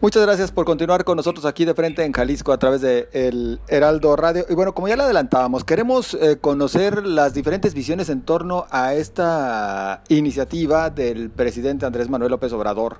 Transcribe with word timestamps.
Muchas 0.00 0.22
gracias 0.22 0.52
por 0.52 0.64
continuar 0.64 1.02
con 1.02 1.16
nosotros 1.16 1.44
aquí 1.44 1.64
de 1.64 1.74
frente 1.74 2.04
en 2.04 2.12
Jalisco 2.12 2.52
a 2.52 2.58
través 2.58 2.80
de 2.80 3.08
el 3.12 3.58
Heraldo 3.66 4.14
Radio. 4.14 4.46
Y 4.48 4.54
bueno, 4.54 4.72
como 4.72 4.86
ya 4.86 4.94
le 4.94 5.02
adelantábamos, 5.02 5.64
queremos 5.64 6.14
eh, 6.14 6.38
conocer 6.40 7.04
las 7.04 7.34
diferentes 7.34 7.74
visiones 7.74 8.08
en 8.08 8.22
torno 8.22 8.66
a 8.70 8.94
esta 8.94 10.04
iniciativa 10.08 10.90
del 10.90 11.30
presidente 11.30 11.84
Andrés 11.84 12.08
Manuel 12.08 12.30
López 12.30 12.52
Obrador 12.52 12.98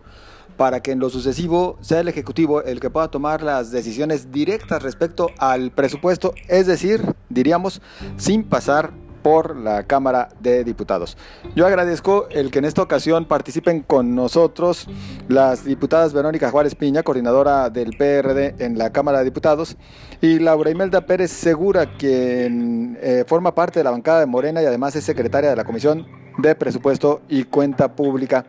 para 0.57 0.80
que 0.80 0.90
en 0.90 0.98
lo 0.98 1.08
sucesivo 1.08 1.79
sea 1.82 2.00
el 2.00 2.08
Ejecutivo 2.08 2.64
el 2.64 2.80
que 2.80 2.90
pueda 2.90 3.07
tomar 3.12 3.44
las 3.44 3.71
decisiones 3.71 4.32
directas 4.32 4.82
respecto 4.82 5.30
al 5.39 5.71
presupuesto, 5.71 6.35
es 6.49 6.67
decir, 6.67 7.14
diríamos, 7.29 7.80
sin 8.17 8.43
pasar 8.43 8.90
por 9.23 9.57
la 9.57 9.85
Cámara 9.85 10.29
de 10.41 10.64
Diputados. 10.64 11.16
Yo 11.55 11.67
agradezco 11.67 12.29
el 12.30 12.50
que 12.50 12.59
en 12.59 12.64
esta 12.64 12.82
ocasión 12.82 13.25
participen 13.25 13.82
con 13.82 14.14
nosotros 14.14 14.86
las 15.29 15.64
diputadas 15.64 16.13
Verónica 16.13 16.50
Juárez 16.50 16.75
Piña, 16.75 17.03
coordinadora 17.03 17.71
del 17.71 17.96
PRD 17.96 18.57
en 18.59 18.79
la 18.79 18.90
Cámara 18.90 19.18
de 19.18 19.25
Diputados, 19.25 19.76
y 20.21 20.39
Laura 20.39 20.71
Imelda 20.71 21.03
Pérez 21.03 21.31
Segura, 21.31 21.96
quien 21.96 22.99
eh, 23.00 23.25
forma 23.26 23.54
parte 23.54 23.81
de 23.81 23.85
la 23.85 23.90
bancada 23.90 24.21
de 24.21 24.26
Morena 24.26 24.62
y 24.62 24.67
además 24.67 24.96
es 24.96 25.04
secretaria 25.04 25.50
de 25.50 25.57
la 25.57 25.64
Comisión 25.64 26.07
de 26.39 26.54
Presupuesto 26.54 27.23
y 27.29 27.45
Cuenta 27.45 27.95
Pública 27.95 28.46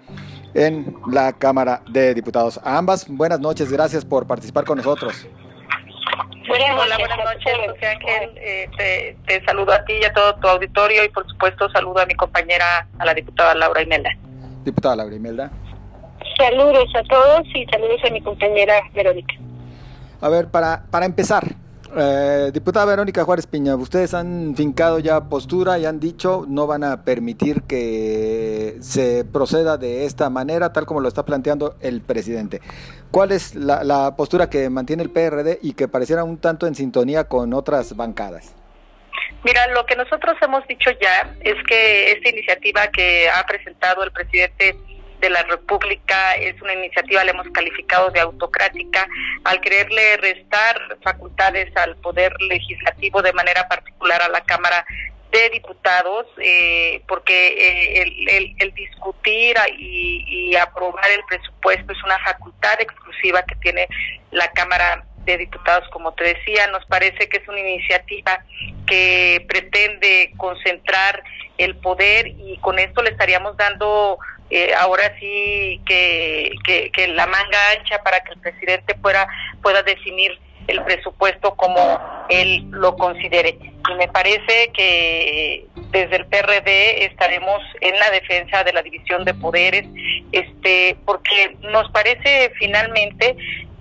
en 0.54 0.96
la 1.12 1.34
Cámara 1.34 1.82
de 1.92 2.14
Diputados. 2.14 2.60
A 2.64 2.78
ambas, 2.78 3.08
buenas 3.08 3.40
noches, 3.40 3.72
gracias 3.72 4.06
por 4.06 4.26
participar 4.26 4.66
con 4.66 4.78
nosotros. 4.78 5.28
Hola, 6.52 6.98
buenas 6.98 7.18
noches, 7.18 7.54
José 7.68 7.86
Ángel. 7.86 8.32
Eh, 8.38 9.16
te, 9.28 9.46
saludo 9.46 9.72
a 9.72 9.86
ti 9.86 9.94
y 10.02 10.06
a 10.06 10.12
todo 10.12 10.34
tu 10.36 10.48
auditorio 10.48 11.06
y 11.06 11.10
por 11.10 11.28
supuesto 11.30 11.70
saludo 11.70 12.00
a 12.00 12.06
mi 12.08 12.16
compañera, 12.16 12.88
a 12.98 13.06
la 13.06 13.14
diputada 13.14 13.54
Laura 13.54 13.84
Imelda. 13.84 14.10
Diputada 14.64 14.96
Laura 14.96 15.16
Imelda. 15.16 15.52
Saludos 16.38 16.90
a 16.96 17.04
todos 17.04 17.48
y 17.54 17.66
saludos 17.66 18.02
a 18.04 18.10
mi 18.10 18.22
compañera 18.22 18.82
Verónica. 18.94 19.36
A 20.22 20.30
ver, 20.30 20.48
para, 20.48 20.86
para 20.90 21.06
empezar, 21.06 21.44
eh, 21.96 22.52
diputada 22.54 22.86
Verónica 22.86 23.24
Juárez 23.24 23.48
Piña, 23.48 23.76
ustedes 23.76 24.14
han 24.14 24.56
fincado 24.56 25.00
ya 25.00 25.22
postura 25.30 25.80
y 25.80 25.86
han 25.86 26.00
dicho 26.00 26.46
no 26.48 26.68
van 26.68 26.84
a 26.84 27.04
permitir 27.04 27.64
que 27.64 28.78
se 28.82 29.26
proceda 29.26 29.78
de 29.78 30.06
esta 30.06 30.30
manera, 30.30 30.74
tal 30.74 30.86
como 30.86 31.02
lo 31.02 31.08
está 31.08 31.26
planteando 31.26 31.76
el 31.82 32.02
presidente. 32.02 32.62
¿Cuál 33.12 33.32
es 33.32 33.56
la, 33.56 34.16
postura 34.16 34.50
que 34.50 34.70
mantiene 34.70 35.04
el 35.04 35.10
PRD 35.10 35.60
y 35.62 35.74
que 35.74 35.88
pareciera 35.88 36.24
un 36.24 36.40
tanto 36.40 36.68
en 36.68 36.76
sintonía 36.76 37.24
con 37.26 37.54
otras 37.54 37.96
bancadas? 37.96 38.56
Mira, 39.44 39.68
lo 39.68 39.86
que 39.86 39.96
nosotros 39.96 40.36
hemos 40.42 40.68
dicho 40.68 40.92
ya 41.02 41.34
es 41.40 41.56
que 41.68 42.12
esta 42.12 42.30
iniciativa 42.30 42.88
que 42.88 43.30
ha 43.30 43.46
presentado 43.46 44.04
el 44.04 44.12
presidente 44.12 44.76
de 45.20 45.30
la 45.30 45.44
República 45.44 46.34
es 46.36 46.62
una 46.62 46.74
iniciativa, 46.74 47.24
la 47.24 47.32
hemos 47.32 47.50
calificado 47.50 48.10
de 48.12 48.20
autocrática, 48.20 49.08
al 49.44 49.60
quererle 49.62 50.18
restar 50.18 50.98
facultades 51.04 51.76
al 51.76 51.96
Poder 51.98 52.34
Legislativo, 52.42 53.22
de 53.22 53.34
manera 53.34 53.68
particular 53.68 54.22
a 54.22 54.30
la 54.30 54.42
Cámara 54.42 54.86
de 55.32 55.50
Diputados, 55.50 56.26
eh, 56.38 57.04
porque 57.08 58.02
eh, 58.02 58.56
el, 58.60 58.74
discutir 58.74 59.56
y, 59.78 60.24
y 60.28 60.56
aprobar 60.56 61.10
el 61.12 61.24
presupuesto 61.26 61.92
es 61.92 62.04
una 62.04 62.18
facultad 62.20 62.82
exclusiva 62.82 63.44
que 63.44 63.56
tiene 63.56 63.88
la 64.32 64.50
Cámara 64.52 65.06
de 65.26 65.38
Diputados, 65.38 65.88
como 65.90 66.14
te 66.14 66.24
decía, 66.24 66.68
nos 66.68 66.86
parece 66.86 67.30
que 67.30 67.38
es 67.38 67.48
una 67.48 67.60
iniciativa 67.60 68.44
que 68.88 69.46
pretende 69.48 70.34
concentrar 70.38 71.24
el 71.58 71.76
poder 71.76 72.28
y 72.28 72.58
con 72.62 72.80
esto 72.80 73.04
le 73.04 73.12
estaríamos 73.12 73.56
dando 73.58 74.18
eh, 74.50 74.74
ahora 74.78 75.16
sí 75.20 75.82
que, 75.86 76.54
que, 76.94 77.08
la 77.08 77.28
manga 77.28 77.58
ancha 77.78 78.02
para 78.04 78.20
que 78.22 78.34
el 78.34 78.40
presidente 78.40 78.96
pueda, 78.96 79.28
pueda 79.62 79.84
definir 79.84 80.40
el 80.68 80.84
presupuesto 80.84 81.56
como 81.56 82.00
él 82.30 82.66
lo 82.72 82.96
considere. 82.96 83.58
Y 83.90 83.94
me 83.96 84.08
parece 84.08 84.72
que 84.74 85.66
desde 85.92 86.16
el 86.16 86.26
PRD 86.28 87.06
estaremos 87.06 87.62
en 87.82 87.98
la 88.00 88.10
defensa 88.12 88.64
de 88.64 88.74
la 88.74 88.82
división 88.82 89.26
de 89.26 89.34
poderes, 89.34 89.86
este, 90.32 90.98
porque 91.06 91.56
nos 91.62 91.90
parece 91.92 92.52
finalmente 92.60 93.36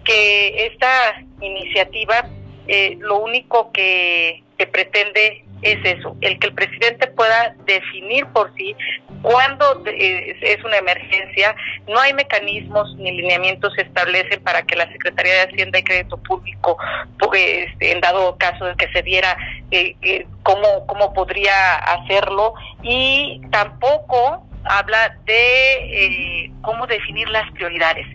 que 0.05 0.67
esta 0.67 1.23
iniciativa 1.41 2.29
eh, 2.67 2.97
lo 3.01 3.19
único 3.19 3.71
que, 3.73 4.43
que 4.57 4.67
pretende 4.67 5.45
es 5.63 5.79
eso, 5.85 6.17
el 6.21 6.39
que 6.39 6.49
el 6.49 6.55
presidente 6.55 7.09
pueda 7.09 7.55
definir 7.67 8.27
por 8.27 8.55
sí 8.55 8.77
cuándo 9.23 9.83
es 9.87 10.65
una 10.65 10.77
emergencia, 10.77 11.55
no 11.89 11.99
hay 11.99 12.13
mecanismos 12.15 12.95
ni 12.97 13.11
lineamientos 13.13 13.73
se 13.75 13.83
establecen 13.83 14.43
para 14.43 14.63
que 14.63 14.77
la 14.77 14.91
Secretaría 14.93 15.33
de 15.35 15.53
Hacienda 15.53 15.79
y 15.79 15.83
Crédito 15.83 16.17
Público, 16.19 16.79
pues, 17.19 17.67
en 17.81 18.01
dado 18.01 18.37
caso 18.39 18.65
de 18.67 18.77
que 18.77 18.89
se 18.93 19.03
diera, 19.03 19.37
eh, 19.71 19.97
eh, 20.03 20.27
cómo, 20.43 20.87
cómo 20.87 21.13
podría 21.13 21.77
hacerlo 21.77 22.55
y 22.83 23.41
tampoco 23.51 24.47
habla 24.65 25.17
de 25.25 26.45
eh, 26.45 26.51
cómo 26.63 26.87
definir 26.87 27.29
las 27.31 27.51
prioridades. 27.53 28.07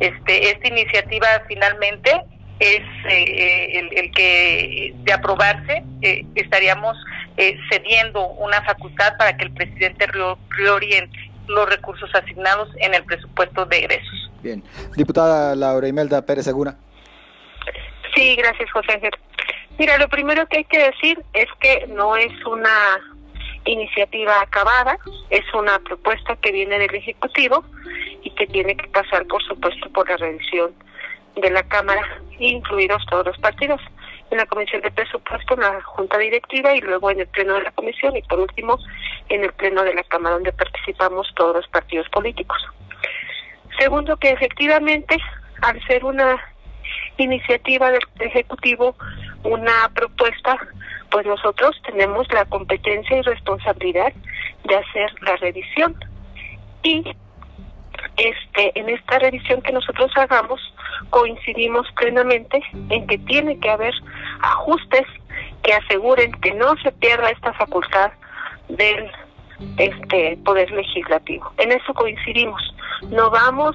Este, 0.00 0.50
esta 0.50 0.68
iniciativa 0.68 1.28
finalmente 1.46 2.22
es 2.60 2.82
el, 3.04 3.96
el, 3.96 4.10
que 4.12 4.92
de 5.04 5.12
aprobarse 5.12 5.84
estaríamos 6.34 6.96
eh, 7.36 7.56
cediendo 7.70 8.26
una 8.30 8.62
facultad 8.62 9.16
para 9.16 9.36
que 9.36 9.44
el 9.44 9.52
presidente 9.52 10.06
reoriente 10.50 11.18
los 11.46 11.68
recursos 11.68 12.10
asignados 12.14 12.68
en 12.76 12.94
el 12.94 13.04
presupuesto 13.04 13.64
de 13.66 13.78
egresos. 13.78 14.30
Bien. 14.42 14.62
Diputada 14.96 15.56
Laura 15.56 15.88
Imelda 15.88 16.22
Pérez 16.22 16.44
Segura. 16.44 16.76
Sí, 18.14 18.36
gracias, 18.36 18.70
José 18.70 18.92
Ángel. 18.92 19.12
Mira, 19.78 19.96
lo 19.98 20.08
primero 20.08 20.46
que 20.46 20.58
hay 20.58 20.64
que 20.64 20.78
decir 20.78 21.22
es 21.32 21.46
que 21.60 21.86
no 21.88 22.16
es 22.16 22.32
una 22.44 23.00
iniciativa 23.64 24.40
acabada, 24.40 24.98
es 25.30 25.44
una 25.54 25.78
propuesta 25.78 26.36
que 26.36 26.52
viene 26.52 26.78
del 26.78 26.94
Ejecutivo 26.94 27.64
y 28.22 28.30
que 28.30 28.46
tiene 28.46 28.76
que 28.76 28.88
pasar, 28.88 29.26
por 29.26 29.42
supuesto, 29.44 29.88
por 29.90 30.08
la 30.08 30.16
revisión 30.16 30.72
de 31.40 31.50
la 31.50 31.62
Cámara, 31.62 32.02
incluidos 32.38 33.04
todos 33.06 33.26
los 33.26 33.38
partidos 33.38 33.80
en 34.30 34.38
la 34.38 34.46
Comisión 34.46 34.82
de 34.82 34.90
Presupuesto, 34.90 35.54
en 35.54 35.60
la 35.60 35.80
Junta 35.82 36.18
Directiva 36.18 36.74
y 36.74 36.80
luego 36.80 37.10
en 37.10 37.20
el 37.20 37.26
Pleno 37.28 37.54
de 37.54 37.62
la 37.62 37.70
Comisión 37.72 38.16
y 38.16 38.22
por 38.22 38.40
último 38.40 38.78
en 39.28 39.44
el 39.44 39.52
Pleno 39.52 39.82
de 39.84 39.94
la 39.94 40.02
Cámara 40.04 40.34
donde 40.34 40.52
participamos 40.52 41.32
todos 41.34 41.56
los 41.56 41.68
partidos 41.68 42.08
políticos. 42.10 42.58
Segundo, 43.78 44.16
que 44.16 44.30
efectivamente 44.30 45.16
al 45.62 45.80
ser 45.86 46.04
una 46.04 46.36
iniciativa 47.16 47.90
del 47.90 48.02
Ejecutivo, 48.20 48.96
una 49.44 49.88
propuesta, 49.94 50.58
pues 51.10 51.26
nosotros 51.26 51.80
tenemos 51.84 52.30
la 52.32 52.44
competencia 52.44 53.18
y 53.18 53.22
responsabilidad 53.22 54.12
de 54.64 54.76
hacer 54.76 55.10
la 55.22 55.36
revisión. 55.36 55.96
Y 56.82 57.04
este, 58.16 58.78
en 58.78 58.88
esta 58.88 59.18
revisión 59.18 59.62
que 59.62 59.72
nosotros 59.72 60.10
hagamos, 60.16 60.60
coincidimos 61.10 61.86
plenamente 61.96 62.62
en 62.90 63.06
que 63.06 63.18
tiene 63.18 63.58
que 63.58 63.70
haber 63.70 63.94
ajustes 64.40 65.06
que 65.62 65.72
aseguren 65.72 66.32
que 66.40 66.52
no 66.54 66.76
se 66.82 66.92
pierda 66.92 67.30
esta 67.30 67.52
facultad 67.54 68.12
del 68.68 69.10
este 69.76 70.38
poder 70.44 70.70
legislativo. 70.70 71.52
En 71.58 71.72
eso 71.72 71.92
coincidimos. 71.94 72.62
No 73.10 73.30
vamos 73.30 73.74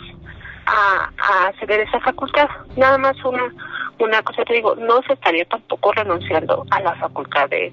a, 0.66 1.10
a 1.18 1.54
ceder 1.60 1.82
esa 1.82 2.00
facultad. 2.00 2.50
Nada 2.78 2.98
más 2.98 3.16
una 3.26 3.52
una 4.00 4.22
cosa 4.24 4.44
te 4.44 4.54
digo, 4.54 4.76
no 4.76 5.02
se 5.04 5.14
estaría 5.14 5.46
tampoco 5.46 5.92
renunciando 5.92 6.66
a 6.72 6.82
la 6.82 6.96
facultad 6.96 7.50
de 7.50 7.72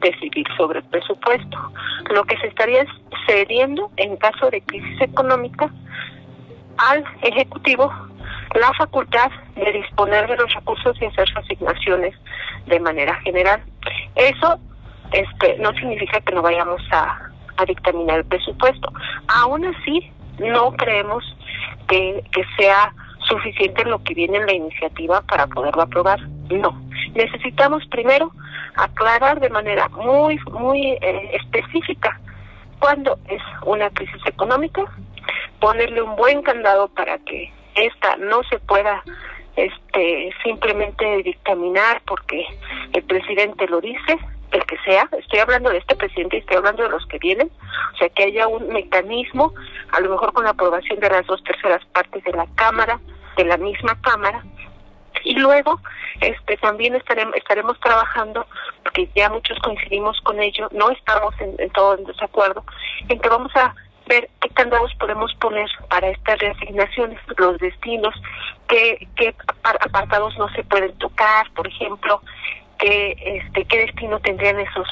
decidir 0.00 0.46
sobre 0.56 0.80
el 0.80 0.84
presupuesto. 0.86 1.58
Lo 2.10 2.24
que 2.24 2.36
se 2.38 2.48
estaría 2.48 2.84
cediendo 3.26 3.90
en 3.96 4.16
caso 4.16 4.50
de 4.50 4.60
crisis 4.62 5.00
económica 5.00 5.70
al 6.78 7.04
Ejecutivo 7.22 7.92
la 8.54 8.72
facultad 8.74 9.30
de 9.54 9.72
disponer 9.72 10.28
de 10.28 10.36
los 10.36 10.52
recursos 10.54 10.96
y 11.00 11.06
hacer 11.06 11.28
sus 11.28 11.38
asignaciones 11.38 12.14
de 12.66 12.80
manera 12.80 13.14
general. 13.22 13.62
Eso 14.14 14.58
este, 15.12 15.56
no 15.58 15.72
significa 15.72 16.20
que 16.20 16.34
no 16.34 16.42
vayamos 16.42 16.82
a, 16.92 17.30
a 17.56 17.64
dictaminar 17.64 18.18
el 18.18 18.24
presupuesto. 18.24 18.92
Aún 19.28 19.64
así, 19.64 20.10
no 20.38 20.72
creemos 20.72 21.24
que, 21.88 22.22
que 22.32 22.44
sea 22.58 22.92
suficiente 23.28 23.84
lo 23.84 24.02
que 24.02 24.14
viene 24.14 24.38
en 24.38 24.46
la 24.46 24.52
iniciativa 24.52 25.22
para 25.22 25.46
poderlo 25.46 25.82
aprobar. 25.82 26.20
No. 26.50 26.82
Necesitamos 27.14 27.86
primero 27.86 28.32
aclarar 28.74 29.40
de 29.40 29.50
manera 29.50 29.88
muy, 29.88 30.38
muy 30.50 30.92
eh, 31.00 31.30
específica 31.34 32.18
cuándo 32.78 33.18
es 33.28 33.40
una 33.64 33.90
crisis 33.90 34.20
económica, 34.26 34.82
ponerle 35.60 36.02
un 36.02 36.16
buen 36.16 36.42
candado 36.42 36.88
para 36.88 37.18
que 37.18 37.52
esta 37.74 38.16
no 38.16 38.42
se 38.44 38.58
pueda 38.58 39.02
este 39.56 40.34
simplemente 40.42 41.22
dictaminar 41.22 42.00
porque 42.06 42.46
el 42.92 43.02
presidente 43.04 43.66
lo 43.68 43.80
dice, 43.80 44.18
el 44.52 44.64
que 44.66 44.76
sea, 44.84 45.08
estoy 45.18 45.40
hablando 45.40 45.70
de 45.70 45.78
este 45.78 45.96
presidente 45.96 46.36
y 46.36 46.40
estoy 46.40 46.56
hablando 46.56 46.82
de 46.82 46.90
los 46.90 47.04
que 47.06 47.18
vienen, 47.18 47.50
o 47.94 47.96
sea 47.96 48.08
que 48.10 48.24
haya 48.24 48.46
un 48.48 48.68
mecanismo, 48.68 49.52
a 49.90 50.00
lo 50.00 50.10
mejor 50.10 50.32
con 50.32 50.44
la 50.44 50.50
aprobación 50.50 51.00
de 51.00 51.08
las 51.08 51.26
dos 51.26 51.42
terceras 51.44 51.84
partes 51.86 52.22
de 52.24 52.32
la 52.32 52.46
Cámara, 52.54 53.00
de 53.36 53.44
la 53.44 53.56
misma 53.56 53.98
Cámara. 54.02 54.44
Y 55.24 55.34
luego 55.34 55.80
este 56.20 56.56
también 56.56 56.94
estaremos 56.96 57.34
estaremos 57.36 57.78
trabajando 57.80 58.46
porque 58.82 59.08
ya 59.14 59.28
muchos 59.30 59.58
coincidimos 59.60 60.20
con 60.22 60.40
ello 60.40 60.68
no 60.72 60.90
estamos 60.90 61.34
en, 61.40 61.54
en 61.58 61.70
todo 61.70 61.96
en 61.96 62.04
desacuerdo 62.04 62.64
en 63.08 63.20
que 63.20 63.28
vamos 63.28 63.54
a 63.54 63.74
ver 64.12 64.28
qué 64.42 64.48
candados 64.50 64.92
podemos 65.00 65.34
poner 65.36 65.68
para 65.88 66.10
estas 66.10 66.38
reasignaciones, 66.38 67.18
los 67.38 67.58
destinos, 67.58 68.14
qué, 68.68 69.08
qué 69.16 69.34
apartados 69.62 70.36
no 70.36 70.50
se 70.50 70.62
pueden 70.64 70.92
tocar, 70.98 71.50
por 71.52 71.66
ejemplo, 71.66 72.20
qué, 72.78 73.16
este, 73.24 73.64
qué 73.64 73.78
destino 73.86 74.20
tendrían 74.20 74.60
esos, 74.60 74.88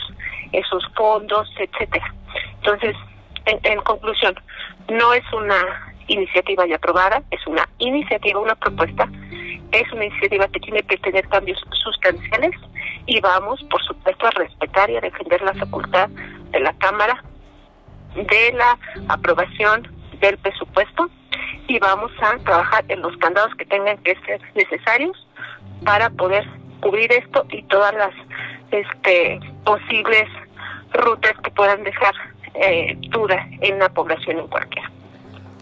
esos 0.52 0.82
fondos, 0.96 1.52
etcétera. 1.58 2.14
Entonces, 2.62 2.96
en, 3.44 3.61
en 3.64 3.81
conclusión, 3.82 4.34
no 4.88 5.12
es 5.12 5.32
una 5.34 5.93
iniciativa 6.06 6.67
ya 6.67 6.76
aprobada, 6.76 7.22
es 7.31 7.46
una 7.46 7.69
iniciativa, 7.78 8.40
una 8.40 8.55
propuesta, 8.55 9.06
es 9.72 9.93
una 9.93 10.06
iniciativa 10.06 10.49
que 10.49 10.61
tiene 10.61 10.82
que 10.84 10.96
tener 10.96 11.28
cambios 11.28 11.62
sustanciales 11.84 12.56
y 13.05 13.20
vamos, 13.20 13.62
por 13.64 13.82
supuesto, 13.84 14.26
a 14.26 14.31
respetar 14.31 14.88
y 14.88 14.96
a 14.96 15.00
defender 15.00 15.43
la 15.43 15.52
facultad 15.52 16.08
de 16.08 16.61
la 16.61 16.72
Cámara 16.78 17.22
de 18.15 18.53
la 18.53 18.79
aprobación 19.09 19.89
del 20.21 20.37
presupuesto 20.39 21.09
y 21.69 21.79
vamos 21.79 22.11
a 22.21 22.37
trabajar 22.39 22.85
en 22.89 23.01
los 23.03 23.17
candados 23.19 23.55
que 23.55 23.65
tengan 23.65 23.99
que 23.99 24.17
ser 24.27 24.41
necesarios 24.55 25.27
para 25.85 26.11
poder 26.11 26.47
cubrir 26.81 27.12
esto 27.12 27.45
y 27.51 27.62
todas 27.65 27.95
las 27.95 28.15
este 28.71 29.41
posibles 29.65 30.29
rutas 30.93 31.35
que 31.43 31.51
puedan 31.51 31.83
dejar 31.85 32.15
eh, 32.55 32.97
duda 33.11 33.47
en 33.61 33.79
la 33.79 33.89
población 33.89 34.39
en 34.39 34.47
cualquiera. 34.49 34.91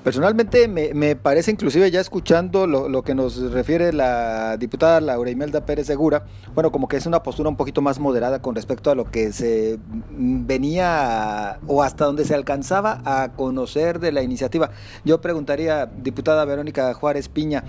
Personalmente 0.09 0.69
me, 0.69 0.95
me, 0.95 1.17
parece, 1.17 1.51
inclusive 1.51 1.91
ya 1.91 2.01
escuchando 2.01 2.67
lo, 2.67 2.89
lo, 2.89 3.03
que 3.03 3.15
nos 3.15 3.53
refiere 3.53 3.93
la 3.93 4.57
diputada 4.57 5.03
Laura 5.03 5.31
Imelda 5.31 5.67
Pérez 5.67 5.87
Segura, 5.87 6.25
bueno, 6.55 6.73
como 6.73 6.89
que 6.89 6.97
es 6.97 7.05
una 7.05 7.23
postura 7.23 7.51
un 7.51 7.59
poquito 7.59 7.83
más 7.83 7.99
moderada 7.99 8.41
con 8.41 8.55
respecto 8.55 8.91
a 8.91 8.95
lo 8.95 9.11
que 9.11 9.35
se 9.35 9.79
venía 10.11 11.59
o 11.67 11.83
hasta 11.83 12.07
donde 12.07 12.25
se 12.25 12.35
alcanzaba 12.35 13.03
a 13.05 13.33
conocer 13.35 14.01
de 14.01 14.11
la 14.13 14.23
iniciativa. 14.23 14.71
Yo 15.05 15.21
preguntaría, 15.21 15.85
diputada 15.85 16.43
Verónica 16.47 16.95
Juárez 16.95 17.29
Piña, 17.29 17.65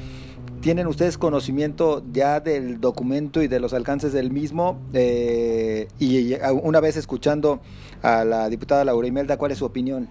¿Tienen 0.61 0.87
ustedes 0.87 1.17
conocimiento 1.17 2.03
ya 2.11 2.39
del 2.41 2.81
documento 2.81 3.41
y 3.41 3.47
de 3.47 3.61
los 3.61 3.73
alcances 3.73 4.11
del 4.11 4.29
mismo? 4.29 4.79
Eh, 4.93 5.87
y 5.99 6.35
una 6.63 6.81
vez 6.81 6.97
escuchando 6.97 7.61
a 8.01 8.25
la 8.25 8.49
diputada 8.49 8.83
Laura 8.83 9.07
Imelda, 9.07 9.37
¿cuál 9.37 9.51
es 9.51 9.57
su 9.57 9.65
opinión? 9.65 10.09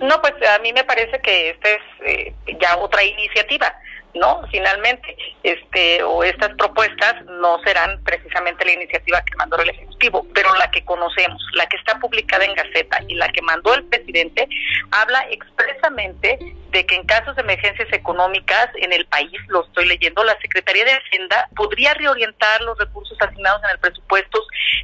No, 0.00 0.20
pues 0.20 0.34
a 0.48 0.58
mí 0.58 0.72
me 0.72 0.84
parece 0.84 1.20
que 1.20 1.50
esta 1.50 1.70
es 1.70 1.80
eh, 2.04 2.34
ya 2.60 2.76
otra 2.76 3.02
iniciativa. 3.02 3.74
¿no? 4.16 4.42
Finalmente, 4.50 5.16
este 5.42 6.02
o 6.02 6.24
estas 6.24 6.54
propuestas 6.56 7.24
no 7.26 7.58
serán 7.62 8.02
precisamente 8.02 8.64
la 8.64 8.72
iniciativa 8.72 9.22
que 9.22 9.36
mandó 9.36 9.58
el 9.58 9.70
Ejecutivo, 9.70 10.26
pero 10.34 10.54
la 10.56 10.70
que 10.70 10.84
conocemos, 10.84 11.42
la 11.52 11.66
que 11.66 11.76
está 11.76 11.98
publicada 11.98 12.44
en 12.44 12.54
Gaceta 12.54 12.98
y 13.08 13.14
la 13.14 13.28
que 13.28 13.42
mandó 13.42 13.74
el 13.74 13.84
presidente, 13.84 14.48
habla 14.90 15.26
expresamente 15.30 16.38
de 16.76 16.84
que 16.84 16.94
en 16.94 17.06
casos 17.06 17.34
de 17.34 17.40
emergencias 17.40 17.88
económicas 17.90 18.68
en 18.76 18.92
el 18.92 19.06
país, 19.06 19.32
lo 19.48 19.64
estoy 19.64 19.86
leyendo, 19.86 20.22
la 20.24 20.38
Secretaría 20.42 20.84
de 20.84 20.92
Hacienda 20.92 21.48
podría 21.56 21.94
reorientar 21.94 22.60
los 22.60 22.78
recursos 22.78 23.16
asignados 23.18 23.62
en 23.64 23.70
el 23.70 23.78
presupuesto 23.78 24.42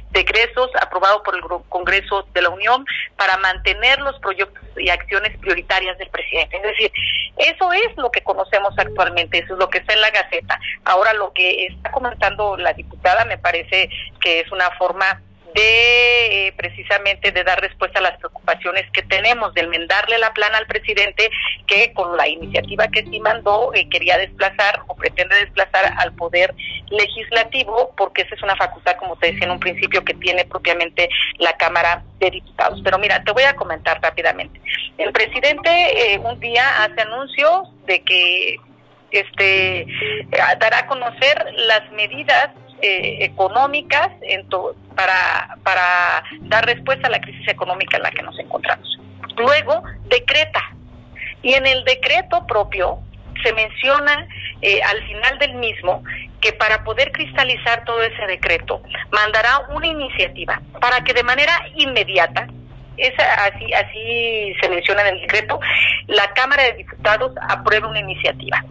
de 0.09 0.21
egresos 0.21 0.71
aprobado 0.81 1.21
por 1.21 1.35
el 1.35 1.41
Congreso 1.69 2.27
de 2.33 2.41
la 2.41 2.49
Unión 2.49 2.83
para 3.15 3.37
mantener 3.37 3.99
los 3.99 4.19
proyectos 4.21 4.63
y 4.75 4.89
acciones 4.89 5.37
prioritarias 5.37 5.95
del 5.99 6.09
presidente. 6.09 6.57
Es 6.57 6.63
decir, 6.63 6.91
eso 7.37 7.71
es 7.73 7.95
lo 7.97 8.09
que 8.09 8.23
conocemos 8.23 8.73
actualmente, 8.75 9.37
eso 9.37 9.53
es 9.53 9.59
lo 9.59 9.69
que 9.69 9.77
está 9.77 9.93
en 9.93 10.01
la 10.01 10.09
Gaceta. 10.09 10.59
Ahora, 10.85 11.13
lo 11.13 11.31
que 11.31 11.67
está 11.67 11.91
comentando 11.91 12.57
la 12.57 12.73
diputada 12.73 13.23
me 13.25 13.37
parece 13.37 13.87
que 14.19 14.39
es 14.39 14.51
una 14.51 14.71
forma 14.79 15.21
de 15.53 16.47
eh, 16.47 16.53
precisamente 16.57 17.31
de 17.31 17.43
dar 17.43 17.59
respuesta 17.61 17.99
a 17.99 18.01
las 18.01 18.17
preocupaciones 18.17 18.89
que 18.91 19.03
tenemos, 19.03 19.53
de 19.53 19.61
enmendarle 19.61 20.17
la 20.17 20.33
plana 20.33 20.57
al 20.57 20.67
presidente 20.67 21.29
que 21.67 21.93
con 21.93 22.17
la 22.17 22.27
iniciativa 22.27 22.87
que 22.87 23.03
sí 23.03 23.19
mandó 23.19 23.73
eh, 23.73 23.87
quería 23.89 24.17
desplazar 24.17 24.81
o 24.87 24.95
pretende 24.95 25.35
desplazar 25.35 25.93
al 25.97 26.13
poder 26.13 26.53
legislativo, 26.89 27.93
porque 27.97 28.23
esa 28.23 28.35
es 28.35 28.43
una 28.43 28.55
facultad, 28.55 28.95
como 28.97 29.15
te 29.17 29.27
decía 29.27 29.45
en 29.45 29.51
un 29.51 29.59
principio, 29.59 30.03
que 30.03 30.13
tiene 30.13 30.45
propiamente 30.45 31.09
la 31.37 31.53
Cámara 31.57 32.03
de 32.19 32.31
Diputados. 32.31 32.81
Pero 32.83 32.97
mira, 32.97 33.23
te 33.23 33.31
voy 33.31 33.43
a 33.43 33.55
comentar 33.55 34.01
rápidamente. 34.01 34.59
El 34.97 35.11
presidente 35.11 36.13
eh, 36.13 36.19
un 36.19 36.39
día 36.39 36.83
hace 36.83 37.01
anuncio 37.01 37.63
de 37.85 38.01
que 38.01 38.57
este 39.11 39.85
dará 40.31 40.79
a 40.79 40.87
conocer 40.87 41.45
las 41.55 41.91
medidas 41.91 42.49
eh, 42.85 43.23
económicas 43.23 44.09
en 44.23 44.49
para, 44.95 45.57
para 45.63 46.23
dar 46.41 46.65
respuesta 46.65 47.07
a 47.07 47.11
la 47.11 47.21
crisis 47.21 47.47
económica 47.47 47.97
en 47.97 48.03
la 48.03 48.11
que 48.11 48.23
nos 48.23 48.37
encontramos. 48.39 48.99
Luego, 49.37 49.83
decreta. 50.05 50.61
Y 51.41 51.53
en 51.53 51.65
el 51.65 51.83
decreto 51.83 52.45
propio 52.47 52.99
se 53.43 53.53
menciona 53.53 54.27
eh, 54.61 54.81
al 54.81 55.03
final 55.05 55.37
del 55.39 55.55
mismo 55.55 56.03
que 56.39 56.53
para 56.53 56.83
poder 56.83 57.11
cristalizar 57.11 57.83
todo 57.83 58.01
ese 58.01 58.25
decreto 58.27 58.81
mandará 59.11 59.59
una 59.69 59.87
iniciativa 59.87 60.61
para 60.79 61.03
que 61.03 61.13
de 61.13 61.23
manera 61.23 61.53
inmediata 61.75 62.47
esa, 62.97 63.45
así, 63.45 63.73
así 63.73 64.53
se 64.61 64.69
menciona 64.69 65.01
en 65.01 65.15
el 65.15 65.21
decreto, 65.21 65.59
la 66.07 66.31
Cámara 66.33 66.63
de 66.63 66.73
Diputados 66.73 67.33
apruebe 67.49 67.87
una 67.87 67.99
iniciativa. 67.99 68.63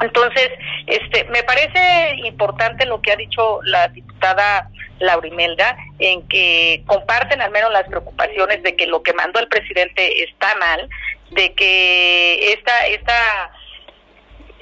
Entonces, 0.00 0.50
este, 0.86 1.24
me 1.30 1.42
parece 1.44 2.16
importante 2.24 2.84
lo 2.84 3.00
que 3.00 3.12
ha 3.12 3.16
dicho 3.16 3.60
la 3.62 3.88
diputada 3.88 4.68
Laurimelda, 5.00 5.76
en 5.98 6.26
que 6.28 6.82
comparten 6.86 7.40
al 7.40 7.50
menos 7.50 7.72
las 7.72 7.88
preocupaciones 7.88 8.62
de 8.62 8.76
que 8.76 8.86
lo 8.86 9.02
que 9.02 9.12
mandó 9.12 9.40
el 9.40 9.48
presidente 9.48 10.22
está 10.24 10.54
mal, 10.56 10.88
de 11.30 11.52
que 11.54 12.52
esta, 12.52 12.86
esta 12.86 13.52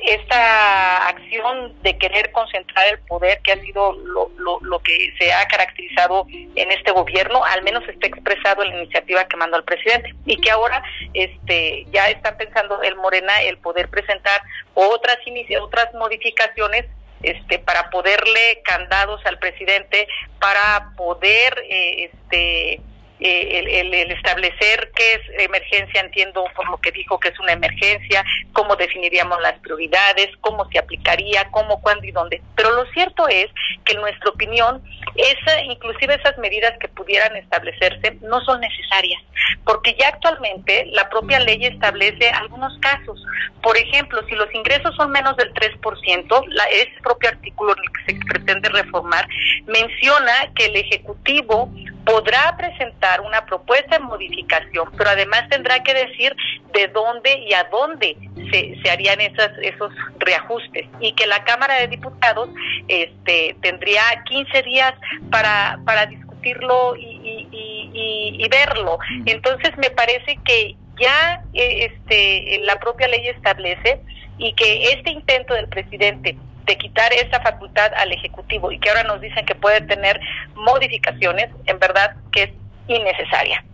esta 0.02 1.08
acción 1.08 1.80
de 1.82 1.96
querer 1.96 2.32
concentrar 2.32 2.88
el 2.88 2.98
poder 3.00 3.40
que 3.42 3.52
ha 3.52 3.60
sido 3.60 3.92
lo, 3.92 4.30
lo, 4.36 4.58
lo, 4.60 4.80
que 4.80 5.14
se 5.18 5.32
ha 5.32 5.46
caracterizado 5.46 6.26
en 6.28 6.70
este 6.72 6.90
gobierno, 6.90 7.44
al 7.44 7.62
menos 7.62 7.88
está 7.88 8.08
expresado 8.08 8.62
en 8.62 8.70
la 8.70 8.82
iniciativa 8.82 9.24
que 9.26 9.36
mandó 9.36 9.56
el 9.56 9.64
presidente. 9.64 10.12
Y 10.26 10.40
que 10.40 10.50
ahora 10.50 10.82
este 11.14 11.86
ya 11.92 12.10
está 12.10 12.36
pensando 12.36 12.82
el 12.82 12.96
Morena 12.96 13.42
el 13.42 13.58
poder 13.58 13.88
presentar 13.88 14.42
otras 14.74 15.18
otras 15.60 15.94
modificaciones 15.94 16.86
este 17.22 17.58
para 17.58 17.90
poderle 17.90 18.62
candados 18.64 19.20
al 19.26 19.38
presidente 19.38 20.08
para 20.40 20.92
poder 20.96 21.64
eh, 21.68 22.10
este 22.12 22.80
eh, 23.24 23.80
el, 23.80 24.10
establecer 24.10 24.90
qué 24.94 25.14
es 25.14 25.20
emergencia, 25.44 26.00
entiendo 26.00 26.44
por 26.56 26.68
lo 26.68 26.78
que 26.78 26.90
dijo 26.90 27.18
que 27.20 27.28
es 27.28 27.38
una 27.38 27.52
emergencia, 27.52 28.24
cómo 28.52 28.76
definiríamos 28.76 29.40
las 29.40 29.58
prioridades, 29.60 30.28
cómo 30.40 30.68
se 30.70 30.78
aplicaría, 30.78 31.48
cómo, 31.50 31.80
cuándo 31.80 32.06
y 32.06 32.10
dónde. 32.10 32.42
Pero 32.56 32.72
lo 32.72 32.84
cierto 32.92 33.28
es 33.28 33.46
que 33.84 33.94
en 33.94 34.00
nuestra 34.00 34.30
opinión, 34.30 34.82
esa, 35.14 35.60
inclusive 35.62 36.14
esas 36.14 36.36
medidas 36.38 36.72
que 36.78 36.88
pudieran 36.88 37.36
establecerse 37.36 38.18
no 38.22 38.40
son 38.40 38.60
necesarias, 38.60 39.22
porque 39.64 39.94
ya 39.98 40.08
actualmente 40.08 40.86
la 40.92 41.08
propia 41.08 41.38
ley 41.40 41.64
establece 41.64 42.28
algunos 42.30 42.76
casos. 42.80 43.22
Por 43.62 43.76
ejemplo, 43.76 44.20
si 44.28 44.34
los 44.34 44.52
ingresos 44.54 44.94
son 44.96 45.10
menos 45.10 45.36
del 45.36 45.52
3%, 45.54 46.44
la, 46.48 46.64
ese 46.64 46.92
propio 47.02 47.28
artículo 47.28 47.74
en 47.76 47.84
el 47.84 47.92
que 47.92 48.12
se 48.12 48.26
pretende 48.26 48.68
reformar 48.68 49.26
menciona 49.66 50.32
que 50.54 50.66
el 50.66 50.76
Ejecutivo 50.76 51.70
podrá 52.04 52.56
presentar 52.56 53.20
una 53.20 53.44
propuesta 53.44 53.98
de 53.98 54.04
modificación, 54.04 54.90
pero 54.96 55.10
además 55.10 55.48
tendrá 55.48 55.82
que 55.82 55.94
decir 55.94 56.34
de 56.72 56.88
dónde 56.88 57.38
y 57.38 57.52
a 57.52 57.64
dónde 57.64 58.16
se, 58.50 58.80
se 58.82 58.90
harían 58.90 59.20
esas, 59.20 59.50
esos 59.62 59.92
reajustes 60.18 60.86
y 61.00 61.12
que 61.12 61.26
la 61.26 61.44
Cámara 61.44 61.76
de 61.76 61.88
Diputados 61.88 62.48
este, 62.88 63.56
tendría 63.60 64.02
15 64.24 64.62
días 64.62 64.94
para, 65.30 65.78
para 65.84 66.06
discutirlo 66.06 66.96
y, 66.96 67.48
y, 67.52 68.48
verlo. 68.48 68.98
Mm. 68.98 69.22
Entonces 69.26 69.70
me 69.78 69.90
parece 69.90 70.38
que 70.44 70.76
ya 71.00 71.42
eh, 71.54 71.90
este, 71.90 72.60
la 72.64 72.78
propia 72.78 73.08
ley 73.08 73.28
establece 73.28 74.00
y 74.38 74.52
que 74.54 74.92
este 74.92 75.10
intento 75.10 75.54
del 75.54 75.68
presidente 75.68 76.36
de 76.64 76.76
quitar 76.76 77.12
esa 77.12 77.40
facultad 77.40 77.92
al 77.96 78.12
Ejecutivo 78.12 78.70
y 78.72 78.78
que 78.78 78.88
ahora 78.90 79.04
nos 79.04 79.20
dicen 79.20 79.44
que 79.44 79.54
puede 79.54 79.80
tener 79.82 80.20
modificaciones, 80.54 81.50
en 81.66 81.78
verdad 81.78 82.16
que 82.30 82.42
es 82.44 82.50
innecesaria. 82.88 83.64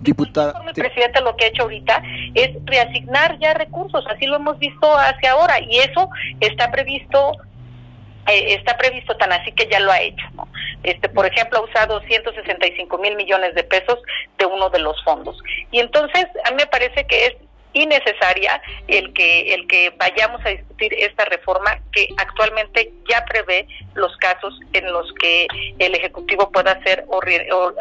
Diputada. 0.00 0.62
El 0.66 0.74
presidente 0.74 1.20
lo 1.22 1.36
que 1.36 1.46
ha 1.46 1.48
hecho 1.48 1.62
ahorita 1.62 2.02
es 2.34 2.50
reasignar 2.64 3.38
ya 3.38 3.54
recursos, 3.54 4.04
así 4.08 4.26
lo 4.26 4.36
hemos 4.36 4.58
visto 4.58 4.96
hacia 4.98 5.32
ahora 5.32 5.58
y 5.60 5.78
eso 5.78 6.10
está 6.40 6.70
previsto 6.70 7.32
eh, 8.28 8.54
está 8.54 8.76
previsto 8.76 9.16
tan 9.16 9.32
así 9.32 9.52
que 9.52 9.68
ya 9.70 9.78
lo 9.78 9.92
ha 9.92 10.00
hecho, 10.00 10.26
¿no? 10.34 10.48
Este, 10.82 11.08
por 11.08 11.26
ejemplo, 11.26 11.58
ha 11.58 11.62
usado 11.62 12.00
165 12.00 12.98
mil 12.98 13.14
millones 13.16 13.54
de 13.54 13.62
pesos 13.62 13.98
de 14.38 14.46
uno 14.46 14.68
de 14.70 14.80
los 14.80 15.02
fondos. 15.04 15.38
Y 15.70 15.78
entonces, 15.78 16.26
a 16.44 16.50
mí 16.50 16.56
me 16.56 16.66
parece 16.66 17.06
que 17.06 17.26
es 17.26 17.36
innecesaria 17.76 18.60
el 18.88 19.12
que 19.12 19.54
el 19.54 19.66
que 19.66 19.90
vayamos 19.98 20.44
a 20.44 20.50
discutir 20.50 20.94
esta 20.94 21.24
reforma 21.26 21.78
que 21.92 22.08
actualmente 22.16 22.92
ya 23.08 23.24
prevé 23.24 23.66
los 23.94 24.16
casos 24.16 24.58
en 24.72 24.90
los 24.90 25.12
que 25.20 25.46
el 25.78 25.94
ejecutivo 25.94 26.50
pueda 26.50 26.72
hacer 26.72 27.04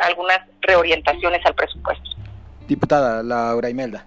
algunas 0.01 0.39
reorientaciones 0.61 1.45
al 1.45 1.55
presupuesto. 1.55 2.09
Diputada 2.67 3.23
Laura 3.23 3.69
Imelda. 3.69 4.05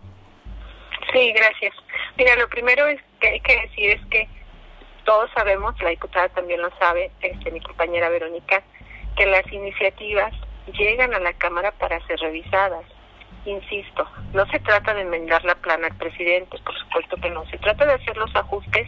Sí, 1.13 1.33
gracias. 1.33 1.75
Mira, 2.17 2.37
lo 2.37 2.49
primero 2.49 2.87
es 2.87 3.01
que 3.21 3.29
hay 3.29 3.41
que 3.41 3.61
decir 3.63 3.91
es 3.91 4.07
que 4.11 4.29
todos 5.05 5.31
sabemos, 5.35 5.75
la 5.81 5.89
diputada 5.89 6.29
también 6.31 6.61
lo 6.61 6.71
sabe, 6.79 7.11
este, 7.23 7.51
mi 7.51 7.61
compañera 7.61 8.11
Verónica, 8.11 8.63
que 9.17 9.25
las 9.25 9.51
iniciativas 9.51 10.35
llegan 10.79 11.15
a 11.15 11.19
la 11.19 11.33
Cámara 11.33 11.73
para 11.73 12.05
ser 12.07 12.19
revisadas. 12.21 12.85
Insisto, 13.49 14.07
no 14.35 14.45
se 14.51 14.61
trata 14.61 14.93
de 14.93 15.01
enmendar 15.01 15.43
la 15.43 15.55
plana 15.55 15.87
al 15.87 15.97
presidente, 15.97 16.59
por 16.63 16.79
supuesto 16.79 17.17
que 17.17 17.31
no, 17.31 17.47
se 17.47 17.57
trata 17.57 17.87
de 17.87 17.95
hacer 17.95 18.15
los 18.19 18.35
ajustes 18.37 18.87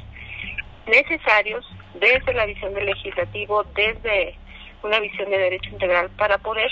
necesarios 0.87 1.67
desde 1.95 2.35
la 2.35 2.45
visión 2.45 2.75
del 2.75 2.85
legislativo, 2.85 3.65
desde 3.75 4.37
una 4.83 5.01
visión 5.01 5.31
de 5.31 5.39
derecho 5.39 5.71
integral 5.71 6.11
para 6.11 6.37
poder 6.37 6.71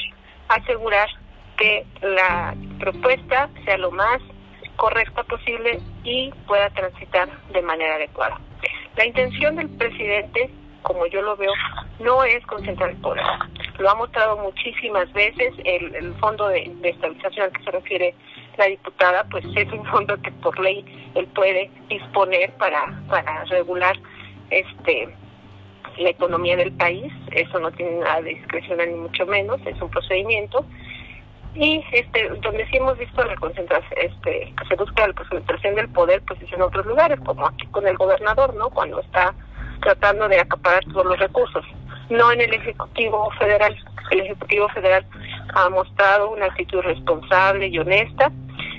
asegurar 0.49 1.09
que 1.57 1.87
la 2.03 2.55
propuesta 2.79 3.49
sea 3.65 3.79
lo 3.79 3.91
más 3.91 4.21
correcta 4.77 5.23
posible 5.23 5.81
y 6.05 6.31
pueda 6.47 6.69
transitar 6.69 7.31
de 7.55 7.63
manera 7.63 7.95
adecuada. 7.95 8.39
La 8.97 9.07
intención 9.07 9.57
del 9.57 9.71
presidente, 9.71 10.51
como 10.83 11.07
yo 11.07 11.23
lo 11.23 11.39
veo, 11.39 11.53
no 12.01 12.23
es 12.23 12.45
concentrar 12.45 12.91
el 12.91 12.97
poder. 12.99 13.25
Lo 13.79 13.91
ha 13.91 13.95
mostrado 13.95 14.37
muchísimas 14.39 15.13
veces. 15.13 15.55
El, 15.65 16.15
fondo 16.21 16.49
de, 16.49 16.71
estabilización 16.83 17.47
al 17.47 17.53
que 17.53 17.65
se 17.65 17.71
refiere 17.71 18.15
la 18.57 18.67
diputada, 18.67 19.25
pues 19.31 19.45
es 19.55 19.73
un 19.73 19.85
fondo 19.87 20.21
que 20.21 20.33
por 20.33 20.59
ley 20.59 20.85
él 21.15 21.27
puede 21.29 21.71
disponer 21.89 22.53
para, 22.55 23.01
para 23.09 23.45
regular 23.45 23.97
este 24.51 25.09
la 25.99 26.11
economía 26.11 26.57
del 26.57 26.73
país. 26.73 27.13
Eso 27.33 27.59
no 27.59 27.71
tiene 27.73 27.99
nada 27.99 28.23
de 28.23 28.31
discreción 28.31 28.79
ni 28.79 28.95
mucho 28.95 29.27
menos. 29.27 29.61
Es 29.67 29.81
un 29.81 29.91
procedimiento 29.91 30.65
y 31.55 31.85
este 31.93 32.29
donde 32.41 32.67
sí 32.67 32.77
hemos 32.77 32.97
visto 32.99 33.25
la 33.25 33.35
concentración 33.37 33.93
este 34.01 34.55
que 34.57 34.69
se 34.69 34.75
busca 34.77 35.09
la 35.09 35.15
concentración 35.15 35.75
del 35.75 35.89
poder 35.89 36.23
pues 36.27 36.41
es 36.43 36.53
en 36.53 36.63
otros 36.63 36.87
lugares 36.87 37.19
como 37.25 37.47
aquí 37.47 37.67
con 37.69 37.87
el 37.87 37.97
gobernador 37.97 38.55
no 38.55 38.71
cuando 38.71 39.01
está 39.01 39.35
tratando 39.81 40.29
de 40.29 40.41
acaparar 40.41 40.85
todos 40.85 41.07
los 41.07 41.19
recursos 41.19 41.65
no 42.11 42.33
en 42.33 42.41
el 42.41 42.55
ejecutivo 42.55 43.31
federal. 43.39 43.77
El 44.11 44.21
ejecutivo 44.21 44.69
federal 44.71 45.05
ha 45.55 45.69
mostrado 45.69 46.31
una 46.31 46.47
actitud 46.47 46.81
responsable 46.81 47.69
y 47.69 47.79
honesta. 47.79 48.31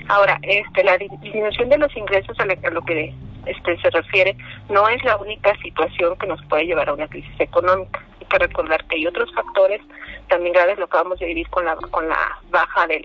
Ahora 0.08 0.38
este 0.42 0.82
la 0.82 0.98
disminución 0.98 1.68
de 1.68 1.78
los 1.78 1.96
ingresos 1.96 2.36
a, 2.40 2.70
lo 2.70 2.82
que 2.82 3.14
este 3.46 3.80
se 3.80 3.90
refiere 3.90 4.36
no 4.68 4.88
es 4.88 5.02
la 5.04 5.16
única 5.16 5.54
situación 5.62 6.16
que 6.18 6.26
nos 6.26 6.44
puede 6.46 6.66
llevar 6.66 6.88
a 6.88 6.94
una 6.94 7.08
crisis 7.08 7.38
económica. 7.38 8.04
Hay 8.20 8.26
que 8.26 8.38
recordar 8.38 8.84
que 8.86 8.96
hay 8.96 9.06
otros 9.06 9.32
factores 9.34 9.80
también 10.28 10.52
graves 10.52 10.78
lo 10.78 10.84
acabamos 10.84 11.18
de 11.18 11.26
vivir 11.26 11.48
con 11.50 11.64
la 11.64 11.76
con 11.76 12.08
la 12.08 12.38
baja 12.50 12.86
del 12.86 13.04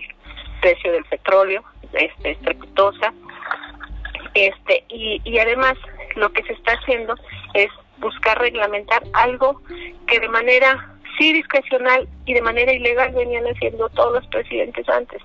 precio 0.60 0.92
del 0.92 1.04
petróleo 1.04 1.62
este 1.92 2.32
estrepitosa. 2.32 3.12
Este 4.34 4.84
y, 4.88 5.20
y 5.24 5.38
además 5.38 5.74
lo 6.16 6.30
que 6.32 6.42
se 6.42 6.52
está 6.52 6.72
haciendo 6.72 7.14
es 7.54 7.70
buscar 7.98 8.38
reglamentar 8.38 9.02
algo 9.12 9.62
que 10.06 10.20
de 10.20 10.28
manera 10.28 10.94
sí 11.18 11.32
discrecional 11.32 12.08
y 12.24 12.34
de 12.34 12.42
manera 12.42 12.72
ilegal 12.72 13.12
venían 13.12 13.44
haciendo 13.44 13.88
todos 13.90 14.14
los 14.14 14.26
presidentes 14.28 14.88
antes 14.88 15.22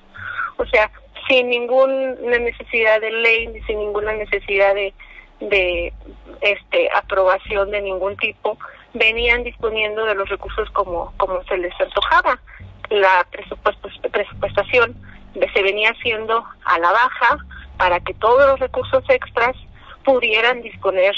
o 0.57 0.65
sea 0.65 0.89
sin 1.27 1.49
ninguna 1.49 2.15
necesidad 2.39 3.01
de 3.01 3.11
ley 3.11 3.47
ni 3.47 3.61
sin 3.63 3.79
ninguna 3.79 4.13
necesidad 4.13 4.73
de 4.75 4.93
de 5.41 5.91
este 6.41 6.89
aprobación 6.93 7.71
de 7.71 7.81
ningún 7.81 8.15
tipo 8.17 8.57
venían 8.93 9.43
disponiendo 9.43 10.05
de 10.05 10.15
los 10.15 10.29
recursos 10.29 10.69
como, 10.71 11.13
como 11.17 11.43
se 11.43 11.57
les 11.57 11.73
antojaba. 11.79 12.39
La 12.89 13.25
presupuestación 13.31 14.95
se 15.53 15.63
venía 15.63 15.91
haciendo 15.91 16.43
a 16.65 16.79
la 16.79 16.91
baja 16.91 17.37
para 17.77 17.99
que 18.01 18.13
todos 18.15 18.45
los 18.47 18.59
recursos 18.59 19.03
extras 19.09 19.55
pudieran 20.03 20.61
disponer 20.61 21.15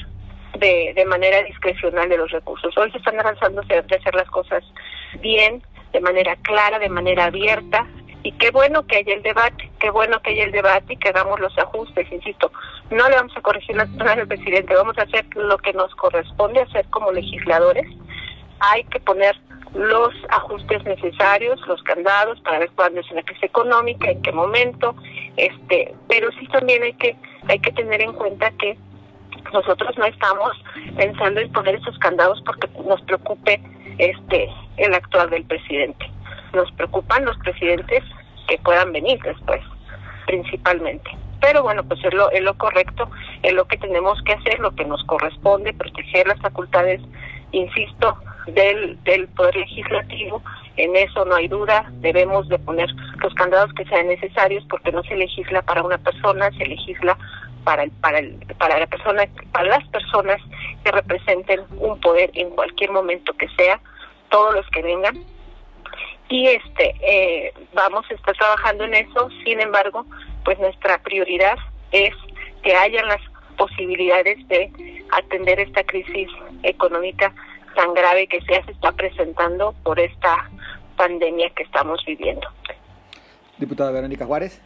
de, 0.59 0.93
de 0.95 1.05
manera 1.05 1.43
discrecional 1.43 2.09
de 2.09 2.17
los 2.17 2.31
recursos. 2.31 2.77
Hoy 2.77 2.91
se 2.91 2.97
están 2.97 3.19
avanzando 3.19 3.61
de 3.63 3.77
hacer 3.77 4.15
las 4.15 4.29
cosas 4.29 4.63
bien, 5.19 5.61
de 5.91 5.99
manera 5.99 6.35
clara, 6.37 6.79
de 6.79 6.89
manera 6.89 7.25
abierta, 7.25 7.87
y 8.23 8.31
qué 8.33 8.51
bueno 8.51 8.87
que 8.87 8.97
haya 8.97 9.13
el 9.13 9.21
debate, 9.21 9.69
qué 9.79 9.89
bueno 9.89 10.21
que 10.21 10.31
haya 10.31 10.45
el 10.45 10.51
debate 10.51 10.93
y 10.93 10.97
que 10.97 11.09
hagamos 11.09 11.39
los 11.41 11.57
ajustes, 11.57 12.09
insisto, 12.11 12.51
no 12.89 13.09
le 13.09 13.15
vamos 13.15 13.35
a 13.35 13.41
corregir 13.41 13.75
la 13.75 13.85
zona 13.85 14.15
del 14.15 14.27
presidente, 14.27 14.73
vamos 14.73 14.97
a 14.97 15.03
hacer 15.03 15.25
lo 15.35 15.57
que 15.57 15.73
nos 15.73 15.93
corresponde 15.95 16.61
hacer 16.61 16.85
como 16.89 17.11
legisladores, 17.11 17.85
hay 18.59 18.85
que 18.85 18.99
poner 19.01 19.35
los 19.73 20.13
ajustes 20.29 20.83
necesarios, 20.85 21.59
los 21.67 21.81
candados 21.83 22.39
para 22.41 22.59
ver 22.59 22.71
cuándo 22.75 23.01
es 23.01 23.11
una 23.11 23.23
crisis 23.23 23.43
económica, 23.43 24.09
en 24.09 24.21
qué 24.21 24.31
momento, 24.31 24.95
este, 25.35 25.93
pero 26.07 26.31
sí 26.39 26.47
también 26.47 26.83
hay 26.83 26.93
que 26.93 27.17
hay 27.49 27.59
que 27.59 27.71
tener 27.71 28.01
en 28.01 28.13
cuenta 28.13 28.51
que 28.51 28.77
nosotros 29.51 29.97
no 29.97 30.05
estamos 30.05 30.51
pensando 30.95 31.41
en 31.41 31.51
poner 31.51 31.75
esos 31.75 31.97
candados 31.99 32.41
porque 32.45 32.67
nos 32.87 33.01
preocupe 33.01 33.61
este 33.97 34.49
el 34.77 34.93
actual 34.93 35.29
del 35.29 35.43
presidente 35.45 36.13
nos 36.53 36.71
preocupan 36.73 37.25
los 37.25 37.37
presidentes 37.39 38.03
que 38.47 38.57
puedan 38.59 38.91
venir 38.91 39.19
después, 39.23 39.61
principalmente. 40.25 41.09
Pero 41.41 41.63
bueno, 41.63 41.83
pues 41.83 42.03
es 42.05 42.13
lo, 42.13 42.31
es 42.31 42.41
lo 42.41 42.53
correcto, 42.57 43.09
es 43.41 43.53
lo 43.53 43.65
que 43.65 43.77
tenemos 43.77 44.21
que 44.23 44.33
hacer, 44.33 44.59
lo 44.59 44.71
que 44.71 44.85
nos 44.85 45.03
corresponde, 45.03 45.73
proteger 45.73 46.27
las 46.27 46.39
facultades, 46.39 47.01
insisto, 47.51 48.17
del, 48.47 49.01
del 49.03 49.27
Poder 49.29 49.55
Legislativo. 49.57 50.41
En 50.77 50.95
eso 50.95 51.25
no 51.25 51.35
hay 51.35 51.47
duda, 51.47 51.91
debemos 51.99 52.47
de 52.47 52.59
poner 52.59 52.89
los 53.21 53.33
candados 53.35 53.73
que 53.73 53.85
sean 53.85 54.07
necesarios 54.07 54.65
porque 54.69 54.91
no 54.91 55.03
se 55.03 55.15
legisla 55.15 55.61
para 55.61 55.83
una 55.83 55.97
persona, 55.97 56.49
se 56.51 56.65
legisla 56.65 57.17
para 57.63 57.83
el, 57.83 57.91
para 57.91 58.19
el, 58.19 58.37
para 58.57 58.79
la 58.79 58.87
persona, 58.87 59.23
para 59.51 59.67
las 59.67 59.87
personas 59.89 60.41
que 60.83 60.91
representen 60.91 61.61
un 61.79 61.99
poder 61.99 62.31
en 62.33 62.49
cualquier 62.51 62.91
momento 62.91 63.33
que 63.33 63.47
sea, 63.57 63.79
todos 64.29 64.55
los 64.55 64.67
que 64.69 64.81
vengan, 64.81 65.23
y 66.29 66.47
este 66.47 66.95
eh, 67.01 67.53
vamos 67.73 68.05
a 68.09 68.13
estar 68.13 68.35
trabajando 68.35 68.85
en 68.85 68.95
eso 68.95 69.29
sin 69.43 69.59
embargo 69.59 70.05
pues 70.43 70.57
nuestra 70.57 70.97
prioridad 70.99 71.57
es 71.91 72.13
que 72.63 72.75
haya 72.75 73.03
las 73.05 73.21
posibilidades 73.57 74.47
de 74.47 75.03
atender 75.11 75.59
esta 75.59 75.83
crisis 75.83 76.27
económica 76.63 77.33
tan 77.75 77.93
grave 77.93 78.27
que 78.27 78.41
se 78.41 78.55
está 78.71 78.91
presentando 78.93 79.73
por 79.83 79.99
esta 79.99 80.49
pandemia 80.95 81.49
que 81.51 81.63
estamos 81.63 82.03
viviendo. 82.05 82.47
Diputada 83.57 83.91
Verónica 83.91 84.25
Juárez. 84.25 84.61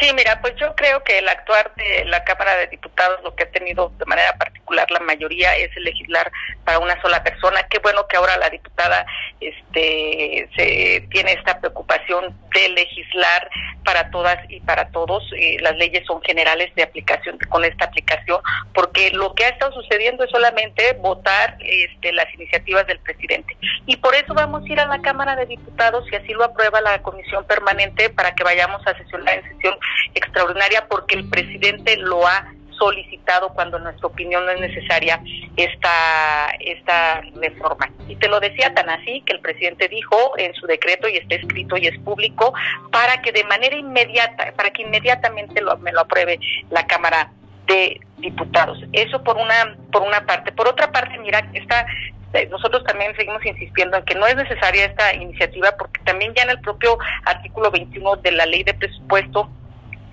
Sí, 0.00 0.12
mira, 0.14 0.40
pues 0.40 0.54
yo 0.56 0.74
creo 0.74 1.04
que 1.04 1.18
el 1.18 1.28
actuar 1.28 1.72
de 1.76 2.04
la 2.06 2.24
Cámara 2.24 2.56
de 2.56 2.66
Diputados, 2.66 3.22
lo 3.22 3.34
que 3.34 3.44
ha 3.44 3.50
tenido 3.50 3.92
de 3.96 4.04
manera 4.06 4.36
particular 4.36 4.90
la 4.90 5.00
mayoría 5.00 5.56
es 5.56 5.74
el 5.76 5.84
legislar 5.84 6.30
para 6.64 6.80
una 6.80 7.00
sola 7.00 7.22
persona. 7.22 7.62
Qué 7.68 7.78
bueno 7.78 8.06
que 8.08 8.16
ahora 8.16 8.36
la 8.36 8.50
diputada 8.50 9.06
este 9.40 10.48
se 10.56 11.06
tiene 11.10 11.32
esta 11.32 11.60
preocupación 11.60 11.83
de 12.06 12.68
legislar 12.70 13.50
para 13.84 14.10
todas 14.10 14.38
y 14.48 14.60
para 14.60 14.88
todos. 14.88 15.22
Eh, 15.36 15.58
las 15.60 15.76
leyes 15.76 16.06
son 16.06 16.20
generales 16.22 16.74
de 16.74 16.82
aplicación 16.82 17.38
con 17.48 17.64
esta 17.64 17.86
aplicación, 17.86 18.40
porque 18.72 19.10
lo 19.10 19.34
que 19.34 19.44
ha 19.44 19.48
estado 19.48 19.72
sucediendo 19.72 20.24
es 20.24 20.30
solamente 20.30 20.94
votar 21.00 21.56
este, 21.60 22.12
las 22.12 22.32
iniciativas 22.34 22.86
del 22.86 22.98
presidente. 23.00 23.56
Y 23.86 23.96
por 23.96 24.14
eso 24.14 24.34
vamos 24.34 24.62
a 24.64 24.72
ir 24.72 24.80
a 24.80 24.86
la 24.86 25.02
Cámara 25.02 25.36
de 25.36 25.46
Diputados, 25.46 26.04
y 26.10 26.16
así 26.16 26.32
lo 26.32 26.44
aprueba 26.44 26.80
la 26.80 27.02
Comisión 27.02 27.44
Permanente, 27.44 28.10
para 28.10 28.34
que 28.34 28.44
vayamos 28.44 28.86
a 28.86 28.96
sesionar 28.96 29.38
en 29.38 29.52
sesión 29.52 29.76
extraordinaria 30.14 30.86
porque 30.88 31.16
el 31.16 31.28
presidente 31.28 31.96
lo 31.96 32.26
ha 32.26 32.52
solicitado 32.78 33.50
cuando 33.54 33.76
en 33.76 33.84
nuestra 33.84 34.06
opinión 34.06 34.44
no 34.44 34.52
es 34.52 34.60
necesaria 34.60 35.20
esta 35.56 36.48
esta 36.60 37.20
reforma. 37.34 37.90
Y 38.08 38.16
te 38.16 38.28
lo 38.28 38.40
decía 38.40 38.74
tan 38.74 38.88
así 38.90 39.22
que 39.26 39.34
el 39.34 39.40
presidente 39.40 39.88
dijo 39.88 40.34
en 40.36 40.54
su 40.54 40.66
decreto 40.66 41.08
y 41.08 41.16
está 41.16 41.36
escrito 41.36 41.76
y 41.76 41.86
es 41.86 41.98
público 42.00 42.52
para 42.90 43.22
que 43.22 43.32
de 43.32 43.44
manera 43.44 43.76
inmediata, 43.76 44.52
para 44.56 44.70
que 44.70 44.82
inmediatamente 44.82 45.60
lo, 45.60 45.76
me 45.78 45.92
lo 45.92 46.00
apruebe 46.00 46.38
la 46.70 46.86
Cámara 46.86 47.30
de 47.66 48.00
Diputados. 48.18 48.78
Eso 48.92 49.22
por 49.22 49.36
una 49.36 49.76
por 49.90 50.02
una 50.02 50.24
parte. 50.26 50.52
Por 50.52 50.68
otra 50.68 50.90
parte, 50.92 51.18
mira, 51.18 51.48
esta 51.52 51.86
eh, 52.34 52.48
nosotros 52.50 52.82
también 52.84 53.14
seguimos 53.14 53.44
insistiendo 53.46 53.96
en 53.96 54.04
que 54.04 54.16
no 54.16 54.26
es 54.26 54.34
necesaria 54.34 54.86
esta 54.86 55.14
iniciativa 55.14 55.72
porque 55.78 56.00
también 56.04 56.34
ya 56.34 56.42
en 56.42 56.50
el 56.50 56.60
propio 56.60 56.98
artículo 57.24 57.70
21 57.70 58.16
de 58.16 58.32
la 58.32 58.44
ley 58.44 58.64
de 58.64 58.74
presupuesto 58.74 59.48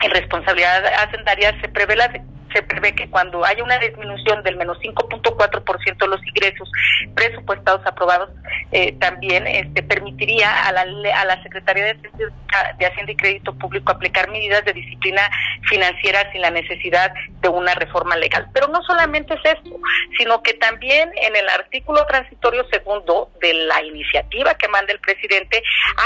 en 0.02 0.12
responsabilidad 0.12 0.86
hacendaria 0.86 1.60
se 1.62 1.70
prevé 1.70 1.96
la 1.96 2.12
se 2.54 2.64
prevé 2.64 2.94
que 2.94 3.10
cuando 3.10 3.44
haya 3.46 3.64
una 3.64 3.78
disminución 3.78 4.44
del 4.44 4.58
menos 4.58 4.78
5.4% 4.80 5.98
de 5.98 6.08
los 6.08 6.26
ingresos 6.26 6.70
presupuestados 7.16 7.86
aprobados, 7.86 8.30
eh, 8.72 8.94
también 9.00 9.48
este, 9.48 9.84
permitiría 9.84 10.68
a 10.68 10.72
la, 10.72 10.82
a 10.82 11.26
la 11.26 11.44
Secretaría 11.44 11.86
de, 11.86 12.00
de 12.78 12.86
Hacienda 12.86 13.12
y 13.12 13.16
Crédito 13.16 13.54
Público 13.54 13.92
aplicar 13.92 14.30
medidas 14.30 14.64
de 14.66 14.74
disciplina 14.74 15.22
financiera 15.70 16.32
sin 16.32 16.42
la 16.42 16.52
necesidad 16.52 17.14
de 17.42 17.50
una 17.50 17.74
reforma 17.76 18.16
legal. 18.18 18.48
Pero 18.54 18.68
no 18.68 18.82
solamente 18.84 19.34
es 19.34 19.58
esto, 19.58 19.80
sino 20.18 20.42
que 20.44 20.54
también 20.54 21.12
en 21.22 21.36
el 21.36 21.48
artículo 21.50 22.06
transitorio 22.06 22.66
segundo 22.72 23.32
de 23.42 23.54
la 23.54 23.84
iniciativa 23.84 24.56
que 24.56 24.68
manda 24.68 24.94
el 24.94 25.00
presidente 25.00 25.62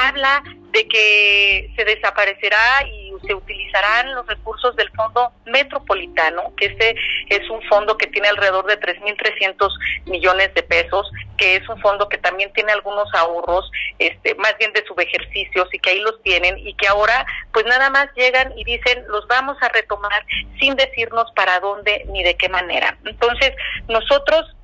habla 0.08 0.44
de 0.72 0.88
que 0.88 1.72
se 1.76 1.86
desaparecerá 1.86 2.86
y 2.92 3.05
se 3.26 3.34
utilizarán 3.34 4.14
los 4.14 4.26
recursos 4.28 4.76
del 4.76 4.90
Fondo 4.92 5.32
Metropolitano, 5.46 6.54
que 6.56 6.68
este 6.68 6.96
es 7.30 7.50
un 7.50 7.62
fondo 7.64 7.98
que 7.98 8.08
tiene 8.08 8.28
alrededor 8.30 8.66
de 8.66 8.80
3.300 8.80 9.70
millones 10.06 10.54
de 10.54 10.64
pesos, 10.64 11.10
que 11.38 11.56
es 11.56 11.68
un 11.70 11.80
fondo 11.82 12.08
que 12.10 12.18
también 12.18 12.52
tiene 12.54 12.72
algunos 12.72 13.14
ahorros, 13.14 13.70
este, 14.00 14.36
más 14.36 14.56
bien 14.58 14.72
de 14.74 14.86
subejercicios 14.86 15.68
y 15.74 15.80
que 15.80 15.92
ahí 15.92 16.00
los 16.00 16.22
tienen 16.22 16.58
y 16.58 16.74
que 16.76 16.88
ahora 16.88 17.26
pues 17.54 17.66
nada 17.66 17.90
más 17.90 18.08
llegan 18.16 18.54
y 18.58 18.64
dicen 18.64 19.04
los 19.08 19.28
vamos 19.28 19.58
a 19.62 19.70
retomar 19.70 20.26
sin 20.60 20.76
decirnos 20.76 21.32
para 21.36 21.60
dónde 21.60 22.06
ni 22.10 22.24
de 22.24 22.36
qué 22.36 22.50
manera. 22.50 22.98
Entonces, 23.06 23.54
nosotros 23.88 24.55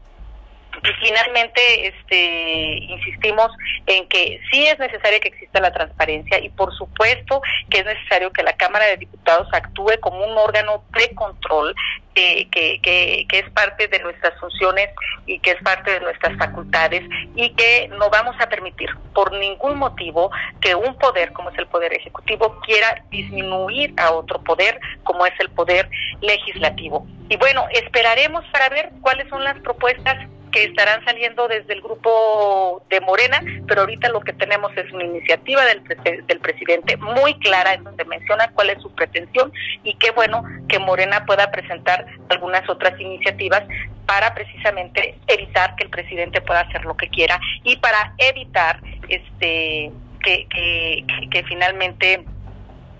finalmente 1.01 1.61
este 1.87 2.85
insistimos 2.85 3.51
en 3.85 4.07
que 4.07 4.39
sí 4.51 4.67
es 4.67 4.79
necesario 4.79 5.19
que 5.19 5.29
exista 5.29 5.59
la 5.59 5.71
transparencia 5.71 6.39
y 6.39 6.49
por 6.49 6.73
supuesto 6.75 7.41
que 7.69 7.79
es 7.79 7.85
necesario 7.85 8.31
que 8.31 8.43
la 8.43 8.53
Cámara 8.53 8.85
de 8.85 8.97
Diputados 8.97 9.47
actúe 9.51 9.99
como 10.01 10.23
un 10.23 10.37
órgano 10.37 10.83
de 10.97 11.13
control 11.15 11.75
que, 12.13 12.47
que, 12.51 12.79
que, 12.81 13.39
es 13.39 13.49
parte 13.51 13.87
de 13.87 13.99
nuestras 13.99 14.37
funciones 14.39 14.89
y 15.25 15.39
que 15.39 15.51
es 15.51 15.63
parte 15.63 15.91
de 15.91 16.01
nuestras 16.01 16.37
facultades 16.37 17.03
y 17.35 17.49
que 17.51 17.87
no 17.97 18.09
vamos 18.09 18.35
a 18.39 18.49
permitir 18.49 18.89
por 19.13 19.31
ningún 19.31 19.77
motivo 19.77 20.29
que 20.59 20.75
un 20.75 20.97
poder 20.97 21.31
como 21.31 21.49
es 21.51 21.57
el 21.57 21.67
poder 21.67 21.93
ejecutivo 21.93 22.59
quiera 22.65 23.03
disminuir 23.09 23.93
a 23.97 24.11
otro 24.11 24.41
poder 24.43 24.79
como 25.03 25.25
es 25.25 25.33
el 25.39 25.49
poder 25.51 25.89
legislativo. 26.19 27.07
Y 27.29 27.37
bueno, 27.37 27.65
esperaremos 27.71 28.43
para 28.51 28.67
ver 28.67 28.89
cuáles 29.01 29.29
son 29.29 29.43
las 29.43 29.57
propuestas 29.59 30.27
que 30.51 30.63
estarán 30.63 31.03
saliendo 31.05 31.47
desde 31.47 31.73
el 31.73 31.81
grupo 31.81 32.83
de 32.89 33.01
Morena, 33.01 33.41
pero 33.67 33.81
ahorita 33.81 34.09
lo 34.09 34.21
que 34.21 34.33
tenemos 34.33 34.71
es 34.77 34.91
una 34.91 35.05
iniciativa 35.05 35.63
del, 35.65 35.83
del 36.25 36.39
presidente 36.39 36.97
muy 36.97 37.37
clara 37.39 37.73
en 37.73 37.83
donde 37.83 38.05
menciona 38.05 38.51
cuál 38.53 38.69
es 38.69 38.81
su 38.81 38.93
pretensión 38.93 39.51
y 39.83 39.95
qué 39.95 40.11
bueno 40.11 40.43
que 40.67 40.79
Morena 40.79 41.25
pueda 41.25 41.51
presentar 41.51 42.05
algunas 42.29 42.67
otras 42.69 42.99
iniciativas 42.99 43.63
para 44.05 44.33
precisamente 44.33 45.17
evitar 45.27 45.75
que 45.75 45.85
el 45.85 45.89
presidente 45.89 46.41
pueda 46.41 46.61
hacer 46.61 46.83
lo 46.85 46.97
que 46.97 47.07
quiera 47.07 47.39
y 47.63 47.77
para 47.77 48.13
evitar 48.17 48.81
este 49.07 49.91
que, 50.23 50.47
que, 50.49 51.05
que 51.29 51.43
finalmente 51.43 52.25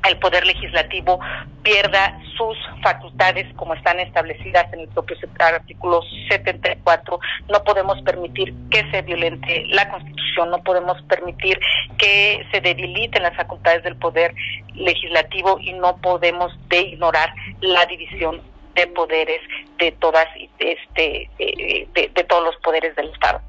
el 0.09 0.17
Poder 0.17 0.45
Legislativo 0.45 1.19
pierda 1.63 2.19
sus 2.37 2.57
facultades 2.81 3.45
como 3.55 3.73
están 3.73 3.99
establecidas 3.99 4.71
en 4.73 4.81
el 4.81 4.87
propio 4.89 5.17
artículo 5.39 6.01
74. 6.29 7.19
No 7.49 7.63
podemos 7.63 8.01
permitir 8.01 8.53
que 8.69 8.89
se 8.91 9.01
violente 9.01 9.65
la 9.69 9.89
Constitución, 9.89 10.49
no 10.49 10.63
podemos 10.63 11.01
permitir 11.03 11.59
que 11.97 12.45
se 12.51 12.61
debiliten 12.61 13.23
las 13.23 13.35
facultades 13.35 13.83
del 13.83 13.95
Poder 13.95 14.33
Legislativo 14.73 15.59
y 15.59 15.73
no 15.73 15.97
podemos 15.97 16.51
de 16.69 16.81
ignorar 16.81 17.33
la 17.61 17.85
división 17.85 18.41
de 18.75 18.87
poderes 18.87 19.41
de 19.77 19.91
todas 19.93 20.27
este 20.59 21.29
de 21.37 22.25
todos 22.27 22.43
los 22.43 22.55
poderes 22.57 22.95
del 22.95 23.09
Estado. 23.09 23.41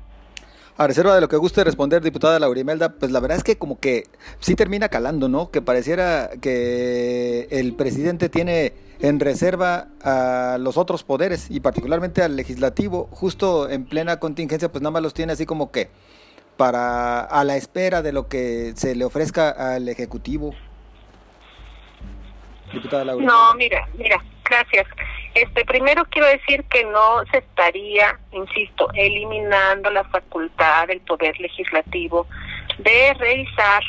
A 0.79 0.87
reserva 0.87 1.15
de 1.15 1.21
lo 1.21 1.29
que 1.29 1.37
guste 1.37 1.65
responder, 1.65 2.03
diputada 2.03 2.39
Laurimelda, 2.39 2.95
pues 2.95 3.13
la 3.13 3.21
verdad 3.21 3.37
es 3.37 3.45
que 3.45 3.59
como 3.59 3.79
que 3.79 4.05
sí 4.41 4.55
termina 4.55 4.89
calando, 4.89 5.29
¿no? 5.29 5.51
Que 5.51 5.61
pareciera 5.61 6.31
que 6.41 7.47
el 7.51 7.75
presidente 7.75 8.31
tiene 8.31 8.73
en 9.01 9.21
reserva 9.21 9.89
a 10.03 10.57
los 10.59 10.79
otros 10.79 11.05
poderes 11.05 11.51
y 11.51 11.61
particularmente 11.61 12.23
al 12.23 12.37
legislativo, 12.37 13.09
justo 13.11 13.69
en 13.69 13.85
plena 13.85 14.19
contingencia, 14.19 14.73
pues 14.73 14.81
nada 14.81 14.93
más 14.93 15.03
los 15.03 15.13
tiene 15.13 15.35
así 15.35 15.45
como 15.45 15.71
que 15.71 15.91
para 16.57 17.21
a 17.21 17.45
la 17.45 17.57
espera 17.57 18.01
de 18.01 18.13
lo 18.13 18.29
que 18.29 18.73
se 18.75 18.95
le 18.95 19.05
ofrezca 19.05 19.51
al 19.51 19.89
ejecutivo. 19.89 20.55
Diputada 22.73 23.05
Laurimelda. 23.05 23.37
No, 23.37 23.55
mira, 23.55 23.89
mira, 23.99 24.17
gracias. 24.45 24.87
Este, 25.35 25.65
primero 25.65 26.05
quiero 26.11 26.29
decir 26.29 26.65
que 26.65 26.85
no 26.85 27.25
se 27.31 27.39
estaría, 27.39 28.19
insisto, 28.33 28.89
eliminando 28.95 29.91
la 29.91 30.05
facultad 30.05 30.89
del 30.89 31.01
poder 31.01 31.39
legislativo 31.41 32.27
de 32.79 33.15
revisar, 33.15 33.83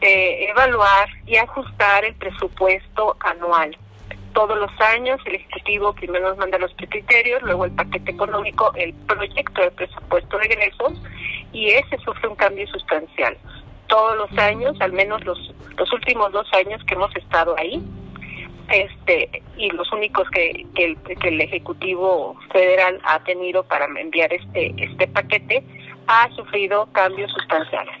de 0.00 0.50
evaluar 0.50 1.08
y 1.26 1.36
ajustar 1.36 2.04
el 2.04 2.14
presupuesto 2.14 3.16
anual. 3.20 3.76
Todos 4.32 4.58
los 4.58 4.70
años 4.80 5.20
el 5.26 5.36
Ejecutivo 5.36 5.92
primero 5.94 6.28
nos 6.28 6.38
manda 6.38 6.58
los 6.58 6.72
criterios, 6.74 7.42
luego 7.42 7.64
el 7.64 7.72
paquete 7.72 8.12
económico, 8.12 8.72
el 8.74 8.94
proyecto 8.94 9.62
de 9.62 9.70
presupuesto 9.72 10.38
de 10.38 10.46
egresos 10.46 11.00
y 11.52 11.70
ese 11.70 11.96
sufre 11.98 12.28
un 12.28 12.36
cambio 12.36 12.66
sustancial. 12.68 13.36
Todos 13.88 14.16
los 14.16 14.38
años, 14.38 14.76
al 14.80 14.92
menos 14.92 15.24
los, 15.24 15.54
los 15.76 15.92
últimos 15.92 16.30
dos 16.32 16.46
años 16.52 16.82
que 16.84 16.94
hemos 16.94 17.14
estado 17.16 17.56
ahí, 17.58 17.82
este 18.68 19.42
y 19.56 19.70
los 19.70 19.90
únicos 19.92 20.28
que, 20.30 20.66
que, 20.74 20.96
el, 21.22 21.40
ejecutivo 21.40 22.36
federal 22.52 23.00
ha 23.04 23.18
tenido 23.24 23.64
para 23.64 23.86
enviar 23.86 24.32
este 24.32 24.74
este 24.76 25.06
paquete 25.08 25.64
ha 26.06 26.28
sufrido 26.34 26.86
cambios 26.92 27.30
sustanciales. 27.32 27.94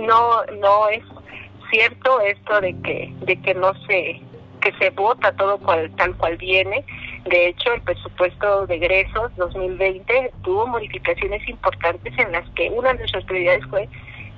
No 0.00 0.44
no 0.60 0.88
es 0.88 1.02
cierto 1.70 2.20
esto 2.20 2.60
de 2.60 2.74
que 2.82 3.12
de 3.20 3.36
que 3.40 3.54
no 3.54 3.74
se 3.86 4.20
que 4.60 4.72
se 4.78 4.90
vota 4.90 5.32
todo 5.32 5.58
cual, 5.58 5.94
tal 5.96 6.16
cual 6.16 6.36
viene. 6.38 6.84
De 7.26 7.48
hecho 7.48 7.72
el 7.72 7.82
presupuesto 7.82 8.66
de 8.66 8.76
egresos 8.76 9.34
2020 9.36 10.32
tuvo 10.42 10.66
modificaciones 10.66 11.46
importantes 11.48 12.18
en 12.18 12.32
las 12.32 12.48
que 12.50 12.70
una 12.70 12.92
de 12.92 13.00
nuestras 13.00 13.24
prioridades 13.24 13.64
fue 13.66 13.88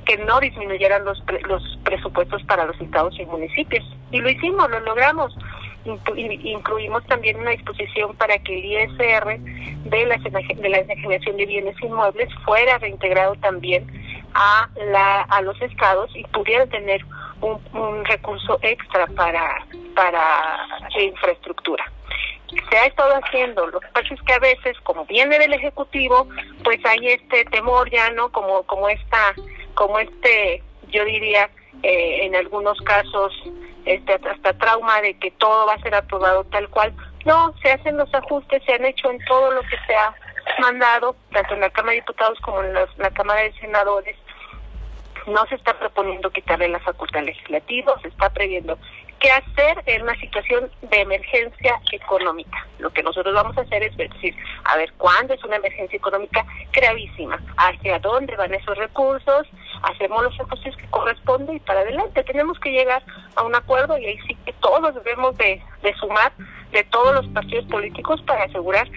que 0.07 0.16
no 0.19 0.40
disminuyeran 0.40 1.05
los, 1.05 1.23
los 1.49 1.79
presupuestos 1.85 2.42
para 2.45 2.64
los 2.64 2.81
estados 2.81 3.19
y 3.19 3.27
municipios. 3.27 3.85
Y 4.12 4.21
lo 4.21 4.31
hicimos, 4.31 4.71
lo 4.71 4.81
logramos. 4.81 5.37
incluimos 5.85 7.05
también 7.07 7.38
una 7.38 7.51
disposición 7.51 8.14
para 8.16 8.38
que 8.38 8.59
el 8.59 8.64
ISR 8.64 9.38
de 9.38 10.07
la, 10.07 10.16
de 10.16 10.69
la 10.69 10.95
generación 10.95 11.37
de 11.37 11.47
bienes 11.47 11.77
inmuebles 11.83 12.33
fuera 12.45 12.79
reintegrado 12.79 13.35
también 13.37 13.87
a, 14.35 14.69
la, 14.92 15.23
a 15.23 15.42
los 15.42 15.61
estados 15.61 16.11
y 16.14 16.23
pudiera 16.25 16.66
tener 16.66 17.05
un, 17.40 17.61
un 17.75 18.05
recurso 18.05 18.59
extra 18.62 19.07
para, 19.09 19.66
para 19.95 20.66
infraestructura 21.01 21.85
se 22.71 22.77
ha 22.77 22.87
estado 22.87 23.12
haciendo. 23.23 23.66
Lo 23.66 23.81
que 23.81 23.88
pasa 23.88 24.14
es 24.14 24.23
que 24.23 24.33
a 24.33 24.38
veces, 24.38 24.77
como 24.83 25.05
viene 25.05 25.38
del 25.38 25.53
Ejecutivo, 25.53 26.29
pues 26.64 26.79
hay 26.85 27.09
este 27.09 27.45
temor 27.47 27.90
ya, 27.90 28.11
¿no? 28.11 28.31
Como, 28.31 28.62
como 28.64 28.88
esta 28.88 29.35
como 29.76 30.00
este, 30.00 30.62
yo 30.88 31.04
diría, 31.04 31.48
eh, 31.84 32.26
en 32.26 32.34
algunos 32.34 32.80
casos, 32.80 33.32
este, 33.84 34.14
hasta 34.14 34.58
trauma 34.58 35.00
de 35.02 35.14
que 35.18 35.30
todo 35.32 35.66
va 35.66 35.74
a 35.74 35.82
ser 35.82 35.94
aprobado 35.94 36.42
tal 36.44 36.68
cual. 36.70 36.92
No, 37.24 37.54
se 37.62 37.70
hacen 37.70 37.96
los 37.96 38.12
ajustes, 38.12 38.62
se 38.64 38.72
han 38.72 38.84
hecho 38.84 39.10
en 39.10 39.24
todo 39.26 39.52
lo 39.52 39.60
que 39.62 39.76
se 39.86 39.94
ha 39.94 40.14
mandado, 40.60 41.14
tanto 41.32 41.54
en 41.54 41.60
la 41.60 41.70
Cámara 41.70 41.92
de 41.92 42.00
Diputados 42.00 42.38
como 42.40 42.62
en 42.62 42.74
la 42.74 43.10
Cámara 43.10 43.42
de 43.42 43.52
Senadores. 43.60 44.16
No 45.26 45.44
se 45.46 45.56
está 45.56 45.78
proponiendo 45.78 46.30
quitarle 46.30 46.68
la 46.68 46.80
facultad 46.80 47.22
legislativa, 47.22 47.94
se 48.00 48.08
está 48.08 48.30
previendo 48.30 48.78
qué 49.20 49.30
hacer 49.30 49.82
en 49.86 50.02
una 50.02 50.14
situación 50.16 50.70
de 50.82 51.00
emergencia 51.00 51.80
económica. 51.92 52.66
Lo 52.78 52.90
que 52.90 53.02
nosotros 53.02 53.34
vamos 53.34 53.56
a 53.56 53.62
hacer 53.62 53.82
es 53.82 53.96
decir, 53.96 54.36
a 54.64 54.76
ver, 54.76 54.92
¿cuándo 54.98 55.34
es 55.34 55.42
una 55.44 55.56
emergencia 55.56 55.96
económica 55.96 56.44
gravísima? 56.72 57.40
¿Hacia 57.56 57.98
dónde 57.98 58.36
van 58.36 58.54
esos 58.54 58.76
recursos? 58.76 59.46
Hacemos 59.82 60.22
los 60.22 60.40
ajustes 60.40 60.76
que 60.76 60.86
corresponden 60.88 61.56
y 61.56 61.60
para 61.60 61.80
adelante. 61.80 62.24
Tenemos 62.24 62.58
que 62.60 62.70
llegar 62.70 63.02
a 63.34 63.42
un 63.42 63.54
acuerdo 63.54 63.98
y 63.98 64.06
ahí 64.06 64.18
sí 64.26 64.36
que 64.44 64.52
todos 64.54 64.94
debemos 64.94 65.36
de, 65.38 65.62
sumar 65.98 66.32
de 66.72 66.84
todos 66.84 67.14
los 67.14 67.26
partidos 67.32 67.64
políticos 67.66 68.20
para 68.26 68.44
asegurar 68.44 68.88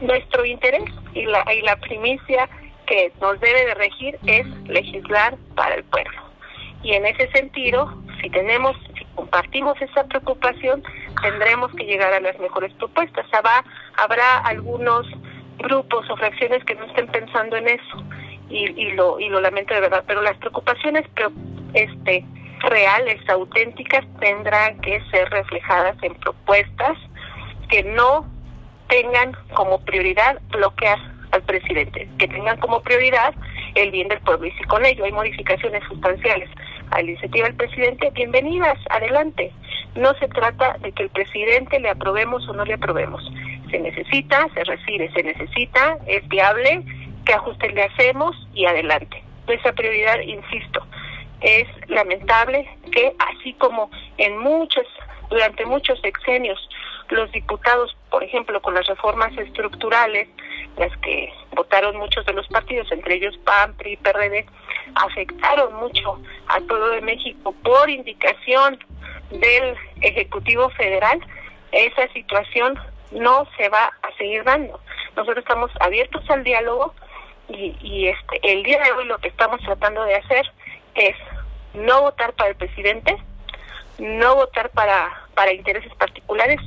nuestro 0.00 0.44
interés 0.44 0.84
y 1.14 1.24
la, 1.24 1.44
y 1.52 1.62
la 1.62 1.76
primicia 1.76 2.48
que 2.86 3.12
nos 3.20 3.38
debe 3.40 3.66
de 3.66 3.74
regir 3.74 4.18
es 4.26 4.46
legislar 4.66 5.36
para 5.54 5.74
el 5.74 5.84
pueblo. 5.84 6.22
Y 6.82 6.92
en 6.92 7.06
ese 7.06 7.30
sentido, 7.32 7.92
si 8.20 8.30
tenemos 8.30 8.76
compartimos 9.14 9.80
esa 9.82 10.04
preocupación, 10.04 10.82
tendremos 11.20 11.72
que 11.74 11.84
llegar 11.84 12.12
a 12.12 12.20
las 12.20 12.38
mejores 12.38 12.72
propuestas. 12.74 13.26
Habrá, 13.32 13.64
habrá 13.96 14.38
algunos 14.38 15.06
grupos 15.58 16.08
o 16.08 16.16
fracciones 16.16 16.64
que 16.64 16.76
no 16.76 16.84
estén 16.84 17.08
pensando 17.08 17.56
en 17.56 17.68
eso 17.68 18.04
y, 18.48 18.70
y 18.80 18.92
lo 18.92 19.20
y 19.20 19.28
lo 19.28 19.40
lamento 19.40 19.74
de 19.74 19.80
verdad, 19.80 20.04
pero 20.06 20.22
las 20.22 20.36
preocupaciones 20.38 21.04
este 21.74 22.24
reales, 22.60 23.20
auténticas, 23.28 24.04
tendrán 24.18 24.80
que 24.80 25.00
ser 25.10 25.28
reflejadas 25.30 25.96
en 26.02 26.14
propuestas 26.16 26.96
que 27.68 27.82
no 27.84 28.26
tengan 28.88 29.36
como 29.54 29.78
prioridad 29.80 30.40
bloquear 30.50 30.98
al 31.32 31.42
presidente, 31.42 32.08
que 32.18 32.26
tengan 32.26 32.58
como 32.58 32.80
prioridad 32.80 33.34
el 33.74 33.90
bien 33.90 34.08
del 34.08 34.20
pueblo. 34.20 34.46
Y 34.46 34.52
si 34.52 34.64
con 34.64 34.84
ello 34.84 35.04
hay 35.04 35.12
modificaciones 35.12 35.82
sustanciales 35.88 36.48
a 36.90 36.96
la 36.96 37.02
iniciativa 37.02 37.46
del 37.46 37.56
presidente, 37.56 38.10
bienvenidas, 38.10 38.78
adelante. 38.90 39.52
No 39.94 40.14
se 40.14 40.28
trata 40.28 40.78
de 40.78 40.92
que 40.92 41.04
el 41.04 41.10
presidente 41.10 41.78
le 41.80 41.90
aprobemos 41.90 42.48
o 42.48 42.52
no 42.54 42.64
le 42.64 42.74
aprobemos. 42.74 43.22
Se 43.70 43.78
necesita, 43.78 44.48
se 44.54 44.64
recibe, 44.64 45.10
se 45.12 45.22
necesita, 45.22 45.98
es 46.06 46.26
viable, 46.28 46.82
qué 47.28 47.34
ajustes 47.34 47.74
le 47.74 47.82
hacemos 47.82 48.34
y 48.54 48.64
adelante. 48.64 49.22
Esa 49.46 49.72
prioridad, 49.72 50.18
insisto, 50.20 50.84
es 51.42 51.68
lamentable 51.88 52.66
que 52.90 53.14
así 53.18 53.52
como 53.54 53.90
en 54.16 54.38
muchos, 54.38 54.86
durante 55.28 55.66
muchos 55.66 56.00
sexenios, 56.00 56.58
los 57.10 57.30
diputados, 57.32 57.94
por 58.10 58.24
ejemplo, 58.24 58.60
con 58.62 58.74
las 58.74 58.86
reformas 58.86 59.36
estructurales, 59.36 60.28
las 60.78 60.94
que 60.98 61.30
votaron 61.54 61.96
muchos 61.96 62.24
de 62.24 62.32
los 62.32 62.46
partidos, 62.48 62.90
entre 62.92 63.16
ellos 63.16 63.36
PAN, 63.44 63.74
PRI, 63.76 63.98
PRD, 63.98 64.46
afectaron 64.94 65.74
mucho 65.74 66.20
al 66.46 66.64
pueblo 66.64 66.88
de 66.90 67.02
México 67.02 67.54
por 67.62 67.90
indicación 67.90 68.78
del 69.30 69.76
Ejecutivo 70.00 70.70
Federal, 70.70 71.20
esa 71.72 72.08
situación 72.14 72.78
no 73.10 73.46
se 73.58 73.68
va 73.68 73.92
a 74.02 74.16
seguir 74.16 74.44
dando. 74.44 74.80
Nosotros 75.14 75.38
estamos 75.38 75.70
abiertos 75.80 76.22
al 76.30 76.44
diálogo 76.44 76.94
y, 77.48 77.76
y 77.80 78.08
este 78.08 78.40
el 78.42 78.62
día 78.62 78.82
de 78.82 78.92
hoy 78.92 79.06
lo 79.06 79.18
que 79.18 79.28
estamos 79.28 79.60
tratando 79.60 80.02
de 80.04 80.16
hacer 80.16 80.50
es 80.94 81.16
no 81.74 82.02
votar 82.02 82.32
para 82.34 82.50
el 82.50 82.56
presidente, 82.56 83.16
no 83.98 84.36
votar 84.36 84.70
para, 84.70 85.26
para 85.34 85.52
intereses 85.52 85.94
particulares, 85.94 86.60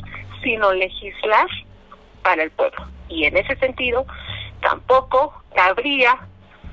sino 0.44 0.72
legislar 0.74 1.48
para 2.24 2.44
el 2.44 2.52
pueblo. 2.52 2.86
Y 3.10 3.26
en 3.26 3.38
ese 3.38 3.56
sentido, 3.58 4.06
tampoco 4.62 5.44
cabría, 5.54 6.18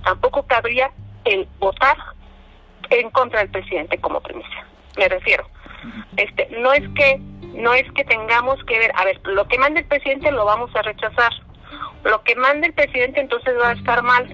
tampoco 0.04 0.46
cabría 0.46 0.90
el 1.24 1.48
votar 1.58 1.96
en 2.90 3.10
contra 3.10 3.40
del 3.40 3.50
presidente 3.50 3.98
como 3.98 4.20
premisa. 4.20 4.66
Me 4.96 5.08
refiero. 5.08 5.46
Este, 6.16 6.48
no 6.58 6.72
es 6.72 6.82
que 6.94 7.20
no 7.54 7.74
es 7.74 7.90
que 7.92 8.04
tengamos 8.04 8.62
que 8.64 8.78
ver, 8.78 8.92
a 8.94 9.04
ver, 9.04 9.20
lo 9.24 9.48
que 9.48 9.58
manda 9.58 9.80
el 9.80 9.86
presidente 9.86 10.30
lo 10.30 10.44
vamos 10.44 10.74
a 10.76 10.82
rechazar. 10.82 11.32
Lo 12.04 12.22
que 12.22 12.34
manda 12.36 12.66
el 12.66 12.72
presidente 12.72 13.20
entonces 13.20 13.54
va 13.60 13.70
a 13.70 13.72
estar 13.72 14.02
mal. 14.02 14.26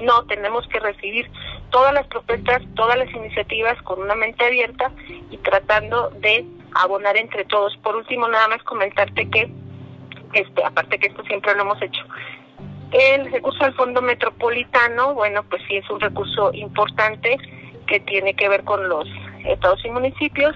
No, 0.00 0.24
tenemos 0.26 0.66
que 0.68 0.80
recibir 0.80 1.30
todas 1.70 1.94
las 1.94 2.06
propuestas, 2.08 2.62
todas 2.74 2.98
las 2.98 3.10
iniciativas 3.10 3.80
con 3.82 4.00
una 4.00 4.14
mente 4.14 4.44
abierta 4.44 4.90
y 5.30 5.36
tratando 5.38 6.10
de 6.20 6.44
abonar 6.74 7.16
entre 7.16 7.44
todos. 7.44 7.76
Por 7.78 7.96
último, 7.96 8.28
nada 8.28 8.48
más 8.48 8.62
comentarte 8.64 9.30
que, 9.30 9.50
este, 10.32 10.64
aparte 10.64 10.98
que 10.98 11.08
esto 11.08 11.22
siempre 11.24 11.54
lo 11.54 11.62
hemos 11.62 11.80
hecho, 11.80 12.02
el 12.92 13.32
recurso 13.32 13.64
al 13.64 13.74
Fondo 13.74 14.02
Metropolitano, 14.02 15.14
bueno, 15.14 15.42
pues 15.44 15.62
sí 15.66 15.76
es 15.76 15.88
un 15.88 15.98
recurso 15.98 16.52
importante 16.52 17.38
que 17.86 18.00
tiene 18.00 18.34
que 18.34 18.50
ver 18.50 18.64
con 18.64 18.86
los 18.86 19.08
estados 19.46 19.82
y 19.84 19.90
municipios 19.90 20.54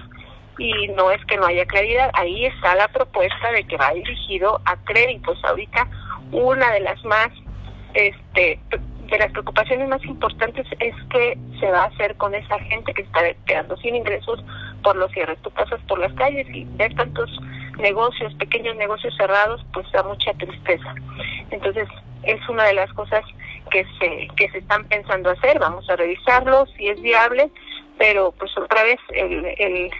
y 0.59 0.87
no 0.89 1.09
es 1.11 1.23
que 1.25 1.37
no 1.37 1.47
haya 1.47 1.65
claridad, 1.65 2.11
ahí 2.13 2.45
está 2.45 2.75
la 2.75 2.87
propuesta 2.89 3.51
de 3.51 3.63
que 3.63 3.77
va 3.77 3.91
dirigido 3.93 4.61
a 4.65 4.75
créditos. 4.83 5.43
Ahorita 5.43 5.87
una 6.31 6.71
de 6.71 6.79
las 6.81 7.03
más 7.05 7.29
este 7.93 8.59
de 9.09 9.17
las 9.17 9.31
preocupaciones 9.31 9.87
más 9.87 10.03
importantes 10.03 10.67
es 10.79 10.95
que 11.09 11.37
se 11.59 11.71
va 11.71 11.83
a 11.83 11.85
hacer 11.85 12.15
con 12.17 12.35
esa 12.35 12.59
gente 12.59 12.93
que 12.93 13.03
está 13.03 13.21
quedando 13.45 13.77
sin 13.77 13.95
ingresos 13.95 14.43
por 14.83 14.95
los 14.97 15.11
cierres. 15.11 15.39
Tú 15.41 15.51
pasas 15.51 15.79
por 15.87 15.99
las 15.99 16.11
calles 16.13 16.45
y 16.53 16.65
ver 16.75 16.93
tantos 16.95 17.29
negocios, 17.77 18.33
pequeños 18.35 18.75
negocios 18.75 19.15
cerrados, 19.15 19.65
pues 19.71 19.89
da 19.91 20.03
mucha 20.03 20.33
tristeza. 20.33 20.93
Entonces, 21.51 21.87
es 22.23 22.49
una 22.49 22.65
de 22.65 22.73
las 22.73 22.91
cosas 22.93 23.23
que 23.71 23.85
se 23.99 24.27
que 24.35 24.49
se 24.51 24.57
están 24.59 24.85
pensando 24.85 25.29
hacer. 25.29 25.59
Vamos 25.59 25.89
a 25.89 25.95
revisarlo 25.95 26.65
si 26.77 26.89
es 26.89 27.01
viable, 27.01 27.49
pero 27.97 28.33
pues 28.33 28.55
otra 28.57 28.83
vez 28.83 28.99
el, 29.13 29.45
el, 29.57 29.91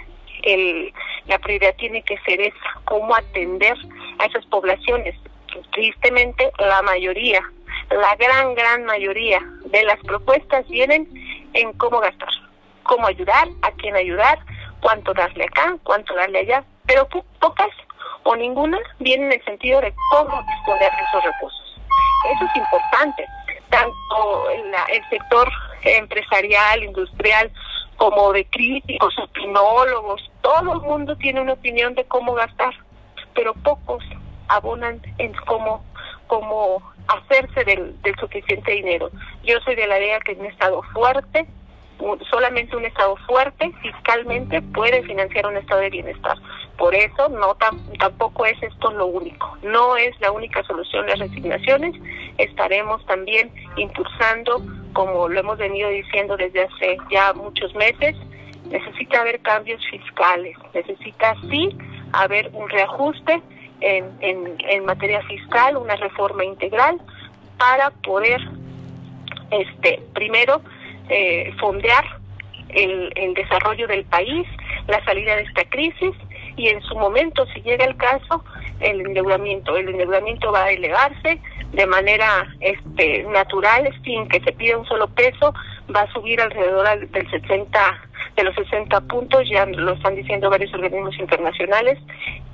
el, 0.44 0.94
la 1.28 1.40
prioridad 1.40 1.76
tiene 1.78 2.02
que 2.04 2.18
ser 2.26 2.42
esa, 2.42 2.82
cómo 2.86 3.16
atender 3.16 3.78
a 4.20 4.26
esas 4.26 4.46
poblaciones. 4.48 5.16
Tristemente, 5.72 6.52
la 6.60 6.82
mayoría 6.82 7.41
la 7.89 8.15
gran, 8.15 8.54
gran 8.54 8.86
mayoría 8.86 9.39
de 9.65 9.84
las 9.84 10.00
propuestas 10.02 10.67
vienen 10.67 11.08
en 11.54 11.72
cómo 11.74 12.00
gastar, 12.00 12.30
cómo 12.84 13.08
ayudar, 13.08 13.48
a 13.62 13.72
quién 13.72 13.96
ayudar, 13.96 14.39
cuánto 14.82 15.13
darle 15.13 15.46
acá, 15.46 15.78
cuánto 15.84 16.13
darle 16.13 16.39
allá, 16.39 16.63
pero 16.86 17.08
pocas 17.39 17.70
o 18.24 18.36
ninguna 18.36 18.78
vienen 19.00 19.28
en 19.28 19.39
el 19.39 19.46
sentido 19.46 19.80
de 19.82 19.93
cómo 20.12 20.41
disponer 20.43 20.91
de 20.91 21.04
esos 21.10 21.24
recursos. 21.24 21.80
Eso 22.36 22.46
es 22.46 22.58
importante. 22.58 23.26
Tanto 23.70 24.50
el, 24.50 24.74
el 24.89 25.10
sector 25.10 25.50
empresarial, 25.84 26.84
industrial, 26.84 27.52
como 27.96 28.34
de 28.34 28.46
críticos, 28.46 29.17
opinólogos, 29.17 30.30
todo 30.41 30.74
el 30.74 30.82
mundo 30.82 31.15
tiene 31.17 31.41
una 31.41 31.54
opinión 31.54 31.96
de 31.96 32.06
cómo 32.06 32.34
gastar, 32.34 32.74
pero 33.34 33.54
pocos 33.56 34.04
abonan 34.48 35.02
en 35.18 35.34
cómo, 35.46 35.84
cómo 36.28 36.82
hacerse 37.08 37.64
del, 37.64 38.00
del 38.02 38.16
suficiente 38.16 38.72
dinero. 38.72 39.10
Yo 39.44 39.60
soy 39.62 39.76
de 39.76 39.88
la 39.88 40.00
idea 40.00 40.20
que 40.20 40.34
un 40.34 40.46
Estado 40.46 40.82
fuerte, 40.94 41.48
solamente 42.30 42.76
un 42.76 42.86
Estado 42.86 43.16
fuerte 43.28 43.72
fiscalmente 43.82 44.62
puede 44.62 45.04
financiar 45.04 45.48
un 45.48 45.58
Estado 45.58 45.82
de 45.82 45.90
bienestar. 45.90 46.38
Por 46.78 46.94
eso 46.94 47.30
no 47.30 47.58
tampoco 47.98 48.46
es 48.46 48.62
esto 48.62 48.92
lo 48.92 49.08
único, 49.08 49.58
no 49.64 49.98
es 49.98 50.20
la 50.20 50.32
única 50.32 50.64
solución 50.64 51.08
las 51.08 51.20
resignaciones. 51.20 51.96
Estaremos 52.38 53.04
también 53.08 53.52
impulsando, 53.78 54.62
como 54.94 55.28
lo 55.28 55.40
hemos 55.40 55.58
venido 55.58 55.90
diciendo 55.90 56.38
desde 56.38 56.64
hace 56.64 56.98
ya 57.10 57.34
muchos 57.34 57.74
meses, 57.74 58.16
necesita 58.70 59.22
haber 59.22 59.40
cambios 59.42 59.82
fiscales, 59.90 60.56
necesita 60.74 61.34
sí 61.50 61.76
haber 62.14 62.50
un 62.54 62.70
reajuste 62.70 63.42
en, 63.82 64.58
en, 64.60 64.86
materia 64.86 65.22
fiscal, 65.24 65.78
una 65.78 65.96
reforma 65.96 66.44
integral 66.44 67.00
para 67.58 67.90
poder, 67.90 68.40
este, 69.52 70.02
primero, 70.13 70.62
eh, 71.10 71.54
fondear 71.60 72.06
el, 72.70 73.12
el 73.16 73.34
desarrollo 73.34 73.88
del 73.88 74.04
país, 74.06 74.48
la 74.88 75.04
salida 75.06 75.36
de 75.36 75.44
esta 75.44 75.63
crisis 75.66 76.13
y 76.56 76.70
en 76.70 76.82
su 76.82 76.96
momento, 76.96 77.46
si 77.54 77.62
llega 77.62 77.86
el 77.86 77.96
caso, 77.98 78.44
el 78.80 79.02
endeudamiento. 79.02 79.78
El 79.78 79.90
endeudamiento 79.90 80.52
va 80.52 80.66
a 80.66 80.72
elevarse 80.72 81.40
de 81.72 81.86
manera 81.86 82.48
este, 82.60 83.24
natural, 83.24 83.90
sin 84.04 84.28
que 84.28 84.40
se 84.40 84.52
pida 84.54 84.78
un 84.78 84.86
solo 84.86 85.08
peso, 85.08 85.54
va 85.94 86.02
a 86.02 86.13
subir 86.13 86.42
alrededor 86.42 87.08
del 87.10 87.30
60 87.30 88.07
de 88.38 88.43
los 88.43 88.56
60 88.56 89.02
puntos, 89.02 89.50
ya 89.50 89.65
lo 89.65 89.93
están 89.93 90.15
diciendo 90.15 90.50
varios 90.50 90.71
organismos 90.73 91.17
internacionales, 91.17 91.97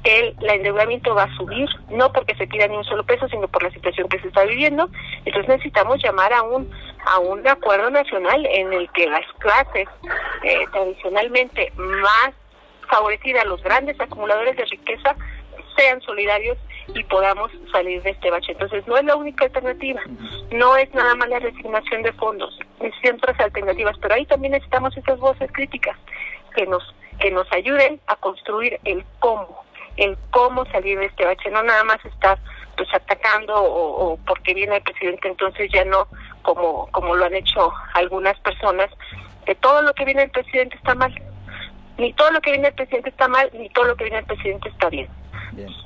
el, 0.06 0.34
el 0.42 0.50
endeudamiento 0.50 1.14
va 1.14 1.24
a 1.24 1.36
subir, 1.36 1.68
no 1.90 2.12
porque 2.14 2.36
se 2.36 2.48
pida 2.48 2.68
ni 2.68 2.78
un 2.78 2.86
solo 2.86 3.04
peso, 3.04 3.28
sino 3.28 3.48
por 3.50 3.64
la 3.64 3.72
situación 3.72 4.08
que 4.08 4.20
se 4.20 4.30
está 4.30 4.46
viviendo. 4.46 4.90
Entonces 5.26 5.50
necesitamos 5.50 6.02
llamar 6.02 6.34
a 6.34 6.42
un 6.42 6.72
a 7.06 7.20
un 7.20 7.46
acuerdo 7.46 7.90
nacional 7.90 8.46
en 8.50 8.72
el 8.72 8.90
que 8.92 9.08
las 9.08 9.26
clases 9.40 9.90
eh, 10.44 10.66
tradicionalmente 10.72 11.74
más 11.76 12.32
favorecidas, 12.90 13.46
los 13.46 13.62
grandes 13.62 14.00
acumuladores 14.00 14.56
de 14.56 14.64
riqueza, 14.66 15.16
sean 15.76 16.00
solidarios 16.02 16.58
y 16.94 17.04
podamos 17.06 17.52
salir 17.72 18.02
de 18.04 18.12
este 18.12 18.30
bache. 18.30 18.52
Entonces, 18.52 18.86
no 18.88 18.98
es 18.98 19.06
la 19.06 19.16
única 19.16 19.46
alternativa, 19.46 20.02
no 20.52 20.76
es 20.78 20.94
nada 20.94 21.16
más 21.16 21.30
la 21.30 21.40
resignación 21.40 22.04
de 22.04 22.14
fondos, 22.14 22.58
necesitan 22.80 23.16
otras 23.16 23.40
alternativas, 23.40 23.98
pero 24.02 24.16
ahí 24.16 24.26
también 24.26 24.52
necesitamos 24.52 24.96
estas 24.98 25.20
voces 25.20 25.52
críticas 25.52 25.98
que 26.56 26.66
nos 26.66 26.84
que 27.20 27.30
nos 27.30 27.50
ayuden 27.54 28.00
a 28.08 28.16
construir 28.16 28.80
el 28.86 29.06
cómo, 29.20 29.64
el 29.98 30.18
cómo 30.32 30.66
salir 30.66 30.98
de 30.98 31.06
este 31.06 31.26
bache, 31.26 31.50
no 31.52 31.62
nada 31.62 31.84
más 31.84 32.04
estar 32.04 32.40
pues 32.76 32.90
atacando 32.94 33.56
o, 33.56 34.14
o 34.14 34.18
porque 34.26 34.54
viene 34.54 34.78
el 34.78 34.82
presidente, 34.82 35.28
entonces 35.28 35.70
ya 35.72 35.86
no, 35.86 36.08
como, 36.42 36.88
como 36.92 37.16
lo 37.16 37.26
han 37.26 37.36
hecho 37.36 37.72
algunas 37.94 38.38
personas, 38.40 38.90
que 39.46 39.56
todo 39.56 39.82
lo 39.82 39.94
que 39.94 40.06
viene 40.06 40.24
el 40.24 40.32
presidente 40.32 40.76
está 40.76 40.96
mal. 40.96 41.14
Ni 41.98 42.12
todo 42.14 42.32
lo 42.32 42.42
que 42.42 42.52
viene 42.52 42.70
el 42.70 42.74
presidente 42.74 43.10
está 43.10 43.28
mal, 43.28 43.50
ni 43.54 43.70
todo 43.70 43.86
lo 43.86 43.96
que 43.96 44.06
viene 44.06 44.20
el 44.20 44.26
presidente 44.26 44.70
está 44.70 44.90
bien. 44.90 45.08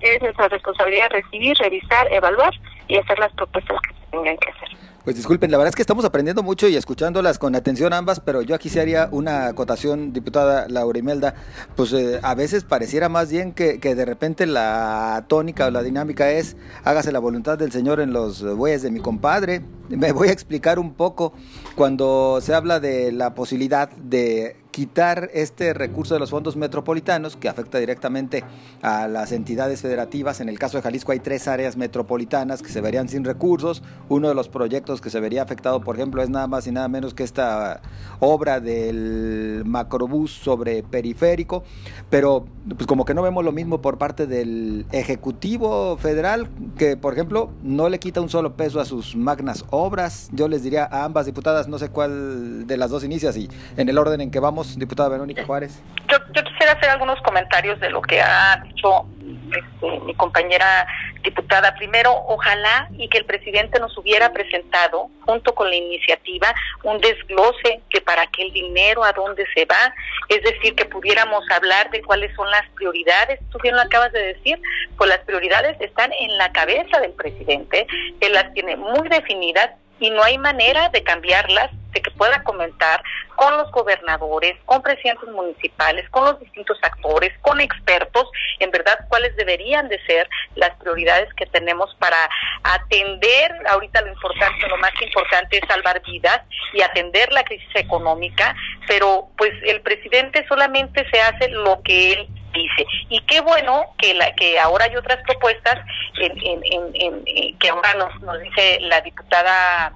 Es 0.01 0.21
nuestra 0.21 0.47
responsabilidad 0.47 1.09
recibir, 1.11 1.55
revisar, 1.57 2.11
evaluar 2.11 2.53
y 2.87 2.97
hacer 2.97 3.19
las 3.19 3.31
propuestas 3.33 3.77
que 3.81 3.93
se 3.93 4.11
tengan 4.11 4.37
que 4.37 4.49
hacer. 4.49 4.69
Pues 5.07 5.15
disculpen, 5.15 5.49
la 5.51 5.57
verdad 5.57 5.69
es 5.69 5.75
que 5.77 5.83
estamos 5.83 6.03
aprendiendo 6.03 6.43
mucho 6.43 6.67
y 6.67 6.75
escuchándolas 6.75 7.39
con 7.39 7.55
atención 7.55 7.93
ambas, 7.93 8.19
pero 8.19 8.41
yo 8.41 8.53
aquí 8.53 8.67
se 8.67 8.81
haría 8.81 9.07
una 9.09 9.47
acotación, 9.47 10.11
diputada 10.11 10.67
Laura 10.67 10.99
Imelda, 10.99 11.33
pues 11.77 11.93
eh, 11.93 12.19
a 12.23 12.35
veces 12.35 12.65
pareciera 12.65 13.07
más 13.07 13.31
bien 13.31 13.53
que, 13.53 13.79
que, 13.79 13.95
de 13.95 14.03
repente 14.03 14.45
la 14.45 15.23
tónica 15.29 15.67
o 15.67 15.71
la 15.71 15.81
dinámica 15.81 16.29
es 16.31 16.57
hágase 16.83 17.13
la 17.13 17.19
voluntad 17.19 17.57
del 17.57 17.71
Señor 17.71 18.01
en 18.01 18.11
los 18.11 18.43
bueyes 18.57 18.81
de 18.81 18.91
mi 18.91 18.99
compadre. 18.99 19.61
Me 19.87 20.11
voy 20.11 20.27
a 20.27 20.33
explicar 20.33 20.77
un 20.77 20.93
poco 20.93 21.31
cuando 21.75 22.39
se 22.41 22.53
habla 22.53 22.81
de 22.81 23.13
la 23.13 23.33
posibilidad 23.33 23.89
de 23.89 24.57
quitar 24.77 25.31
este 25.33 25.73
recurso 25.73 26.13
de 26.13 26.19
los 26.19 26.29
fondos 26.29 26.55
metropolitanos 26.55 27.35
que 27.35 27.49
afecta 27.49 27.79
directamente 27.79 28.43
a 28.83 29.07
las 29.07 29.31
entidades 29.31 29.81
federativas. 29.81 30.39
En 30.39 30.49
el 30.49 30.59
caso 30.59 30.77
de 30.77 30.83
Jalisco 30.83 31.13
hay 31.13 31.19
tres 31.19 31.47
áreas 31.47 31.77
metropolitanas 31.77 32.61
que 32.61 32.69
se 32.69 32.79
verían 32.79 33.09
sin 33.09 33.23
recursos. 33.23 33.81
Uno 34.07 34.27
de 34.27 34.35
los 34.35 34.49
proyectos 34.49 35.01
que 35.01 35.09
se 35.09 35.19
vería 35.19 35.41
afectado, 35.41 35.81
por 35.81 35.95
ejemplo, 35.95 36.21
es 36.21 36.29
nada 36.29 36.45
más 36.45 36.67
y 36.67 36.71
nada 36.71 36.87
menos 36.89 37.15
que 37.15 37.23
esta 37.23 37.81
obra 38.19 38.59
del 38.59 39.63
macrobús 39.65 40.31
sobre 40.31 40.83
periférico. 40.83 41.63
Pero 42.11 42.45
pues 42.75 42.85
como 42.85 43.03
que 43.03 43.15
no 43.15 43.23
vemos 43.23 43.43
lo 43.43 43.51
mismo 43.51 43.81
por 43.81 43.97
parte 43.97 44.27
del 44.27 44.85
Ejecutivo 44.91 45.97
Federal, 45.97 46.49
que 46.77 46.97
por 46.97 47.13
ejemplo 47.13 47.49
no 47.63 47.89
le 47.89 47.97
quita 47.97 48.21
un 48.21 48.29
solo 48.29 48.55
peso 48.55 48.79
a 48.79 48.85
sus 48.85 49.15
magnas 49.15 49.65
obras. 49.71 50.29
Yo 50.33 50.47
les 50.47 50.61
diría 50.61 50.85
a 50.85 51.03
ambas 51.03 51.25
diputadas, 51.25 51.67
no 51.67 51.79
sé 51.79 51.89
cuál 51.89 52.67
de 52.67 52.77
las 52.77 52.91
dos 52.91 53.03
inicias 53.03 53.35
y 53.37 53.49
en 53.75 53.89
el 53.89 53.97
orden 53.97 54.21
en 54.21 54.29
que 54.29 54.39
vamos, 54.39 54.66
diputada 54.75 55.09
Verónica 55.09 55.43
Juárez. 55.45 55.81
Yo, 56.07 56.43
quisiera 56.43 56.73
hacer 56.73 56.89
algunos 56.89 57.21
comentarios 57.21 57.79
de 57.79 57.89
lo 57.89 58.01
que 58.01 58.21
ha 58.21 58.61
dicho 58.65 59.05
este, 59.47 59.99
mi 60.01 60.13
compañera 60.15 60.87
diputada. 61.23 61.75
Primero, 61.75 62.13
ojalá 62.27 62.87
y 62.97 63.07
que 63.09 63.17
el 63.17 63.25
presidente 63.25 63.79
nos 63.79 63.97
hubiera 63.97 64.31
presentado, 64.31 65.09
junto 65.21 65.53
con 65.53 65.69
la 65.69 65.75
iniciativa, 65.75 66.53
un 66.83 66.99
desglose 66.99 67.81
que 67.89 68.01
para 68.01 68.27
qué 68.27 68.43
el 68.43 68.53
dinero, 68.53 69.03
a 69.03 69.11
dónde 69.11 69.45
se 69.53 69.65
va, 69.65 69.93
es 70.29 70.41
decir, 70.43 70.75
que 70.75 70.85
pudiéramos 70.85 71.43
hablar 71.51 71.89
de 71.91 72.01
cuáles 72.01 72.33
son 72.35 72.49
las 72.49 72.67
prioridades. 72.75 73.39
Tú 73.51 73.59
bien 73.61 73.75
lo 73.75 73.81
acabas 73.81 74.11
de 74.13 74.33
decir, 74.33 74.61
pues 74.97 75.09
las 75.09 75.19
prioridades 75.19 75.79
están 75.81 76.11
en 76.13 76.37
la 76.37 76.51
cabeza 76.51 76.99
del 76.99 77.11
presidente, 77.11 77.87
él 78.19 78.33
las 78.33 78.53
tiene 78.53 78.75
muy 78.75 79.07
definidas 79.09 79.71
y 79.99 80.09
no 80.09 80.23
hay 80.23 80.37
manera 80.37 80.89
de 80.89 81.03
cambiarlas, 81.03 81.71
que 82.01 82.11
pueda 82.11 82.43
comentar 82.43 83.03
con 83.35 83.55
los 83.57 83.71
gobernadores, 83.71 84.55
con 84.65 84.81
presidentes 84.81 85.29
municipales, 85.29 86.09
con 86.09 86.25
los 86.25 86.39
distintos 86.39 86.77
actores, 86.81 87.31
con 87.41 87.61
expertos, 87.61 88.29
en 88.59 88.71
verdad 88.71 88.97
cuáles 89.09 89.35
deberían 89.35 89.87
de 89.89 90.03
ser 90.05 90.27
las 90.55 90.71
prioridades 90.77 91.31
que 91.35 91.45
tenemos 91.45 91.95
para 91.99 92.17
atender, 92.63 93.55
ahorita 93.69 94.01
lo 94.01 94.11
importante, 94.11 94.67
lo 94.67 94.77
más 94.77 94.91
importante 95.01 95.57
es 95.57 95.63
salvar 95.67 96.01
vidas 96.01 96.41
y 96.73 96.81
atender 96.81 97.31
la 97.31 97.43
crisis 97.43 97.69
económica, 97.75 98.55
pero 98.87 99.29
pues 99.37 99.51
el 99.63 99.81
presidente 99.81 100.45
solamente 100.47 101.05
se 101.11 101.21
hace 101.21 101.49
lo 101.49 101.81
que 101.83 102.13
él 102.13 102.27
dice. 102.53 102.85
Y 103.09 103.21
qué 103.21 103.41
bueno 103.41 103.93
que 103.97 104.13
la 104.13 104.33
que 104.33 104.59
ahora 104.59 104.85
hay 104.85 104.95
otras 104.95 105.21
propuestas 105.23 105.77
en, 106.19 106.63
en, 106.63 106.91
en, 106.93 107.57
que 107.57 107.69
ahora 107.69 107.93
nos, 107.93 108.21
nos 108.21 108.39
dice 108.39 108.79
la 108.81 109.01
diputada 109.01 109.93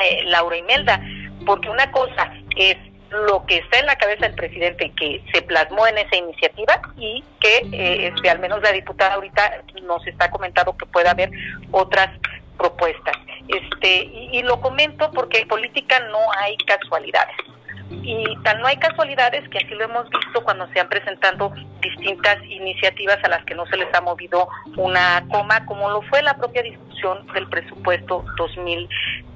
eh, 0.00 0.24
Laura 0.24 0.56
Imelda, 0.56 1.00
porque 1.44 1.68
una 1.68 1.90
cosa 1.90 2.32
es 2.56 2.76
lo 3.10 3.44
que 3.44 3.58
está 3.58 3.78
en 3.78 3.86
la 3.86 3.96
cabeza 3.96 4.26
del 4.26 4.34
presidente 4.34 4.90
que 4.96 5.22
se 5.32 5.42
plasmó 5.42 5.86
en 5.86 5.98
esa 5.98 6.16
iniciativa 6.16 6.80
y 6.96 7.22
que 7.40 8.06
este, 8.08 8.30
al 8.30 8.38
menos 8.38 8.62
la 8.62 8.72
diputada 8.72 9.14
ahorita 9.14 9.64
nos 9.82 10.06
está 10.06 10.30
comentando 10.30 10.76
que 10.76 10.86
puede 10.86 11.08
haber 11.08 11.30
otras 11.72 12.08
propuestas. 12.56 13.14
Este, 13.48 14.04
y, 14.04 14.38
y 14.38 14.42
lo 14.42 14.60
comento 14.62 15.10
porque 15.12 15.40
en 15.40 15.48
política 15.48 16.00
no 16.10 16.20
hay 16.38 16.56
casualidades. 16.58 17.36
Y 18.02 18.24
tal 18.42 18.60
no 18.60 18.66
hay 18.66 18.76
casualidades 18.76 19.48
que 19.48 19.58
así 19.58 19.74
lo 19.74 19.84
hemos 19.84 20.08
visto 20.08 20.42
cuando 20.42 20.66
se 20.68 20.80
han 20.80 20.88
presentado 20.88 21.52
distintas 21.80 22.38
iniciativas 22.44 23.18
a 23.22 23.28
las 23.28 23.44
que 23.44 23.54
no 23.54 23.66
se 23.66 23.76
les 23.76 23.92
ha 23.94 24.00
movido 24.00 24.48
una 24.76 25.24
coma, 25.30 25.64
como 25.66 25.90
lo 25.90 26.02
fue 26.02 26.22
la 26.22 26.36
propia 26.36 26.62
discusión 26.62 27.26
del 27.34 27.48
presupuesto 27.48 28.24
2000, 28.36 28.88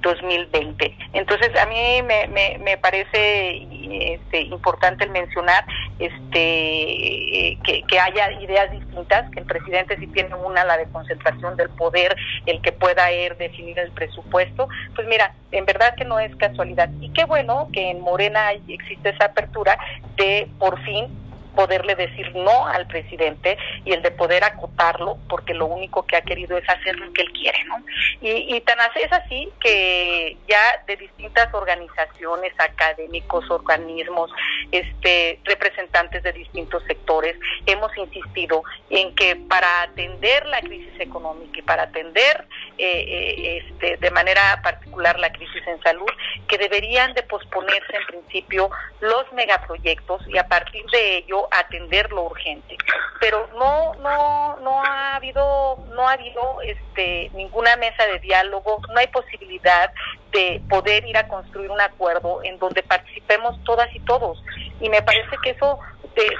2020. 0.02 0.96
Entonces, 1.12 1.50
a 1.58 1.66
mí 1.66 2.02
me, 2.02 2.26
me, 2.28 2.58
me 2.58 2.76
parece 2.78 3.66
este, 3.90 4.42
importante 4.42 5.04
el 5.04 5.10
mencionar 5.10 5.64
este 5.98 7.58
que, 7.64 7.98
haya 7.98 8.32
ideas 8.40 8.70
distintas, 8.70 9.30
que 9.30 9.40
el 9.40 9.46
presidente 9.46 9.96
si 9.96 10.06
tiene 10.08 10.34
una, 10.34 10.64
la 10.64 10.76
de 10.76 10.86
concentración 10.86 11.56
del 11.56 11.70
poder, 11.70 12.14
el 12.44 12.60
que 12.60 12.72
pueda 12.72 13.10
ir 13.12 13.36
definir 13.36 13.78
el 13.78 13.90
presupuesto. 13.92 14.68
Pues 14.94 15.06
mira, 15.08 15.34
en 15.52 15.64
verdad 15.64 15.94
que 15.96 16.04
no 16.04 16.20
es 16.20 16.34
casualidad. 16.36 16.90
Y 17.00 17.10
qué 17.10 17.24
bueno 17.24 17.68
que 17.72 17.90
en 17.90 18.00
Morena 18.00 18.52
existe 18.52 19.10
esa 19.10 19.26
apertura 19.26 19.78
de 20.16 20.48
por 20.58 20.80
fin 20.82 21.25
poderle 21.56 21.96
decir 21.96 22.32
no 22.36 22.68
al 22.68 22.86
presidente 22.86 23.58
y 23.84 23.92
el 23.92 24.02
de 24.02 24.12
poder 24.12 24.44
acotarlo 24.44 25.18
porque 25.28 25.54
lo 25.54 25.66
único 25.66 26.06
que 26.06 26.16
ha 26.16 26.22
querido 26.22 26.56
es 26.56 26.68
hacer 26.68 26.96
lo 26.96 27.12
que 27.12 27.22
él 27.22 27.32
quiere, 27.32 27.64
¿no? 27.64 27.82
Y, 28.20 28.54
y 28.54 28.60
tan 28.60 28.76
es 28.94 29.12
así 29.12 29.50
que 29.60 30.36
ya 30.46 30.84
de 30.86 30.96
distintas 30.96 31.52
organizaciones, 31.52 32.52
académicos, 32.58 33.50
organismos, 33.50 34.30
este, 34.70 35.40
representantes 35.44 36.22
de 36.22 36.32
distintos 36.32 36.82
sectores, 36.84 37.36
hemos 37.66 37.96
insistido 37.96 38.62
en 38.90 39.14
que 39.14 39.36
para 39.36 39.82
atender 39.82 40.46
la 40.46 40.60
crisis 40.60 41.00
económica 41.00 41.58
y 41.58 41.62
para 41.62 41.84
atender 41.84 42.46
eh, 42.78 43.04
eh, 43.08 43.62
este, 43.64 43.96
de 43.96 44.10
manera 44.10 44.60
particular 44.62 45.18
la 45.18 45.32
crisis 45.32 45.66
en 45.66 45.80
salud, 45.82 46.10
que 46.48 46.58
deberían 46.58 47.14
de 47.14 47.22
posponerse 47.22 47.96
en 47.96 48.06
principio 48.06 48.70
los 49.00 49.32
megaproyectos 49.32 50.22
y 50.28 50.38
a 50.38 50.46
partir 50.46 50.84
de 50.92 51.18
ello 51.18 51.45
atender 51.50 52.10
lo 52.10 52.24
urgente. 52.24 52.76
Pero 53.20 53.48
no 53.58 53.94
no 53.94 54.56
no 54.60 54.84
ha 54.84 55.16
habido 55.16 55.84
no 55.94 56.08
ha 56.08 56.12
habido 56.12 56.60
este 56.62 57.30
ninguna 57.34 57.76
mesa 57.76 58.06
de 58.06 58.18
diálogo, 58.18 58.80
no 58.88 58.98
hay 58.98 59.06
posibilidad 59.08 59.92
de 60.32 60.60
poder 60.68 61.06
ir 61.06 61.16
a 61.16 61.28
construir 61.28 61.70
un 61.70 61.80
acuerdo 61.80 62.40
en 62.44 62.58
donde 62.58 62.82
participemos 62.82 63.62
todas 63.64 63.94
y 63.94 64.00
todos. 64.00 64.42
Y 64.80 64.88
me 64.88 65.02
parece 65.02 65.36
que 65.42 65.50
eso 65.50 65.78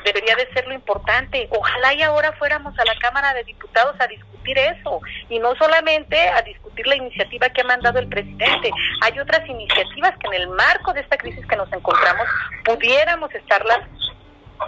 debería 0.05 0.37
de 0.37 0.53
ser 0.53 0.67
lo 0.67 0.75
importante. 0.75 1.49
Ojalá 1.51 1.95
y 1.95 2.03
ahora 2.03 2.33
fuéramos 2.33 2.79
a 2.79 2.85
la 2.85 2.95
Cámara 2.99 3.35
de 3.35 3.45
Diputados 3.45 3.97
a 3.99 4.07
discutir 4.07 4.59
eso 4.59 5.01
y 5.29 5.39
no 5.39 5.55
solamente 5.57 6.17
a 6.29 6.43
discutir 6.43 6.87
la 6.87 6.97
iniciativa 6.97 7.49
que 7.51 7.61
ha 7.61 7.65
mandado 7.65 7.99
el 7.99 8.09
presidente. 8.09 8.71
Hay 9.03 9.19
otras 9.19 9.47
iniciativas 9.49 10.13
que 10.19 10.29
en 10.29 10.35
el 10.35 10.49
marco 10.49 10.93
de 10.93 11.01
esta 11.01 11.17
crisis 11.17 11.45
que 11.47 11.57
nos 11.57 11.73
encontramos 11.73 12.27
pudiéramos 12.65 13.35
estarlas 13.35 13.81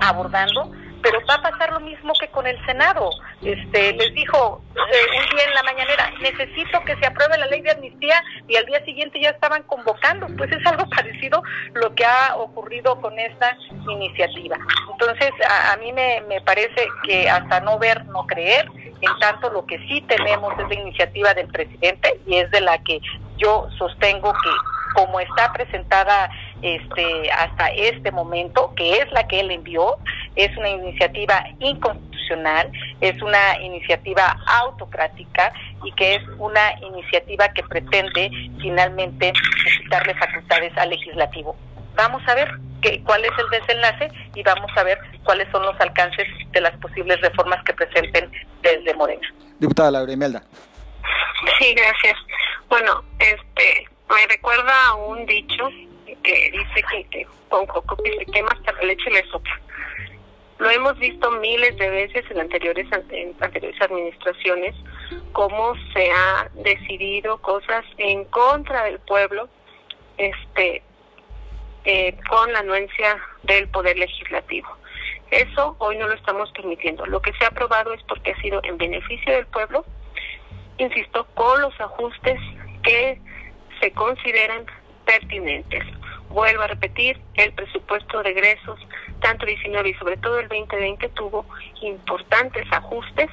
abordando, 0.00 0.72
pero 1.02 1.20
va 1.26 1.34
a 1.34 1.42
pasar 1.42 1.72
lo 1.72 1.80
mismo 1.80 2.12
que 2.18 2.28
con 2.28 2.46
el 2.46 2.58
Senado. 2.66 3.10
Este, 3.42 3.92
les 3.92 4.14
dijo 4.14 4.62
eh, 4.74 5.18
un 5.18 5.36
día 5.36 5.44
en 5.44 5.54
la 5.54 5.62
mañanera, 5.62 6.12
necesito 6.20 6.80
que 6.84 6.96
se 6.96 7.06
apruebe 7.06 7.38
la 7.38 7.46
ley 7.46 7.60
de 7.60 7.70
amnistía 7.70 8.22
y 8.48 8.56
al 8.56 8.66
día 8.66 8.84
siguiente 8.84 9.20
ya 9.20 9.30
estaban 9.30 9.62
convocando. 9.62 10.26
Pues 10.36 10.50
es 10.52 10.66
algo 10.66 10.88
parecido 10.96 11.42
lo 11.74 11.94
que 11.94 12.04
ha 12.04 12.36
ocurrido 12.36 13.00
con 13.00 13.18
esta 13.18 13.56
iniciativa. 13.88 14.56
Entonces, 14.90 15.30
a, 15.48 15.72
a 15.72 15.76
mí 15.76 15.92
me, 15.92 16.22
me 16.28 16.40
parece 16.40 16.88
que 17.04 17.28
hasta 17.28 17.60
no 17.60 17.78
ver, 17.78 18.04
no 18.06 18.26
creer, 18.26 18.66
en 19.00 19.18
tanto 19.20 19.50
lo 19.50 19.64
que 19.64 19.78
sí 19.86 20.00
tenemos 20.08 20.52
es 20.58 20.68
la 20.68 20.74
iniciativa 20.74 21.34
del 21.34 21.48
presidente 21.48 22.20
y 22.26 22.38
es 22.38 22.50
de 22.50 22.60
la 22.60 22.78
que 22.82 23.00
yo 23.36 23.68
sostengo 23.78 24.32
que 24.32 24.50
como 24.94 25.20
está 25.20 25.52
presentada 25.52 26.28
este 26.62 27.30
hasta 27.30 27.68
este 27.68 28.10
momento, 28.10 28.72
que 28.76 28.98
es 28.98 29.10
la 29.12 29.26
que 29.26 29.40
él 29.40 29.50
envió, 29.50 29.96
es 30.36 30.56
una 30.56 30.70
iniciativa 30.70 31.44
inconstitucional, 31.58 32.70
es 33.00 33.20
una 33.22 33.60
iniciativa 33.60 34.38
autocrática 34.46 35.52
y 35.84 35.92
que 35.92 36.16
es 36.16 36.22
una 36.38 36.78
iniciativa 36.80 37.48
que 37.48 37.62
pretende 37.62 38.30
finalmente 38.60 39.32
quitarle 39.82 40.14
facultades 40.14 40.76
al 40.76 40.90
legislativo. 40.90 41.56
Vamos 41.94 42.22
a 42.28 42.34
ver 42.34 42.48
qué, 42.82 43.02
cuál 43.04 43.24
es 43.24 43.32
el 43.38 43.60
desenlace 43.60 44.10
y 44.34 44.42
vamos 44.42 44.70
a 44.76 44.82
ver 44.84 44.98
cuáles 45.24 45.48
son 45.50 45.62
los 45.62 45.78
alcances 45.80 46.26
de 46.52 46.60
las 46.60 46.76
posibles 46.78 47.20
reformas 47.20 47.62
que 47.64 47.72
presenten 47.72 48.30
desde 48.62 48.94
Morena. 48.94 49.26
Diputada 49.58 49.90
Laura 49.90 50.12
Imelda. 50.12 50.42
Sí, 51.58 51.74
gracias. 51.74 52.16
Bueno, 52.68 53.02
este, 53.18 53.88
me 54.08 54.26
recuerda 54.28 54.72
a 54.88 54.94
un 54.94 55.26
dicho 55.26 55.70
que 56.22 56.50
dice 56.50 57.06
que, 57.10 57.26
con 57.48 57.66
coco 57.66 57.96
se 57.96 58.26
quema 58.26 58.48
hasta 58.50 58.72
la 58.72 58.82
leche 58.82 59.10
le 59.10 59.24
sopla. 59.24 59.60
Lo 60.58 60.70
hemos 60.70 60.98
visto 60.98 61.30
miles 61.30 61.76
de 61.76 61.88
veces 61.88 62.24
en 62.30 62.40
anteriores 62.40 62.86
en 63.10 63.34
anteriores 63.40 63.80
administraciones 63.80 64.74
cómo 65.32 65.74
se 65.92 66.10
ha 66.10 66.50
decidido 66.54 67.38
cosas 67.38 67.84
en 67.96 68.24
contra 68.24 68.84
del 68.84 68.98
pueblo, 69.00 69.48
este, 70.16 70.82
eh, 71.84 72.16
con 72.28 72.52
la 72.52 72.58
anuencia 72.60 73.18
del 73.44 73.68
poder 73.68 73.96
legislativo. 73.96 74.68
Eso 75.30 75.76
hoy 75.78 75.96
no 75.96 76.08
lo 76.08 76.14
estamos 76.14 76.50
permitiendo. 76.52 77.06
Lo 77.06 77.20
que 77.20 77.32
se 77.34 77.44
ha 77.44 77.48
aprobado 77.48 77.92
es 77.92 78.02
porque 78.04 78.32
ha 78.32 78.40
sido 78.40 78.60
en 78.64 78.78
beneficio 78.78 79.32
del 79.32 79.46
pueblo, 79.46 79.84
insisto, 80.78 81.26
con 81.34 81.60
los 81.60 81.78
ajustes 81.80 82.40
que 82.82 83.20
se 83.80 83.92
consideran 83.92 84.66
pertinentes. 85.04 85.84
Vuelvo 86.30 86.62
a 86.62 86.66
repetir, 86.66 87.20
el 87.34 87.52
presupuesto 87.52 88.22
de 88.22 88.30
egresos, 88.30 88.78
tanto 89.20 89.46
19 89.46 89.88
y 89.88 89.94
sobre 89.94 90.16
todo 90.18 90.38
el 90.38 90.48
2020, 90.48 91.08
tuvo 91.10 91.46
importantes 91.80 92.66
ajustes, 92.70 93.30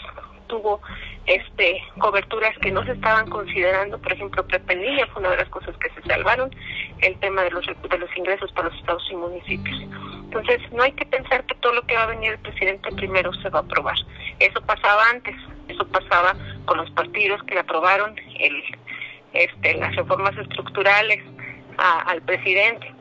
tuvo 0.47 0.81
este 1.25 1.81
coberturas 1.99 2.57
que 2.59 2.71
no 2.71 2.85
se 2.85 2.91
estaban 2.91 3.29
considerando, 3.29 3.97
por 3.99 4.13
ejemplo, 4.13 4.45
Pepe 4.47 5.05
fue 5.11 5.19
una 5.19 5.31
de 5.31 5.37
las 5.37 5.49
cosas 5.49 5.75
que 5.77 5.89
se 5.89 6.07
salvaron, 6.07 6.55
el 7.01 7.19
tema 7.19 7.43
de 7.43 7.51
los, 7.51 7.65
de 7.65 7.97
los 7.97 8.17
ingresos 8.17 8.51
para 8.53 8.69
los 8.69 8.77
estados 8.77 9.07
y 9.11 9.15
municipios. 9.15 9.77
Entonces, 10.23 10.61
no 10.71 10.83
hay 10.83 10.91
que 10.91 11.05
pensar 11.05 11.43
que 11.45 11.55
todo 11.55 11.73
lo 11.73 11.81
que 11.83 11.95
va 11.95 12.03
a 12.03 12.07
venir 12.07 12.33
el 12.33 12.39
presidente 12.39 12.91
primero 12.91 13.33
se 13.35 13.49
va 13.49 13.59
a 13.59 13.61
aprobar. 13.63 13.97
Eso 14.39 14.61
pasaba 14.61 15.09
antes, 15.09 15.35
eso 15.67 15.87
pasaba 15.87 16.35
con 16.65 16.77
los 16.77 16.89
partidos 16.91 17.41
que 17.43 17.57
aprobaron 17.57 18.15
el, 18.39 18.63
este, 19.33 19.75
las 19.75 19.95
reformas 19.95 20.37
estructurales 20.37 21.23
al 21.77 22.21
presidente. 22.21 22.93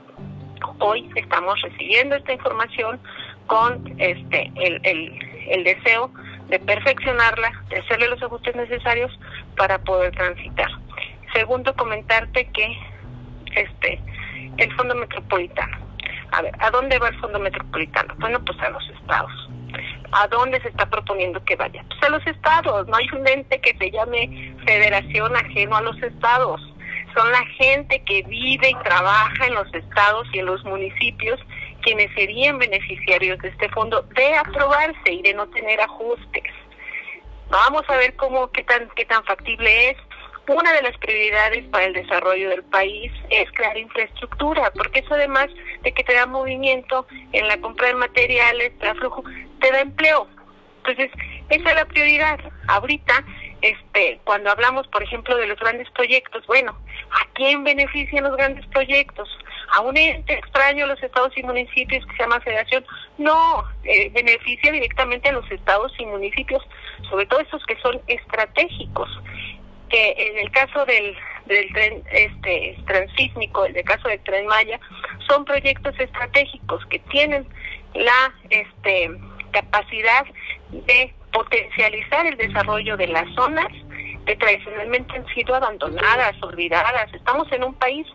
Hoy 0.79 1.11
estamos 1.17 1.61
recibiendo 1.63 2.17
esta 2.17 2.33
información 2.33 3.01
con 3.47 3.95
este 3.99 4.51
el, 4.57 4.81
el, 4.85 5.19
el 5.49 5.65
deseo 5.65 6.11
de 6.49 6.59
perfeccionarla, 6.59 7.53
de 7.69 7.79
hacerle 7.79 8.09
los 8.09 8.23
ajustes 8.23 8.55
necesarios 8.55 9.19
para 9.57 9.79
poder 9.79 10.13
transitar. 10.13 10.71
Segundo, 11.35 11.75
comentarte 11.75 12.49
que 12.53 12.77
este 13.55 14.01
el 14.57 14.73
Fondo 14.75 14.95
Metropolitano. 14.95 15.79
A 16.33 16.43
ver, 16.43 16.55
¿a 16.59 16.71
dónde 16.71 16.99
va 16.99 17.09
el 17.09 17.21
Fondo 17.21 17.39
Metropolitano? 17.39 18.15
Bueno, 18.19 18.45
pues 18.45 18.59
a 18.61 18.71
los 18.71 18.89
estados. 18.91 19.33
¿A 20.13 20.29
dónde 20.29 20.61
se 20.61 20.69
está 20.69 20.87
proponiendo 20.87 21.45
que 21.45 21.57
vaya? 21.57 21.85
Pues 21.89 22.03
a 22.05 22.09
los 22.09 22.27
estados. 22.27 22.87
No 22.87 22.97
hay 22.97 23.09
un 23.13 23.27
ente 23.27 23.61
que 23.61 23.77
se 23.77 23.91
llame 23.91 24.55
federación 24.65 25.35
ajeno 25.37 25.77
a 25.77 25.83
los 25.83 26.01
estados. 26.03 26.61
Son 27.14 27.31
la 27.31 27.44
gente 27.59 28.03
que 28.05 28.22
vive 28.22 28.70
y 28.70 28.85
trabaja 28.85 29.46
en 29.46 29.55
los 29.55 29.72
estados 29.72 30.27
y 30.33 30.40
en 30.40 30.46
los 30.46 30.64
municipios 30.64 31.40
quienes 31.83 32.12
serían 32.14 32.59
beneficiarios 32.59 33.38
de 33.40 33.48
este 33.48 33.68
fondo 33.68 34.03
de 34.16 34.35
aprobarse 34.35 35.12
y 35.12 35.22
de 35.22 35.35
no 35.35 35.46
tener 35.50 35.81
ajustes. 35.81 36.42
Vamos 37.50 37.83
a 37.88 37.96
ver 37.96 38.16
cómo 38.16 38.50
qué 38.50 38.64
tan 38.64 38.88
qué 38.96 39.05
tan 39.05 39.22
factible 39.24 39.90
es. 39.90 39.96
Una 40.46 40.72
de 40.72 40.83
las 40.83 40.96
prioridades 40.98 41.64
para 41.68 41.87
el 41.87 41.94
desarrollo 41.94 42.50
del 42.50 42.64
país 42.64 43.11
es 43.31 43.50
crear 43.53 43.79
infraestructura, 43.79 44.70
porque 44.74 45.00
eso 45.00 45.14
además 45.14 45.48
de 45.83 45.92
que 45.92 46.05
te 46.05 46.14
da 46.14 46.27
movimiento 46.27 47.07
en 47.33 47.48
la 47.48 47.59
compra 47.59 47.88
de 47.88 47.94
materiales, 47.94 48.79
te 48.79 48.87
da 48.87 48.94
flujo, 48.94 49.24
te 49.61 49.70
da 49.70 49.81
empleo. 49.81 50.29
Entonces, 50.79 51.11
esa 51.48 51.68
es 51.70 51.74
la 51.74 51.87
prioridad. 51.87 52.38
Ahorita, 52.68 53.24
este, 53.64 54.20
cuando 54.24 54.50
hablamos, 54.50 54.87
por 54.88 55.03
ejemplo, 55.03 55.37
de 55.37 55.46
los 55.46 55.59
grandes 55.59 55.90
proyectos, 55.90 56.46
bueno, 56.46 56.79
¿a 57.11 57.33
quién 57.35 57.64
benefician 57.64 58.24
los 58.24 58.37
grandes 58.37 58.66
proyectos? 58.66 59.29
a 59.74 59.81
un 59.81 59.96
ente 59.96 60.35
extraño 60.35 60.87
los 60.87 61.03
estados 61.03 61.37
y 61.37 61.42
municipios 61.42 62.05
que 62.07 62.16
se 62.16 62.22
llama 62.22 62.40
federación. 62.40 62.85
No, 63.18 63.64
eh, 63.85 64.11
beneficia 64.11 64.72
directamente 64.72 65.29
a 65.29 65.33
los 65.33 65.50
estados 65.50 65.92
y 65.98 66.07
municipios, 66.07 66.62
sobre 67.11 67.27
todo 67.27 67.40
esos 67.40 67.64
que 67.66 67.77
son 67.81 68.00
estratégicos. 68.07 69.09
Que 69.88 70.14
en 70.16 70.38
el 70.38 70.50
caso 70.50 70.85
del, 70.87 71.16
del 71.46 71.72
tren 71.72 72.03
este 72.12 72.77
transísmico, 72.87 73.66
en 73.66 73.77
el 73.77 73.85
caso 73.85 74.09
del 74.09 74.20
tren 74.20 74.46
Maya, 74.46 74.81
son 75.27 75.44
proyectos 75.44 75.98
estratégicos 75.98 76.85
que 76.87 76.98
tienen 77.11 77.46
la 77.94 78.33
este 78.50 79.11
capacidad 79.53 80.24
de 80.70 81.14
potencializar 81.35 82.27
el 82.27 82.37
desarrollo 82.37 82.97
de 82.97 83.09
las 83.09 83.29
zonas 83.35 83.66
que 84.25 84.37
tradicionalmente 84.37 85.16
han 85.16 85.27
sido 85.35 85.55
abandonadas, 85.55 86.40
olvidadas. 86.40 87.12
Estamos 87.12 87.51
en 87.53 87.64
un 87.64 87.75
país 87.75 88.07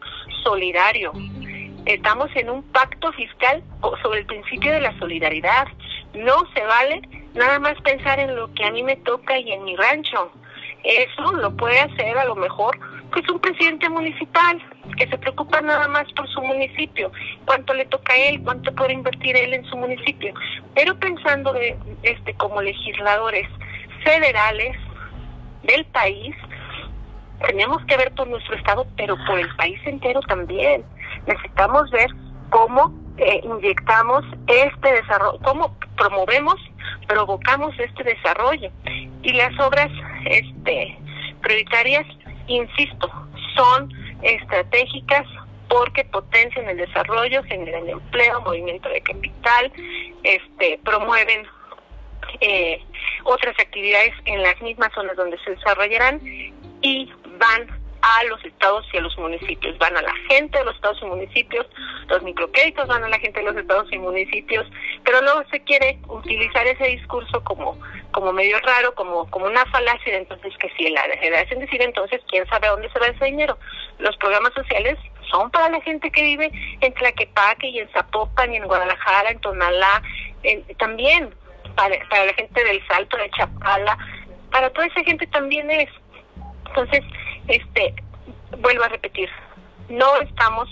solidario, 0.44 1.12
estamos 1.86 2.30
en 2.36 2.50
un 2.50 2.64
pacto 2.72 3.12
fiscal 3.12 3.62
sobre 4.02 4.22
el 4.22 4.26
principio 4.26 4.72
de 4.72 4.80
la 4.80 4.98
solidaridad. 4.98 5.68
No 6.16 6.46
se 6.56 6.64
vale 6.64 7.02
nada 7.36 7.60
más 7.60 7.80
pensar 7.82 8.20
en 8.20 8.36
lo 8.36 8.52
que 8.54 8.64
a 8.64 8.72
mí 8.72 8.82
me 8.84 8.96
toca 8.96 9.38
y 9.38 9.52
en 9.52 9.66
mi 9.66 9.76
rancho. 9.76 10.32
Eso 10.84 11.34
lo 11.34 11.56
puede 11.56 11.80
hacer 11.80 12.18
a 12.18 12.26
lo 12.26 12.36
mejor 12.36 12.80
pues 13.12 13.30
un 13.30 13.40
presidente 13.40 13.90
municipal 13.90 14.62
que 14.98 15.08
se 15.08 15.18
preocupa 15.18 15.62
nada 15.62 15.88
más 15.88 16.12
por 16.14 16.28
su 16.30 16.42
municipio, 16.42 17.12
cuánto 17.46 17.74
le 17.74 17.86
toca 17.86 18.14
a 18.14 18.18
él, 18.18 18.42
cuánto 18.44 18.74
puede 18.74 18.94
invertir 18.94 19.36
él 19.36 19.54
en 19.54 19.66
su 19.66 19.78
municipio. 19.78 20.34
Pero 20.76 20.98
pensando 21.00 21.54
de 21.54 21.78
este 22.04 22.34
como 22.36 22.62
legisladores 22.62 23.48
federales 24.04 24.78
del 25.64 25.86
país, 25.86 26.36
tenemos 27.48 27.84
que 27.86 27.98
ver 27.98 28.14
por 28.14 28.28
nuestro 28.28 28.56
estado, 28.56 28.86
pero 28.98 29.16
por 29.26 29.40
el 29.40 29.56
país 29.56 29.80
entero 29.86 30.20
también 30.22 30.84
necesitamos 31.26 31.90
ver 31.92 32.10
cómo 32.50 32.94
eh, 33.18 33.42
inyectamos 33.44 34.24
este 34.48 34.94
desarrollo, 34.94 35.40
cómo 35.44 35.76
promovemos, 35.98 36.56
provocamos 37.08 37.78
este 37.80 38.04
desarrollo. 38.04 38.72
Y 39.24 39.34
las 39.34 39.58
obras 39.60 39.90
este, 40.26 40.98
prioritarias, 41.42 42.06
insisto, 42.50 43.10
son 43.56 43.92
estratégicas 44.22 45.26
porque 45.70 46.04
potencian 46.06 46.68
el 46.68 46.78
desarrollo, 46.78 47.44
generan 47.44 47.88
empleo, 47.88 48.42
movimiento 48.42 48.90
de 48.90 49.02
capital, 49.02 49.72
este, 50.24 50.80
promueven 50.84 51.46
eh, 52.42 52.84
otras 53.24 53.56
actividades 53.60 54.14
en 54.26 54.42
las 54.42 54.60
mismas 54.62 54.92
zonas 54.94 55.16
donde 55.16 55.38
se 55.40 55.52
desarrollarán 55.52 56.20
y 56.82 57.12
van 57.38 57.79
a 58.02 58.24
los 58.26 58.44
estados 58.46 58.86
y 58.94 58.98
a 58.98 59.02
los 59.02 59.18
municipios. 59.18 59.78
Van 59.78 59.96
a 59.98 60.02
la 60.02 60.14
gente 60.30 60.58
de 60.58 60.66
los 60.66 60.76
estados 60.76 61.00
y 61.02 61.06
municipios, 61.06 61.66
los 62.08 62.24
microcréditos 62.24 62.88
van 62.88 63.04
a 63.04 63.10
la 63.10 63.20
gente 63.20 63.40
de 63.40 63.46
los 63.46 63.58
estados 63.58 63.92
y 63.92 63.98
municipios, 63.98 64.68
pero 65.04 65.22
luego 65.22 65.44
se 65.50 65.62
quiere 65.64 66.00
utilizar 66.08 66.66
ese 66.68 66.86
discurso 66.86 67.44
como 67.44 67.78
como 68.12 68.34
medio 68.34 68.60
raro, 68.62 68.96
como 68.96 69.30
como 69.30 69.46
una 69.46 69.66
falacia, 69.68 70.18
entonces 70.18 70.54
que 70.58 70.70
si 70.78 70.90
la 70.90 71.04
federación 71.04 71.60
decide 71.60 71.84
entonces 71.84 72.22
quién 72.28 72.48
sabe 72.48 72.68
a 72.68 72.72
dónde 72.72 72.90
se 72.92 73.00
va 73.00 73.08
ese 73.08 73.26
dinero. 73.26 73.58
Los 74.00 74.16
programas 74.18 74.54
sociales 74.54 74.98
son 75.30 75.52
para 75.52 75.70
la 75.70 75.82
gente 75.82 76.12
que 76.12 76.24
vive 76.24 76.52
en 76.82 76.94
Tlaquepaque 76.94 77.68
y 77.68 77.80
en 77.80 77.90
Zapopan 77.90 78.54
y 78.54 78.58
en 78.58 78.66
Guadalajara, 78.66 79.30
en 79.30 79.40
Tonalá, 79.40 80.02
también 80.78 81.34
para, 81.76 81.96
para 82.10 82.26
la 82.26 82.34
gente 82.34 82.64
del 82.64 82.86
Salto, 82.88 83.18
de 83.18 83.30
Chapala, 83.32 83.98
para 84.52 84.70
toda 84.72 84.88
esa 84.88 85.04
gente 85.04 85.28
también 85.28 85.70
es. 85.70 85.90
Entonces, 86.68 87.04
este, 87.50 87.96
vuelvo 88.60 88.84
a 88.84 88.90
repetir, 88.90 89.30
no 89.90 90.16
estamos 90.22 90.70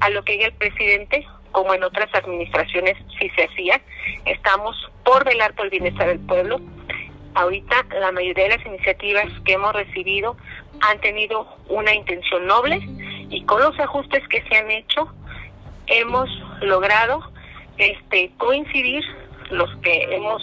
a 0.00 0.10
lo 0.10 0.22
que 0.22 0.32
diga 0.32 0.46
el 0.46 0.52
presidente, 0.54 1.26
como 1.52 1.74
en 1.74 1.82
otras 1.82 2.14
administraciones 2.14 2.96
sí 3.18 3.30
se 3.34 3.44
hacía, 3.44 3.80
estamos 4.24 4.76
por 5.04 5.24
velar 5.24 5.54
por 5.54 5.66
el 5.66 5.70
bienestar 5.70 6.08
del 6.08 6.20
pueblo. 6.20 6.60
Ahorita 7.34 7.86
la 7.98 8.12
mayoría 8.12 8.44
de 8.44 8.56
las 8.56 8.66
iniciativas 8.66 9.26
que 9.44 9.54
hemos 9.54 9.72
recibido 9.72 10.36
han 10.80 11.00
tenido 11.00 11.46
una 11.68 11.94
intención 11.94 12.46
noble 12.46 12.80
y 13.28 13.44
con 13.44 13.60
los 13.60 13.78
ajustes 13.78 14.26
que 14.28 14.42
se 14.42 14.56
han 14.56 14.70
hecho 14.70 15.12
hemos 15.86 16.28
logrado 16.60 17.20
este 17.78 18.30
coincidir 18.38 19.04
los 19.50 19.74
que 19.78 20.14
hemos 20.14 20.42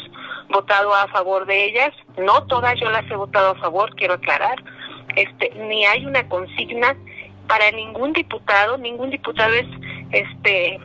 votado 0.49 0.93
a 0.93 1.07
favor 1.07 1.45
de 1.45 1.65
ellas, 1.65 1.93
no 2.17 2.45
todas 2.47 2.79
yo 2.79 2.89
las 2.89 3.09
he 3.09 3.15
votado 3.15 3.51
a 3.51 3.55
favor, 3.55 3.93
quiero 3.95 4.15
aclarar, 4.15 4.57
este, 5.17 5.51
ni 5.55 5.83
hay 5.85 6.05
una 6.05 6.27
consigna 6.29 6.95
para 7.47 7.71
ningún 7.71 8.13
diputado, 8.13 8.77
ningún 8.77 9.09
diputado 9.09 9.53
es 9.53 9.65
este 10.11 10.79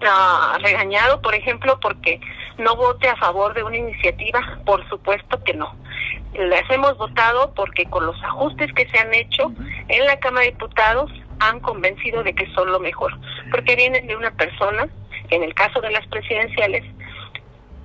uh, 0.00 0.58
regañado, 0.60 1.22
por 1.22 1.34
ejemplo, 1.34 1.78
porque 1.80 2.20
no 2.58 2.74
vote 2.74 3.08
a 3.08 3.16
favor 3.16 3.54
de 3.54 3.62
una 3.62 3.76
iniciativa, 3.76 4.40
por 4.66 4.86
supuesto 4.88 5.42
que 5.44 5.54
no. 5.54 5.76
Las 6.34 6.68
hemos 6.70 6.98
votado 6.98 7.54
porque 7.54 7.84
con 7.86 8.06
los 8.06 8.22
ajustes 8.24 8.72
que 8.72 8.88
se 8.88 8.98
han 8.98 9.14
hecho 9.14 9.52
en 9.88 10.04
la 10.04 10.18
Cámara 10.18 10.44
de 10.44 10.52
Diputados 10.52 11.10
han 11.38 11.60
convencido 11.60 12.24
de 12.24 12.34
que 12.34 12.52
son 12.54 12.72
lo 12.72 12.80
mejor, 12.80 13.16
porque 13.52 13.76
vienen 13.76 14.06
de 14.08 14.16
una 14.16 14.32
persona, 14.32 14.88
en 15.30 15.44
el 15.44 15.54
caso 15.54 15.80
de 15.80 15.90
las 15.90 16.06
presidenciales, 16.08 16.84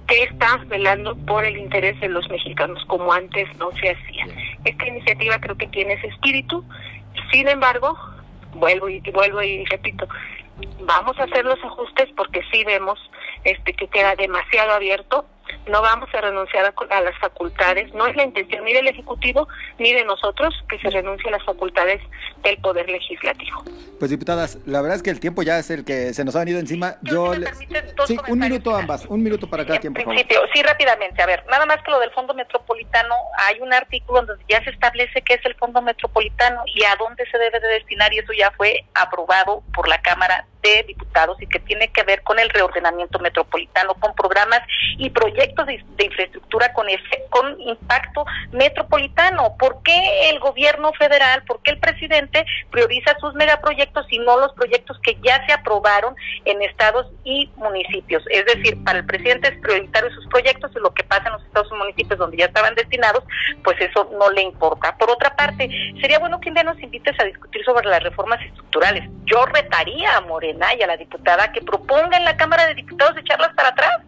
que 0.07 0.23
está 0.23 0.57
velando 0.67 1.15
por 1.25 1.45
el 1.45 1.57
interés 1.57 1.99
de 1.99 2.09
los 2.09 2.29
mexicanos, 2.29 2.83
como 2.87 3.11
antes 3.13 3.47
no 3.57 3.71
se 3.71 3.91
hacía. 3.91 4.27
Esta 4.65 4.87
iniciativa 4.87 5.39
creo 5.39 5.57
que 5.57 5.67
tiene 5.67 5.93
ese 5.93 6.07
espíritu. 6.07 6.63
Sin 7.31 7.47
embargo, 7.47 7.97
vuelvo 8.53 8.89
y 8.89 8.99
vuelvo 9.11 9.41
y 9.41 9.65
repito, 9.65 10.07
vamos 10.81 11.17
a 11.19 11.23
hacer 11.23 11.45
los 11.45 11.63
ajustes 11.63 12.09
porque 12.15 12.41
sí 12.51 12.63
vemos 12.65 12.99
este 13.43 13.73
que 13.73 13.87
queda 13.87 14.15
demasiado 14.15 14.73
abierto 14.73 15.25
no 15.67 15.81
vamos 15.81 16.09
a 16.13 16.21
renunciar 16.21 16.73
a, 16.89 17.01
las 17.01 17.17
facultades, 17.19 17.93
no 17.93 18.07
es 18.07 18.15
la 18.15 18.23
intención 18.23 18.63
ni 18.65 18.73
del 18.73 18.87
Ejecutivo 18.87 19.47
ni 19.79 19.93
de 19.93 20.03
nosotros 20.05 20.53
que 20.69 20.79
se 20.79 20.89
renuncie 20.89 21.29
a 21.29 21.31
las 21.31 21.43
facultades 21.43 22.01
del 22.43 22.57
Poder 22.57 22.89
Legislativo. 22.89 23.63
Pues 23.99 24.11
diputadas, 24.11 24.57
la 24.65 24.81
verdad 24.81 24.97
es 24.97 25.03
que 25.03 25.09
el 25.09 25.19
tiempo 25.19 25.43
ya 25.43 25.59
es 25.59 25.69
el 25.69 25.85
que 25.85 26.13
se 26.13 26.25
nos 26.25 26.35
ha 26.35 26.39
venido 26.39 26.59
encima. 26.59 26.95
Yo, 27.01 27.33
Sí, 28.05 28.17
un 28.27 28.39
minuto 28.39 28.75
ambas, 28.75 29.05
un 29.05 29.23
minuto 29.23 29.49
para 29.49 29.65
cada 29.65 29.79
tiempo. 29.79 30.01
Principio, 30.03 30.41
sí, 30.53 30.61
rápidamente, 30.61 31.21
a 31.21 31.25
ver, 31.25 31.45
nada 31.49 31.65
más 31.65 31.81
que 31.83 31.91
lo 31.91 31.99
del 31.99 32.11
Fondo 32.11 32.33
Metropolitano, 32.33 33.15
hay 33.37 33.59
un 33.61 33.73
artículo 33.73 34.23
donde 34.23 34.43
ya 34.49 34.63
se 34.63 34.71
establece 34.71 35.21
qué 35.21 35.35
es 35.35 35.45
el 35.45 35.55
Fondo 35.55 35.81
Metropolitano 35.81 36.63
y 36.67 36.83
a 36.83 36.95
dónde 36.97 37.23
se 37.31 37.37
debe 37.37 37.59
de 37.59 37.67
destinar 37.67 38.13
y 38.13 38.19
eso 38.19 38.33
ya 38.33 38.51
fue 38.51 38.85
aprobado 38.93 39.63
por 39.73 39.87
la 39.87 40.01
Cámara 40.01 40.47
de 40.63 40.83
Diputados 40.87 41.39
y 41.41 41.47
que 41.47 41.59
tiene 41.59 41.89
que 41.89 42.03
ver 42.03 42.23
con 42.23 42.39
el 42.39 42.49
reordenamiento 42.49 43.19
metropolitano, 43.19 43.93
con 43.95 44.15
programas 44.15 44.61
y 44.97 45.09
proyectos 45.09 45.67
de, 45.67 45.83
infraestructura 46.03 46.73
con, 46.73 46.87
con 47.29 47.59
impacto 47.61 48.25
metropolitano. 48.51 49.55
¿Por 49.59 49.83
qué 49.83 50.29
el 50.29 50.39
gobierno 50.39 50.91
federal, 50.93 51.43
por 51.43 51.61
qué 51.61 51.71
el 51.71 51.79
presidente 51.79 52.45
prioriza 52.71 53.15
sus 53.19 53.33
megaproyectos 53.35 54.05
y 54.09 54.19
no 54.19 54.39
los 54.39 54.53
proyectos 54.53 54.97
que 55.03 55.17
ya 55.23 55.45
se 55.45 55.53
aprobaron 55.53 56.15
en 56.45 56.61
estados 56.61 57.07
y 57.23 57.51
municipios? 57.57 58.23
Es 58.29 58.45
decir, 58.45 58.81
para 58.83 58.99
el 58.99 59.05
presidente 59.05 59.49
es 59.49 59.59
prioritario 59.59 60.09
sus 60.11 60.27
proyectos 60.27 60.71
y 60.75 60.79
lo 60.79 60.93
que 60.93 61.03
pasa 61.03 61.27
en 61.27 61.33
los 61.33 61.43
estados 61.43 61.69
y 61.71 61.75
municipios 61.75 62.17
donde 62.17 62.37
ya 62.37 62.45
estaban 62.45 62.73
destinados, 62.75 63.23
pues 63.63 63.79
eso 63.81 64.09
no 64.17 64.31
le 64.31 64.43
importa. 64.43 64.95
Por 64.97 65.11
otra 65.11 65.35
parte, 65.35 65.69
sería 65.99 66.19
bueno 66.19 66.39
que 66.39 66.49
un 66.49 66.55
día 66.55 66.63
nos 66.63 66.81
invites 66.81 67.19
a 67.19 67.25
discutir 67.25 67.63
sobre 67.65 67.87
las 67.87 68.01
reformas 68.01 68.41
estructurales. 68.41 69.09
Yo 69.25 69.45
retaría 69.45 70.17
a 70.17 70.21
Morena 70.21 70.52
y 70.77 70.83
a 70.83 70.87
la 70.87 70.97
diputada 70.97 71.51
que 71.51 71.61
proponga 71.61 72.17
en 72.17 72.25
la 72.25 72.37
Cámara 72.37 72.67
de 72.67 72.75
Diputados 72.75 73.17
echarlas 73.17 73.53
para 73.53 73.69
atrás 73.69 74.01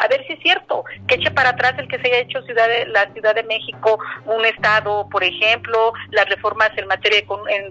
a 0.00 0.08
ver 0.08 0.24
si 0.26 0.32
es 0.32 0.40
cierto, 0.40 0.84
que 1.06 1.16
eche 1.16 1.30
para 1.30 1.50
atrás 1.50 1.74
el 1.76 1.86
que 1.86 1.98
se 1.98 2.06
haya 2.08 2.20
hecho 2.20 2.40
ciudad 2.42 2.66
de, 2.68 2.86
la 2.86 3.12
Ciudad 3.12 3.34
de 3.34 3.42
México 3.42 3.98
un 4.24 4.44
estado, 4.46 5.06
por 5.10 5.22
ejemplo, 5.22 5.92
las 6.10 6.26
reformas 6.26 6.70
en 6.76 6.86
materia 6.86 7.22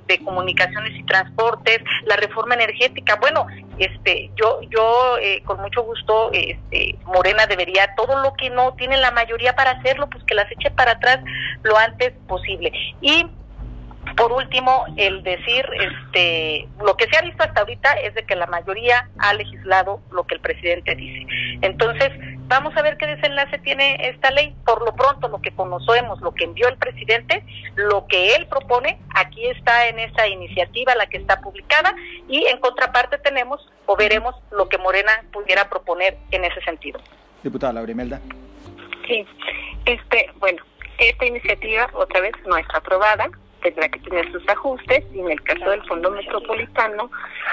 de, 0.06 0.20
comunicaciones 0.20 0.92
y 0.96 1.04
transportes, 1.06 1.80
la 2.06 2.18
reforma 2.18 2.54
energética. 2.54 3.16
Bueno, 3.16 3.48
este, 3.80 4.30
yo, 4.36 4.60
yo 4.70 5.18
eh, 5.20 5.42
con 5.44 5.60
mucho 5.60 5.82
gusto, 5.82 6.30
este, 6.32 7.00
Morena 7.06 7.48
debería 7.48 7.96
todo 7.96 8.22
lo 8.22 8.36
que 8.36 8.52
no 8.52 8.74
tiene 8.76 8.98
la 8.98 9.10
mayoría 9.10 9.56
para 9.56 9.72
hacerlo, 9.72 10.08
pues 10.08 10.24
que 10.26 10.36
las 10.36 10.52
eche 10.52 10.70
para 10.70 10.92
atrás 10.92 11.20
lo 11.64 11.78
antes 11.78 12.14
posible. 12.28 12.72
Y 13.02 13.26
por 14.20 14.34
último, 14.34 14.86
el 14.98 15.24
decir, 15.24 15.66
este, 15.80 16.68
lo 16.84 16.98
que 16.98 17.08
se 17.08 17.18
ha 17.18 17.22
visto 17.22 17.42
hasta 17.42 17.62
ahorita 17.62 17.94
es 17.94 18.14
de 18.16 18.26
que 18.26 18.36
la 18.36 18.48
mayoría 18.48 19.10
ha 19.18 19.34
legislado 19.34 20.02
lo 20.12 20.28
que 20.28 20.36
el 20.36 20.42
presidente 20.42 20.94
dice. 20.94 21.26
Entonces, 21.62 22.10
vamos 22.48 22.76
a 22.76 22.82
ver 22.82 22.98
qué 22.98 23.08
desenlace 23.08 23.60
tiene 23.60 24.10
esta 24.10 24.30
ley. 24.32 24.54
Por 24.66 24.84
lo 24.84 24.94
pronto, 24.94 25.30
lo 25.30 25.42
que 25.42 25.52
conocemos, 25.52 26.20
lo 26.20 26.34
que 26.34 26.44
envió 26.44 26.68
el 26.68 26.76
presidente, 26.76 27.46
lo 27.76 28.08
que 28.08 28.36
él 28.36 28.46
propone, 28.48 29.00
aquí 29.16 29.48
está 29.48 29.88
en 29.88 30.00
esa 30.00 30.28
iniciativa, 30.28 30.96
la 30.96 31.08
que 31.08 31.16
está 31.16 31.40
publicada, 31.40 31.96
y 32.28 32.46
en 32.48 32.60
contraparte 32.60 33.20
tenemos 33.20 33.66
o 33.86 33.96
veremos 33.96 34.36
lo 34.52 34.68
que 34.68 34.78
Morena 34.78 35.24
pudiera 35.32 35.70
proponer 35.70 36.18
en 36.32 36.44
ese 36.44 36.62
sentido. 36.64 37.00
Diputada 37.42 37.72
Laura 37.72 37.92
Imelda. 37.94 38.20
Sí, 39.08 39.26
este, 39.86 40.30
bueno, 40.40 40.62
esta 40.98 41.26
iniciativa 41.26 41.90
otra 41.94 42.20
vez 42.20 42.34
no 42.46 42.58
está 42.58 42.80
aprobada 42.80 43.30
tendrá 43.62 43.90
que 43.90 44.00
tener 44.00 44.32
sus 44.32 44.48
ajustes 44.50 45.04
y 45.14 45.20
en 45.20 45.32
el 45.32 45.42
caso 45.44 45.70
del 45.70 45.84
Fondo 45.86 46.12
Metropolitano 46.12 47.10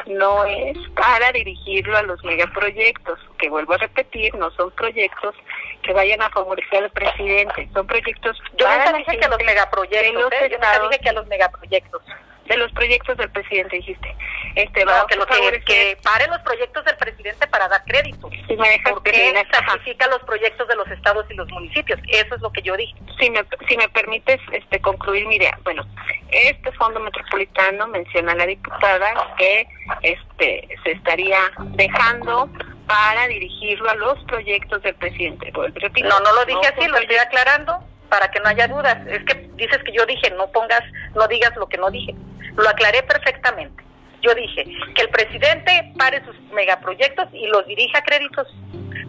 no 0.07 0.45
es 0.45 0.77
para 0.95 1.33
dirigirlo 1.33 1.97
a 1.97 2.03
los 2.03 2.23
megaproyectos, 2.25 3.19
que 3.39 3.49
vuelvo 3.49 3.75
a 3.75 3.79
repetir, 3.79 4.35
no 4.35 4.51
son 4.53 4.71
proyectos 4.73 5.35
que 5.83 5.93
vayan 5.93 6.23
a 6.23 6.31
favorecer 6.31 6.85
al 6.85 6.91
presidente, 6.91 7.69
son 7.73 7.87
proyectos 7.87 8.39
Yo 8.57 8.67
para 8.67 8.93
no 8.93 8.99
dije 8.99 9.19
que 9.19 9.25
a 9.25 9.29
los 9.29 9.45
megaproyectos, 9.45 10.33
¿eh? 10.33 10.49
Yo 10.51 10.59
no 10.59 10.89
dije 10.89 11.01
que 11.01 11.09
a 11.09 11.13
los 11.13 11.27
megaproyectos 11.27 12.03
de 12.47 12.57
los 12.57 12.73
proyectos 12.73 13.17
del 13.17 13.31
presidente, 13.31 13.77
dijiste. 13.77 14.15
Este, 14.55 14.85
no, 14.85 15.07
que, 15.07 15.17
lo 15.17 15.27
que, 15.27 15.61
que 15.65 15.99
pare 16.03 16.27
los 16.29 16.39
proyectos 16.41 16.85
del 16.85 16.97
presidente 16.97 17.47
para 17.49 17.69
dar 17.69 17.85
crédito. 17.85 18.31
Si 18.47 18.57
me 18.57 18.69
dejas 18.71 18.93
porque 18.93 19.35
sacrifica 19.51 20.07
los 20.09 20.23
proyectos 20.23 20.67
de 20.69 20.77
los 20.77 20.89
estados 20.89 21.27
y 21.31 21.35
los 21.35 21.49
municipios. 21.51 22.01
Eso 22.09 22.35
es 22.35 22.41
lo 22.41 22.51
que 22.51 22.63
yo 22.63 22.77
dije. 22.77 22.95
Si 23.21 23.31
me, 23.31 23.45
si 23.69 23.77
me 23.77 23.89
permites 23.89 24.41
este, 24.53 24.81
concluir 24.81 25.27
mi 25.27 25.37
idea. 25.37 25.59
Bueno, 25.63 25.85
este 26.31 26.73
fondo 26.73 27.01
metropolitano 27.01 27.87
menciona 27.89 28.35
la 28.35 28.47
diputada 28.47 29.35
que 29.37 29.67
este 30.03 30.69
se 30.85 30.93
estaría 30.93 31.39
dejando 31.73 32.49
para 32.87 33.27
dirigirlo 33.29 33.91
a 33.91 33.95
los 33.97 34.23
proyectos 34.25 34.83
del 34.83 34.95
presidente. 34.95 35.53
no, 35.53 36.21
no 36.21 36.33
lo 36.33 36.45
dije 36.45 36.67
así, 36.67 36.87
lo 36.89 36.99
estoy 36.99 37.17
aclarando 37.17 37.83
para 38.09 38.31
que 38.31 38.41
no 38.41 38.49
haya 38.49 38.69
dudas. 38.69 38.97
Es 39.07 39.25
que 39.25 39.49
dices 39.55 39.79
que 39.85 39.93
yo 39.93 40.07
dije, 40.07 40.31
no 40.37 40.47
pongas, 40.49 40.83
no 41.15 41.27
digas 41.29 41.55
lo 41.57 41.67
que 41.67 41.79
no 41.79 41.91
dije. 41.91 42.15
Lo 42.57 42.69
aclaré 42.69 43.03
perfectamente. 43.03 43.85
Yo 44.23 44.35
dije 44.35 44.65
que 44.95 45.03
el 45.03 45.09
presidente 45.11 45.93
pare 45.99 46.25
sus 46.25 46.37
megaproyectos 46.53 47.29
y 47.33 47.47
los 47.49 47.67
dirija 47.67 47.99
a 47.99 48.03
créditos, 48.03 48.49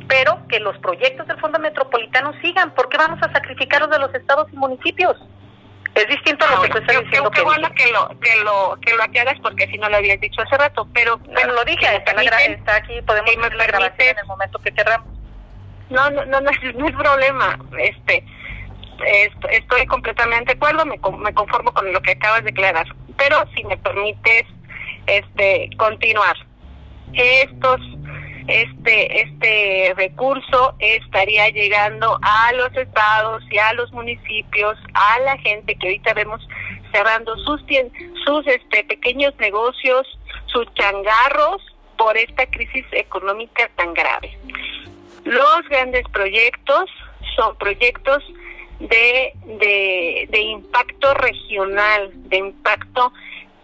pero 0.07 0.45
que 0.47 0.59
los 0.59 0.77
proyectos 0.79 1.27
del 1.27 1.39
Fondo 1.39 1.59
Metropolitano 1.59 2.33
sigan. 2.41 2.71
¿Por 2.71 2.89
qué 2.89 2.97
vamos 2.97 3.19
a 3.23 3.31
sacrificarlos 3.31 3.89
de 3.89 3.99
los 3.99 4.13
estados 4.13 4.47
y 4.51 4.57
municipios? 4.57 5.17
Es 5.95 6.07
distinto 6.09 6.45
a 6.45 6.55
lo 6.55 6.61
que 6.61 6.69
tú 6.69 6.77
estás 6.77 7.01
diciendo. 7.01 7.31
Qué, 7.31 7.41
bueno 7.41 7.69
que 7.71 7.91
lo, 7.91 8.09
que 8.19 8.35
lo, 8.43 8.77
que 8.81 8.95
lo 8.95 9.03
aclaras 9.03 9.39
porque 9.41 9.65
si 9.67 9.79
no 9.79 9.89
lo 9.89 9.97
habías 9.97 10.19
dicho 10.19 10.41
hace 10.41 10.55
rato, 10.55 10.87
pero... 10.93 11.17
Bueno, 11.17 11.53
lo 11.53 11.65
dije, 11.65 11.87
está, 11.95 12.11
está, 12.21 12.75
aquí, 12.75 13.01
podemos 13.01 13.35
ver 13.35 13.55
la 13.55 13.65
grabación 13.65 14.09
en 14.09 14.19
el 14.19 14.25
momento 14.25 14.59
que 14.59 14.71
queramos. 14.71 15.07
No, 15.89 16.09
no, 16.11 16.25
no, 16.25 16.41
no, 16.41 16.51
no 16.75 16.87
es 16.87 16.95
problema. 16.95 17.57
Este, 17.79 18.23
estoy 19.51 19.85
completamente 19.87 20.53
de 20.53 20.57
acuerdo, 20.57 20.85
me, 20.85 20.99
me 21.19 21.33
conformo 21.33 21.73
con 21.73 21.91
lo 21.91 22.01
que 22.01 22.11
acabas 22.11 22.43
de 22.43 22.51
declarar. 22.51 22.85
Pero 23.17 23.43
si 23.55 23.63
me 23.63 23.77
permites 23.77 24.45
este 25.07 25.69
continuar, 25.77 26.35
estos 27.13 27.81
este 28.47 29.21
este 29.21 29.93
recurso 29.95 30.75
estaría 30.79 31.49
llegando 31.49 32.17
a 32.21 32.51
los 32.53 32.75
estados 32.75 33.43
y 33.51 33.57
a 33.57 33.73
los 33.73 33.91
municipios, 33.91 34.77
a 34.93 35.19
la 35.19 35.37
gente 35.37 35.75
que 35.75 35.87
ahorita 35.87 36.13
vemos 36.13 36.45
cerrando 36.91 37.35
sus 37.37 37.61
sus 38.25 38.47
este 38.47 38.83
pequeños 38.85 39.33
negocios, 39.39 40.07
sus 40.45 40.65
changarros 40.75 41.61
por 41.97 42.15
esta 42.15 42.45
crisis 42.45 42.85
económica 42.91 43.69
tan 43.75 43.93
grave. 43.93 44.37
Los 45.25 45.61
grandes 45.69 46.03
proyectos 46.13 46.89
son 47.35 47.57
proyectos 47.57 48.23
de, 48.79 49.33
de, 49.45 50.27
de 50.29 50.39
impacto 50.39 51.13
regional, 51.15 52.11
de 52.29 52.37
impacto 52.37 53.11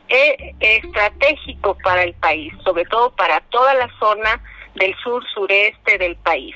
eh, 0.10 0.56
estratégico 0.60 1.78
para 1.84 2.04
el 2.04 2.14
país, 2.14 2.54
sobre 2.64 2.86
todo 2.86 3.12
para 3.16 3.42
toda 3.50 3.74
la 3.74 3.90
zona 4.00 4.42
del 4.76 4.96
sur 5.04 5.24
sureste 5.34 5.98
del 5.98 6.16
país. 6.18 6.56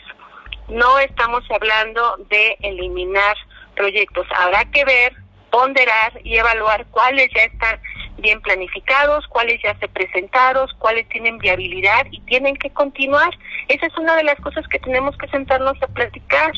No 0.68 0.99
estamos 0.99 1.43
hablando 1.49 2.18
de 2.30 2.58
eliminar 2.62 3.38
proyectos, 3.76 4.28
habrá 4.36 4.66
que 4.66 4.84
ver, 4.86 5.16
ponderar 5.49 6.19
y 6.23 6.37
evaluar 6.37 6.85
cuáles 6.91 7.29
ya 7.35 7.43
están 7.43 7.79
bien 8.17 8.41
planificados, 8.41 9.27
cuáles 9.27 9.61
ya 9.61 9.77
se 9.79 9.87
presentaron, 9.87 10.67
cuáles 10.79 11.07
tienen 11.09 11.37
viabilidad 11.37 12.07
y 12.11 12.19
tienen 12.21 12.55
que 12.55 12.69
continuar. 12.71 13.37
Esa 13.67 13.85
es 13.85 13.97
una 13.97 14.15
de 14.15 14.23
las 14.23 14.35
cosas 14.37 14.67
que 14.67 14.79
tenemos 14.79 15.17
que 15.17 15.27
sentarnos 15.27 15.81
a 15.81 15.87
platicar. 15.87 16.51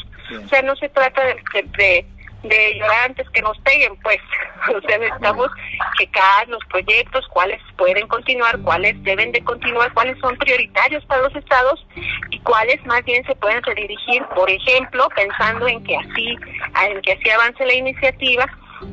O 0.43 0.47
sea, 0.47 0.61
no 0.61 0.75
se 0.75 0.89
trata 0.89 1.23
de, 1.23 1.35
de, 1.77 2.05
de 2.43 2.75
llorar 2.75 3.05
antes 3.07 3.29
que 3.31 3.41
nos 3.41 3.57
peguen, 3.59 3.95
pues. 3.97 4.19
O 4.75 4.81
sea, 4.81 4.97
necesitamos 4.97 5.49
checar 5.97 6.47
los 6.49 6.63
proyectos, 6.65 7.25
cuáles 7.29 7.61
pueden 7.77 8.05
continuar, 8.07 8.59
cuáles 8.59 9.01
deben 9.03 9.31
de 9.31 9.41
continuar, 9.41 9.93
cuáles 9.93 10.19
son 10.19 10.35
prioritarios 10.35 11.03
para 11.05 11.21
los 11.21 11.33
estados 11.33 11.87
y 12.29 12.39
cuáles 12.39 12.85
más 12.85 13.03
bien 13.05 13.25
se 13.25 13.35
pueden 13.35 13.63
redirigir, 13.63 14.21
por 14.35 14.49
ejemplo, 14.49 15.07
pensando 15.15 15.65
en 15.65 15.81
que 15.85 15.95
así, 15.95 16.37
en 16.83 17.01
que 17.01 17.13
así 17.13 17.29
avance 17.29 17.65
la 17.65 17.73
iniciativa, 17.73 18.45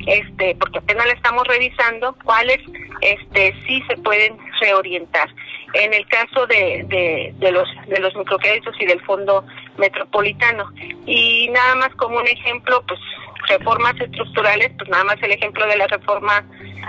este, 0.06 0.56
porque 0.56 0.78
apenas 0.78 1.06
la 1.06 1.12
estamos 1.12 1.46
revisando, 1.46 2.16
cuáles 2.24 2.58
este 3.00 3.54
sí 3.66 3.82
se 3.88 3.96
pueden 3.98 4.36
reorientar. 4.60 5.28
En 5.74 5.92
el 5.92 6.06
caso 6.06 6.46
de, 6.46 6.84
de, 6.88 7.34
de 7.36 7.52
los 7.52 7.68
de 7.88 8.00
los 8.00 8.14
microcréditos 8.14 8.74
y 8.80 8.86
del 8.86 9.00
fondo 9.04 9.44
metropolitano. 9.76 10.70
Y 11.06 11.48
nada 11.50 11.74
más 11.74 11.94
como 11.96 12.18
un 12.18 12.26
ejemplo, 12.26 12.82
pues 12.86 13.00
reformas 13.48 13.94
estructurales, 14.00 14.72
pues 14.78 14.88
nada 14.90 15.04
más 15.04 15.16
el 15.22 15.32
ejemplo 15.32 15.66
de 15.66 15.76
la 15.76 15.86
reforma 15.86 16.44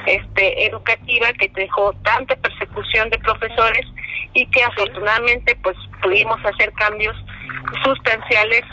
este 0.06 0.66
educativa 0.66 1.34
que 1.34 1.52
dejó 1.54 1.94
tanta 2.04 2.36
persecución 2.38 3.10
de 3.10 3.20
profesores 3.20 3.86
y 4.34 4.46
que 4.48 4.64
afortunadamente 4.64 5.58
pues 5.64 5.76
pudimos 6.02 6.38
hacer 6.46 6.72
cambios 6.74 7.16
sustanciales 7.84 8.64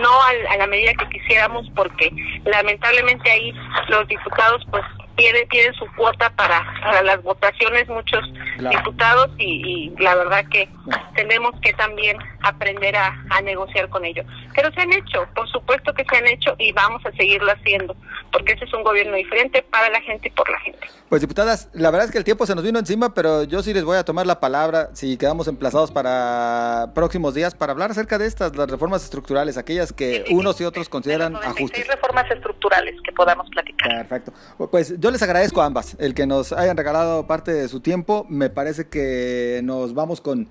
no 0.00 0.10
a, 0.22 0.56
la 0.56 0.66
medida 0.66 0.92
que 0.94 1.08
quisiéramos 1.08 1.68
porque 1.74 2.10
lamentablemente 2.44 3.30
ahí 3.30 3.52
los 3.88 4.06
diputados 4.08 4.64
pues 4.70 4.84
piden, 5.16 5.74
su 5.74 5.86
cuota 5.96 6.30
para, 6.30 6.64
para 6.82 7.02
las 7.02 7.22
votaciones 7.22 7.88
muchos 7.88 8.24
diputados 8.58 9.30
y, 9.38 9.92
la 9.98 10.14
verdad 10.14 10.44
que 10.50 10.68
tenemos 11.14 11.52
que 11.60 11.72
también 11.74 12.16
aprender 12.42 12.96
a, 12.96 13.16
negociar 13.42 13.88
con 13.88 14.04
ellos. 14.04 14.26
Pero 14.54 14.70
se 14.72 14.80
han 14.82 14.92
hecho, 14.92 15.26
por 15.34 15.48
supuesto 15.48 15.94
que 15.94 16.04
se 16.04 16.16
han 16.16 16.26
hecho 16.26 16.54
y 16.58 16.72
vamos 16.72 17.04
a 17.06 17.10
seguirlo 17.12 17.50
haciendo, 17.50 17.96
porque 18.30 18.52
ese 18.52 18.66
es 18.66 18.74
un 18.74 18.82
gobierno 18.82 19.16
diferente 19.16 19.62
para 19.62 19.88
la 19.88 20.00
gente 20.02 20.28
y 20.28 20.30
por 20.30 20.48
la 20.50 20.58
gente. 20.60 20.86
Pues 21.08 21.22
diputadas, 21.22 21.70
la 21.72 21.90
verdad 21.90 22.06
es 22.06 22.12
que 22.12 22.18
el 22.18 22.24
tiempo 22.24 22.44
se 22.44 22.54
nos 22.54 22.62
vino 22.62 22.78
encima, 22.78 23.14
pero 23.14 23.44
yo 23.44 23.62
sí 23.62 23.72
les 23.72 23.82
voy 23.82 23.96
a 23.96 24.04
tomar 24.04 24.26
la 24.26 24.40
palabra 24.40 24.90
si 24.92 25.16
quedamos 25.16 25.48
emplazados 25.48 25.90
para 25.90 26.92
próximos 26.94 27.34
días 27.34 27.54
para 27.54 27.72
hablar 27.72 27.90
acerca 27.90 28.18
de 28.18 28.26
estas, 28.26 28.54
las 28.56 28.70
reformas 28.70 29.02
estructurales, 29.04 29.56
aquellas 29.56 29.92
que 29.92 30.26
unos 30.30 30.60
y 30.60 30.64
otros 30.64 30.88
consideran 30.88 31.36
ajustes. 31.36 31.88
reformas 31.88 32.30
estructurales 32.30 32.94
que 33.02 33.12
podamos 33.12 33.48
platicar. 33.50 33.88
Perfecto. 33.88 34.32
Pues 34.70 34.99
yo 35.00 35.10
les 35.10 35.22
agradezco 35.22 35.62
a 35.62 35.66
ambas 35.66 35.96
el 35.98 36.12
que 36.12 36.26
nos 36.26 36.52
hayan 36.52 36.76
regalado 36.76 37.26
parte 37.26 37.52
de 37.52 37.68
su 37.68 37.80
tiempo. 37.80 38.26
Me 38.28 38.50
parece 38.50 38.88
que 38.88 39.62
nos 39.64 39.94
vamos 39.94 40.20
con 40.20 40.48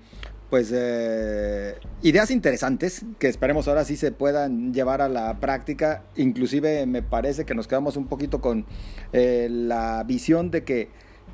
pues 0.50 0.72
eh, 0.74 1.76
ideas 2.02 2.32
interesantes 2.32 3.04
que 3.20 3.28
esperemos 3.28 3.68
ahora 3.68 3.84
sí 3.84 3.96
se 3.96 4.10
puedan 4.10 4.74
llevar 4.74 5.02
a 5.02 5.08
la 5.08 5.38
práctica. 5.38 6.02
Inclusive 6.16 6.84
me 6.86 7.00
parece 7.00 7.44
que 7.44 7.54
nos 7.54 7.68
quedamos 7.68 7.96
un 7.96 8.08
poquito 8.08 8.40
con 8.40 8.66
eh, 9.12 9.46
la 9.48 10.02
visión 10.02 10.50
de 10.50 10.64
que 10.64 10.88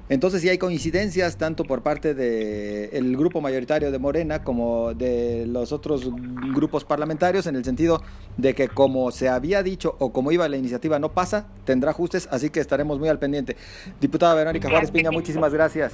entonces 0.09 0.41
sí 0.41 0.49
hay 0.49 0.59
coincidencias 0.59 1.37
tanto 1.37 1.65
por 1.65 1.83
parte 1.83 2.15
del 2.15 3.17
grupo 3.17 3.41
mayoritario 3.41 3.91
de 3.91 3.99
Morena 3.99 4.45
como 4.45 4.95
de 4.95 5.47
los 5.47 5.73
otros 5.73 6.11
grupos 6.55 6.85
parlamentarios 6.85 7.47
en 7.47 7.57
el 7.57 7.65
sentido 7.65 8.03
de 8.37 8.55
que 8.55 8.69
como 8.69 9.11
se 9.11 9.29
había 9.29 9.63
dicho 9.63 9.97
o 9.99 10.13
como 10.13 10.31
iba 10.31 10.49
la 10.49 10.57
iniciativa 10.57 10.99
no 10.99 11.13
pasa, 11.13 11.49
tendrá 11.65 11.91
ajustes, 11.91 12.29
así 12.31 12.51
que 12.51 12.61
estaremos 12.61 12.99
muy 12.99 13.09
al 13.09 13.19
pendiente. 13.19 13.57
Diputada 14.01 14.35
Verónica 14.35 14.71
Juárez 14.71 14.91
Piña, 14.91 15.11
muchísimas 15.11 15.53
gracias. 15.53 15.93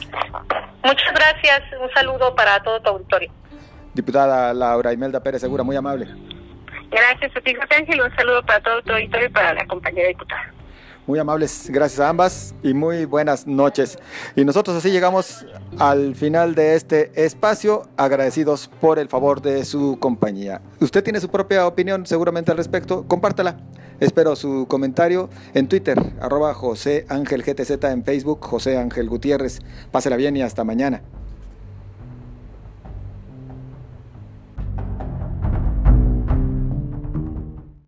Muchas 0.84 1.12
gracias, 1.14 1.62
un 1.82 1.90
saludo 1.94 2.34
para 2.34 2.62
todo 2.62 2.80
tu 2.82 2.90
auditorio. 2.90 3.32
Diputada 3.94 4.52
Laura 4.52 4.92
Imelda 4.92 5.22
Pérez 5.22 5.40
Segura, 5.40 5.62
muy 5.62 5.76
amable. 5.76 6.06
Gracias 6.90 7.34
a 7.34 7.40
ti, 7.40 7.54
José 7.54 7.74
Ángel, 7.76 8.02
un 8.02 8.14
saludo 8.16 8.42
para 8.42 8.60
todo 8.60 8.82
tu 8.82 8.92
auditorio 8.92 9.26
y 9.26 9.30
para 9.30 9.54
la 9.54 9.66
compañera 9.66 10.08
diputada. 10.08 10.52
Muy 11.04 11.18
amables, 11.18 11.68
gracias 11.68 11.98
a 11.98 12.08
ambas 12.08 12.54
y 12.62 12.74
muy 12.74 13.06
buenas 13.06 13.44
noches. 13.44 13.98
Y 14.36 14.44
nosotros 14.44 14.76
así 14.76 14.92
llegamos 14.92 15.44
al 15.80 16.14
final 16.14 16.54
de 16.54 16.76
este 16.76 17.10
espacio, 17.24 17.88
agradecidos 17.96 18.70
por 18.80 19.00
el 19.00 19.08
favor 19.08 19.42
de 19.42 19.64
su 19.64 19.98
compañía. 19.98 20.62
Usted 20.80 21.02
tiene 21.02 21.18
su 21.18 21.28
propia 21.28 21.66
opinión 21.66 22.06
seguramente 22.06 22.52
al 22.52 22.56
respecto, 22.56 23.04
compártala. 23.08 23.56
Espero 23.98 24.36
su 24.36 24.66
comentario 24.68 25.28
en 25.54 25.66
Twitter, 25.66 25.98
arroba 26.20 26.54
José 26.54 27.04
Ángel 27.08 27.42
GTZ, 27.42 27.82
en 27.82 28.04
Facebook, 28.04 28.38
José 28.40 28.78
Ángel 28.78 29.08
Gutiérrez. 29.08 29.58
Pásela 29.90 30.14
bien 30.14 30.36
y 30.36 30.42
hasta 30.42 30.62
mañana. 30.62 31.02